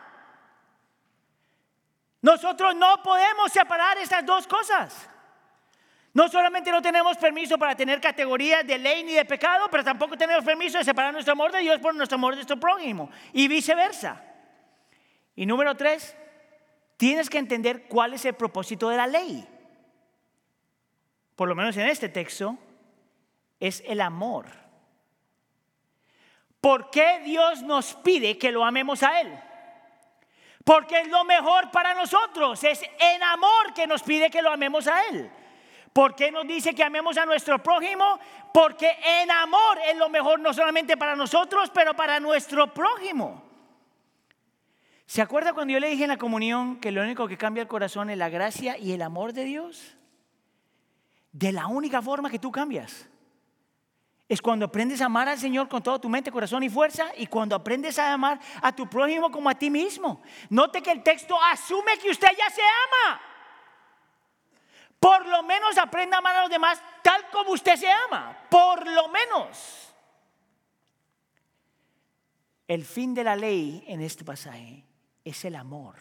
Nosotros 2.21 2.73
no 2.73 3.03
podemos 3.03 3.51
separar 3.51 3.97
estas 3.97 4.25
dos 4.25 4.47
cosas. 4.47 5.09
No 6.13 6.29
solamente 6.29 6.71
no 6.71 6.81
tenemos 6.81 7.17
permiso 7.17 7.57
para 7.57 7.75
tener 7.75 7.99
categorías 7.99 8.65
de 8.65 8.77
ley 8.77 9.03
ni 9.03 9.15
de 9.15 9.25
pecado, 9.25 9.67
pero 9.69 9.83
tampoco 9.83 10.15
tenemos 10.15 10.45
permiso 10.45 10.77
de 10.77 10.85
separar 10.85 11.11
nuestro 11.11 11.33
amor 11.33 11.51
de 11.51 11.59
Dios 11.59 11.77
por 11.81 11.93
nuestro 11.93 12.15
amor 12.15 12.31
de 12.31 12.37
nuestro 12.37 12.57
prójimo 12.57 13.09
y 13.33 13.49
viceversa. 13.49 14.23
Y 15.37 15.45
número 15.45 15.77
tres, 15.77 16.17
tienes 16.97 17.29
que 17.29 17.37
entender 17.37 17.87
cuál 17.87 18.15
es 18.15 18.25
el 18.25 18.33
propósito 18.33 18.89
de 18.89 18.97
la 18.97 19.05
ley. 19.05 19.47
Por 21.35 21.47
lo 21.47 21.53
menos 21.53 21.77
en 21.77 21.87
este 21.87 22.09
texto, 22.09 22.57
es 23.59 23.83
el 23.85 24.01
amor. 24.01 24.47
¿Por 26.59 26.89
qué 26.89 27.21
Dios 27.23 27.61
nos 27.61 27.93
pide 27.93 28.39
que 28.39 28.51
lo 28.51 28.65
amemos 28.65 29.03
a 29.03 29.21
Él? 29.21 29.39
Porque 30.65 31.01
es 31.01 31.07
lo 31.07 31.23
mejor 31.23 31.69
para 31.69 31.93
nosotros. 31.93 32.63
Es 32.63 32.81
en 32.81 33.21
amor 33.21 33.75
que 33.75 33.85
nos 33.85 34.01
pide 34.01 34.31
que 34.31 34.41
lo 34.41 34.49
amemos 34.49 34.87
a 34.87 35.05
Él. 35.05 35.29
¿Por 35.93 36.15
qué 36.15 36.31
nos 36.31 36.47
dice 36.47 36.73
que 36.73 36.83
amemos 36.83 37.15
a 37.15 37.27
nuestro 37.27 37.61
prójimo? 37.61 38.19
Porque 38.51 38.97
en 39.21 39.29
amor 39.29 39.77
es 39.87 39.95
lo 39.97 40.09
mejor 40.09 40.39
no 40.39 40.51
solamente 40.51 40.97
para 40.97 41.15
nosotros, 41.15 41.69
pero 41.71 41.93
para 41.93 42.19
nuestro 42.19 42.73
prójimo. 42.73 43.46
¿Se 45.07 45.21
acuerda 45.21 45.53
cuando 45.53 45.71
yo 45.73 45.79
le 45.79 45.87
dije 45.87 46.03
en 46.03 46.09
la 46.09 46.17
comunión 46.17 46.81
que 46.81 46.91
lo 46.91 47.01
único 47.01 47.29
que 47.29 47.37
cambia 47.37 47.61
el 47.61 47.69
corazón 47.69 48.09
es 48.09 48.17
la 48.17 48.27
gracia 48.27 48.77
y 48.77 48.91
el 48.91 49.01
amor 49.01 49.31
de 49.31 49.45
Dios? 49.45 49.95
De 51.31 51.53
la 51.53 51.67
única 51.67 52.01
forma 52.01 52.29
que 52.29 52.39
tú 52.39 52.51
cambias 52.51 53.07
es 54.27 54.41
cuando 54.41 54.65
aprendes 54.65 54.99
a 54.99 55.05
amar 55.05 55.29
al 55.29 55.39
Señor 55.39 55.69
con 55.69 55.81
toda 55.81 55.99
tu 55.99 56.09
mente, 56.09 56.29
corazón 56.29 56.61
y 56.63 56.69
fuerza 56.69 57.07
y 57.15 57.27
cuando 57.27 57.55
aprendes 57.55 57.97
a 57.97 58.11
amar 58.11 58.37
a 58.61 58.75
tu 58.75 58.89
prójimo 58.89 59.31
como 59.31 59.49
a 59.49 59.55
ti 59.55 59.69
mismo. 59.69 60.21
Note 60.49 60.81
que 60.81 60.91
el 60.91 61.01
texto 61.01 61.41
asume 61.41 61.97
que 61.99 62.09
usted 62.09 62.27
ya 62.37 62.49
se 62.49 62.61
ama. 62.61 63.21
Por 64.99 65.25
lo 65.25 65.41
menos 65.43 65.77
aprenda 65.77 66.17
a 66.17 66.19
amar 66.19 66.35
a 66.35 66.41
los 66.41 66.49
demás 66.49 66.81
tal 67.01 67.29
como 67.31 67.51
usted 67.51 67.77
se 67.77 67.89
ama. 67.89 68.37
Por 68.49 68.85
lo 68.85 69.07
menos. 69.07 69.95
El 72.67 72.83
fin 72.83 73.13
de 73.13 73.23
la 73.23 73.37
ley 73.37 73.85
en 73.87 74.01
este 74.01 74.25
pasaje 74.25 74.86
es 75.29 75.45
el 75.45 75.55
amor. 75.55 75.95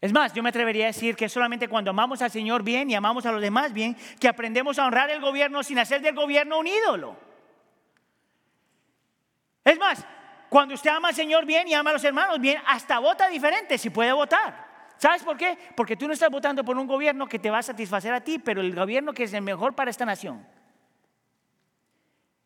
Es 0.00 0.12
más, 0.12 0.34
yo 0.34 0.42
me 0.42 0.50
atrevería 0.50 0.84
a 0.84 0.88
decir 0.88 1.16
que 1.16 1.28
solamente 1.28 1.66
cuando 1.66 1.90
amamos 1.90 2.20
al 2.20 2.30
Señor 2.30 2.62
bien 2.62 2.90
y 2.90 2.94
amamos 2.94 3.24
a 3.24 3.32
los 3.32 3.40
demás 3.40 3.72
bien, 3.72 3.96
que 4.20 4.28
aprendemos 4.28 4.78
a 4.78 4.86
honrar 4.86 5.10
el 5.10 5.20
gobierno 5.20 5.62
sin 5.62 5.78
hacer 5.78 6.02
del 6.02 6.14
gobierno 6.14 6.58
un 6.58 6.66
ídolo. 6.66 7.16
Es 9.64 9.78
más, 9.78 10.04
cuando 10.50 10.74
usted 10.74 10.90
ama 10.90 11.08
al 11.08 11.14
Señor 11.14 11.46
bien 11.46 11.66
y 11.68 11.74
ama 11.74 11.90
a 11.90 11.94
los 11.94 12.04
hermanos 12.04 12.38
bien, 12.38 12.60
hasta 12.66 12.98
vota 12.98 13.28
diferente 13.28 13.78
si 13.78 13.88
puede 13.88 14.12
votar. 14.12 14.64
¿Sabes 14.98 15.22
por 15.22 15.36
qué? 15.36 15.56
Porque 15.74 15.96
tú 15.96 16.06
no 16.06 16.12
estás 16.12 16.30
votando 16.30 16.64
por 16.64 16.76
un 16.76 16.86
gobierno 16.86 17.26
que 17.26 17.38
te 17.38 17.50
va 17.50 17.58
a 17.58 17.62
satisfacer 17.62 18.12
a 18.12 18.20
ti, 18.20 18.38
pero 18.38 18.60
el 18.60 18.74
gobierno 18.74 19.12
que 19.12 19.24
es 19.24 19.32
el 19.32 19.42
mejor 19.42 19.74
para 19.74 19.90
esta 19.90 20.04
nación. 20.04 20.46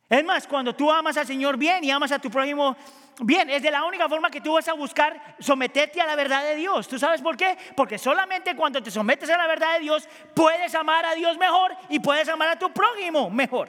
Es 0.09 0.25
más, 0.25 0.47
cuando 0.47 0.75
tú 0.75 0.91
amas 0.91 1.17
al 1.19 1.27
Señor 1.27 1.59
bien 1.59 1.85
y 1.85 1.91
amas 1.91 2.13
a 2.13 2.19
tu 2.19 2.31
prójimo 2.31 2.77
bien, 3.21 3.51
es 3.51 3.63
de 3.63 3.71
la 3.71 3.85
única 3.85 4.09
forma 4.09 4.31
que 4.31 4.41
tú 4.41 4.55
vas 4.55 4.67
a 4.69 4.73
buscar 4.73 5.37
someterte 5.39 6.01
a 6.01 6.07
la 6.07 6.17
verdad 6.17 6.43
de 6.45 6.57
Dios. 6.57 6.89
¿Tú 6.89 6.99
sabes 6.99 7.21
por 7.21 7.37
qué? 7.37 7.59
Porque 7.77 7.99
solamente 7.99 8.57
cuando 8.57 8.83
te 8.83 8.91
sometes 8.91 9.29
a 9.29 9.37
la 9.37 9.47
verdad 9.47 9.75
de 9.75 9.81
Dios 9.81 10.09
puedes 10.35 10.75
amar 10.75 11.05
a 11.05 11.15
Dios 11.15 11.37
mejor 11.37 11.77
y 11.91 12.01
puedes 12.01 12.29
amar 12.29 12.49
a 12.49 12.59
tu 12.59 12.73
prójimo 12.73 13.29
mejor. 13.29 13.69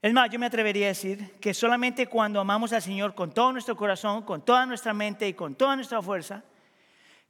Es 0.00 0.12
más, 0.12 0.30
yo 0.30 0.38
me 0.38 0.46
atrevería 0.46 0.86
a 0.86 0.88
decir 0.88 1.34
que 1.40 1.52
solamente 1.52 2.06
cuando 2.06 2.40
amamos 2.40 2.72
al 2.72 2.80
Señor 2.80 3.14
con 3.14 3.32
todo 3.32 3.52
nuestro 3.52 3.76
corazón, 3.76 4.22
con 4.22 4.42
toda 4.42 4.64
nuestra 4.64 4.94
mente 4.94 5.28
y 5.28 5.34
con 5.34 5.54
toda 5.54 5.76
nuestra 5.76 6.00
fuerza, 6.00 6.44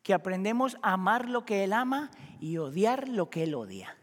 que 0.03 0.15
aprendemos 0.15 0.77
a 0.83 0.93
amar 0.93 1.29
lo 1.29 1.45
que 1.45 1.65
Él 1.65 1.73
ama 1.73 2.11
y 2.39 2.59
odiar 2.59 3.09
lo 3.09 3.31
que 3.31 3.45
Él 3.45 3.55
odia. 3.55 3.97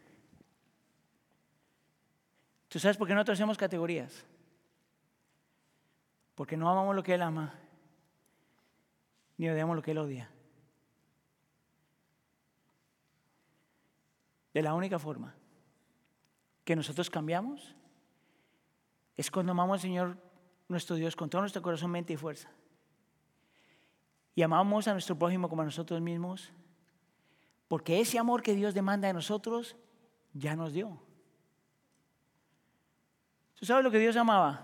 ¿Tú 2.73 2.79
sabes 2.79 2.97
por 2.97 3.07
qué 3.07 3.13
nosotros 3.13 3.37
hacemos 3.37 3.55
categorías? 3.55 4.25
Porque 6.33 6.57
no 6.57 6.67
amamos 6.67 6.95
lo 6.95 7.03
que 7.03 7.13
Él 7.13 7.21
ama, 7.21 7.53
ni 9.37 9.47
odiamos 9.47 9.75
lo 9.75 9.83
que 9.83 9.91
Él 9.91 9.99
odia. 9.99 10.31
De 14.55 14.63
la 14.63 14.73
única 14.73 14.97
forma 14.97 15.35
que 16.63 16.75
nosotros 16.75 17.11
cambiamos 17.11 17.75
es 19.17 19.29
cuando 19.29 19.51
amamos 19.51 19.75
al 19.75 19.81
Señor 19.81 20.17
nuestro 20.67 20.95
Dios 20.95 21.15
con 21.15 21.29
todo 21.29 21.41
nuestro 21.41 21.61
corazón, 21.61 21.91
mente 21.91 22.13
y 22.13 22.17
fuerza. 22.17 22.49
Y 24.33 24.41
amamos 24.41 24.87
a 24.87 24.93
nuestro 24.93 25.15
prójimo 25.15 25.47
como 25.47 25.61
a 25.61 25.65
nosotros 25.65 26.01
mismos, 26.01 26.51
porque 27.67 27.99
ese 27.99 28.17
amor 28.17 28.41
que 28.41 28.55
Dios 28.55 28.73
demanda 28.73 29.07
de 29.07 29.13
nosotros 29.13 29.75
ya 30.33 30.55
nos 30.55 30.73
dio. 30.73 31.12
¿Tú 33.63 33.67
sabes 33.67 33.85
lo 33.85 33.91
que 33.91 33.99
Dios 33.99 34.17
amaba? 34.17 34.61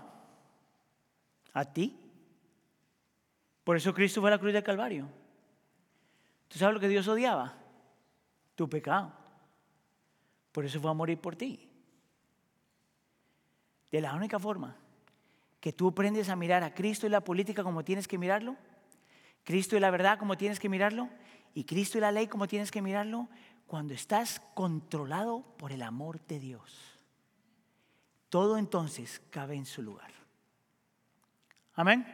A 1.54 1.64
ti. 1.64 1.98
Por 3.64 3.78
eso 3.78 3.94
Cristo 3.94 4.20
fue 4.20 4.28
a 4.28 4.32
la 4.32 4.38
cruz 4.38 4.52
del 4.52 4.62
Calvario. 4.62 5.08
¿Tú 6.48 6.58
sabes 6.58 6.74
lo 6.74 6.80
que 6.80 6.88
Dios 6.88 7.08
odiaba? 7.08 7.54
Tu 8.56 8.68
pecado. 8.68 9.10
Por 10.52 10.66
eso 10.66 10.78
fue 10.82 10.90
a 10.90 10.92
morir 10.92 11.18
por 11.18 11.34
ti. 11.34 11.66
De 13.90 14.02
la 14.02 14.12
única 14.12 14.38
forma 14.38 14.76
que 15.60 15.72
tú 15.72 15.88
aprendes 15.88 16.28
a 16.28 16.36
mirar 16.36 16.62
a 16.62 16.74
Cristo 16.74 17.06
y 17.06 17.08
la 17.08 17.24
política 17.24 17.64
como 17.64 17.82
tienes 17.82 18.06
que 18.06 18.18
mirarlo, 18.18 18.54
Cristo 19.44 19.78
y 19.78 19.80
la 19.80 19.90
verdad 19.90 20.18
como 20.18 20.36
tienes 20.36 20.60
que 20.60 20.68
mirarlo, 20.68 21.08
y 21.54 21.64
Cristo 21.64 21.96
y 21.96 22.02
la 22.02 22.12
ley 22.12 22.26
como 22.26 22.46
tienes 22.46 22.70
que 22.70 22.82
mirarlo, 22.82 23.28
cuando 23.66 23.94
estás 23.94 24.42
controlado 24.52 25.40
por 25.56 25.72
el 25.72 25.80
amor 25.80 26.20
de 26.26 26.38
Dios. 26.38 26.89
Todo 28.30 28.56
entonces 28.56 29.20
cabe 29.30 29.56
en 29.56 29.66
su 29.66 29.82
lugar. 29.82 30.10
Amén. 31.74 32.06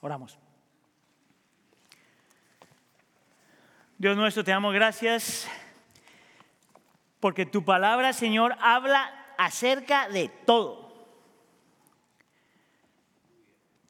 Oramos. 0.00 0.38
Dios 3.98 4.16
nuestro, 4.16 4.42
te 4.42 4.50
damos 4.50 4.72
gracias 4.72 5.48
porque 7.20 7.46
tu 7.46 7.64
palabra, 7.64 8.12
Señor, 8.12 8.56
habla 8.60 9.34
acerca 9.38 10.08
de 10.08 10.28
todo. 10.28 10.91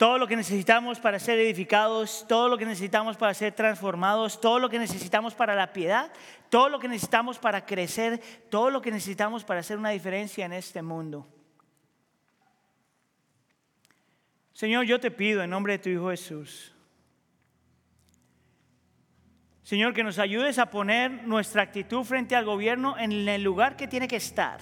Todo 0.02 0.18
lo 0.18 0.26
que 0.26 0.34
necesitamos 0.34 0.98
para 0.98 1.20
ser 1.20 1.38
edificados, 1.38 2.26
todo 2.26 2.48
lo 2.48 2.58
que 2.58 2.66
necesitamos 2.66 3.16
para 3.16 3.32
ser 3.34 3.52
transformados, 3.52 4.40
todo 4.40 4.58
lo 4.58 4.68
que 4.68 4.80
necesitamos 4.80 5.32
para 5.32 5.54
la 5.54 5.72
piedad, 5.72 6.12
todo 6.50 6.68
lo 6.68 6.80
que 6.80 6.88
necesitamos 6.88 7.38
para 7.38 7.64
crecer, 7.64 8.20
todo 8.50 8.68
lo 8.68 8.82
que 8.82 8.90
necesitamos 8.90 9.44
para 9.44 9.60
hacer 9.60 9.78
una 9.78 9.90
diferencia 9.90 10.44
en 10.44 10.54
este 10.54 10.82
mundo. 10.82 11.28
Señor, 14.52 14.86
yo 14.86 14.98
te 14.98 15.12
pido 15.12 15.40
en 15.40 15.50
nombre 15.50 15.74
de 15.74 15.78
tu 15.78 15.88
Hijo 15.88 16.10
Jesús, 16.10 16.74
Señor, 19.62 19.94
que 19.94 20.02
nos 20.02 20.18
ayudes 20.18 20.58
a 20.58 20.68
poner 20.68 21.28
nuestra 21.28 21.62
actitud 21.62 22.02
frente 22.02 22.34
al 22.34 22.44
gobierno 22.44 22.98
en 22.98 23.28
el 23.28 23.44
lugar 23.44 23.76
que 23.76 23.86
tiene 23.86 24.08
que 24.08 24.16
estar. 24.16 24.58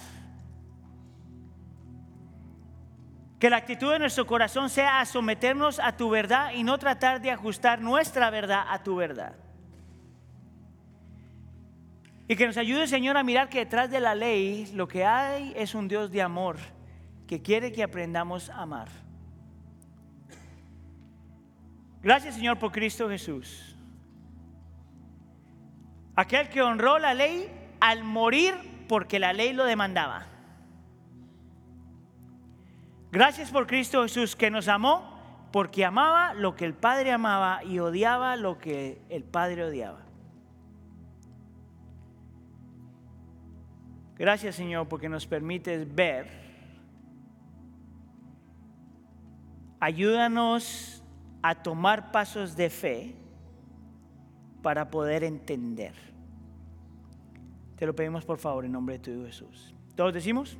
Que 3.41 3.49
la 3.49 3.57
actitud 3.57 3.91
de 3.91 3.97
nuestro 3.97 4.27
corazón 4.27 4.69
sea 4.69 4.99
a 4.99 5.05
someternos 5.05 5.79
a 5.79 5.97
tu 5.97 6.11
verdad 6.11 6.51
y 6.53 6.63
no 6.63 6.77
tratar 6.77 7.19
de 7.19 7.31
ajustar 7.31 7.81
nuestra 7.81 8.29
verdad 8.29 8.65
a 8.69 8.83
tu 8.83 8.95
verdad. 8.95 9.35
Y 12.27 12.35
que 12.35 12.45
nos 12.45 12.55
ayude, 12.57 12.85
Señor, 12.85 13.17
a 13.17 13.23
mirar 13.23 13.49
que 13.49 13.57
detrás 13.57 13.89
de 13.89 13.99
la 13.99 14.13
ley 14.13 14.71
lo 14.75 14.87
que 14.87 15.03
hay 15.03 15.53
es 15.55 15.73
un 15.73 15.87
Dios 15.87 16.11
de 16.11 16.21
amor 16.21 16.57
que 17.25 17.41
quiere 17.41 17.71
que 17.71 17.81
aprendamos 17.81 18.51
a 18.51 18.61
amar. 18.61 18.89
Gracias, 22.03 22.35
Señor, 22.35 22.59
por 22.59 22.71
Cristo 22.71 23.09
Jesús. 23.09 23.75
Aquel 26.15 26.47
que 26.49 26.61
honró 26.61 26.99
la 26.99 27.15
ley 27.15 27.49
al 27.79 28.03
morir 28.03 28.53
porque 28.87 29.17
la 29.17 29.33
ley 29.33 29.51
lo 29.53 29.65
demandaba. 29.65 30.27
Gracias 33.11 33.51
por 33.51 33.67
Cristo 33.67 34.03
Jesús 34.03 34.37
que 34.37 34.49
nos 34.49 34.69
amó 34.69 35.19
porque 35.51 35.83
amaba 35.83 36.33
lo 36.33 36.55
que 36.55 36.63
el 36.63 36.73
Padre 36.73 37.11
amaba 37.11 37.61
y 37.63 37.79
odiaba 37.79 38.37
lo 38.37 38.57
que 38.57 39.01
el 39.09 39.23
Padre 39.25 39.65
odiaba. 39.65 39.99
Gracias 44.17 44.55
Señor 44.55 44.87
porque 44.87 45.09
nos 45.09 45.27
permites 45.27 45.93
ver. 45.93 46.41
Ayúdanos 49.81 51.03
a 51.41 51.55
tomar 51.55 52.11
pasos 52.11 52.55
de 52.55 52.69
fe 52.69 53.15
para 54.61 54.89
poder 54.89 55.25
entender. 55.25 55.95
Te 57.75 57.85
lo 57.85 57.93
pedimos 57.95 58.23
por 58.23 58.37
favor 58.37 58.63
en 58.63 58.71
nombre 58.71 58.99
de 58.99 59.03
tu 59.03 59.25
Jesús. 59.25 59.73
¿Todos 59.95 60.13
decimos? 60.13 60.55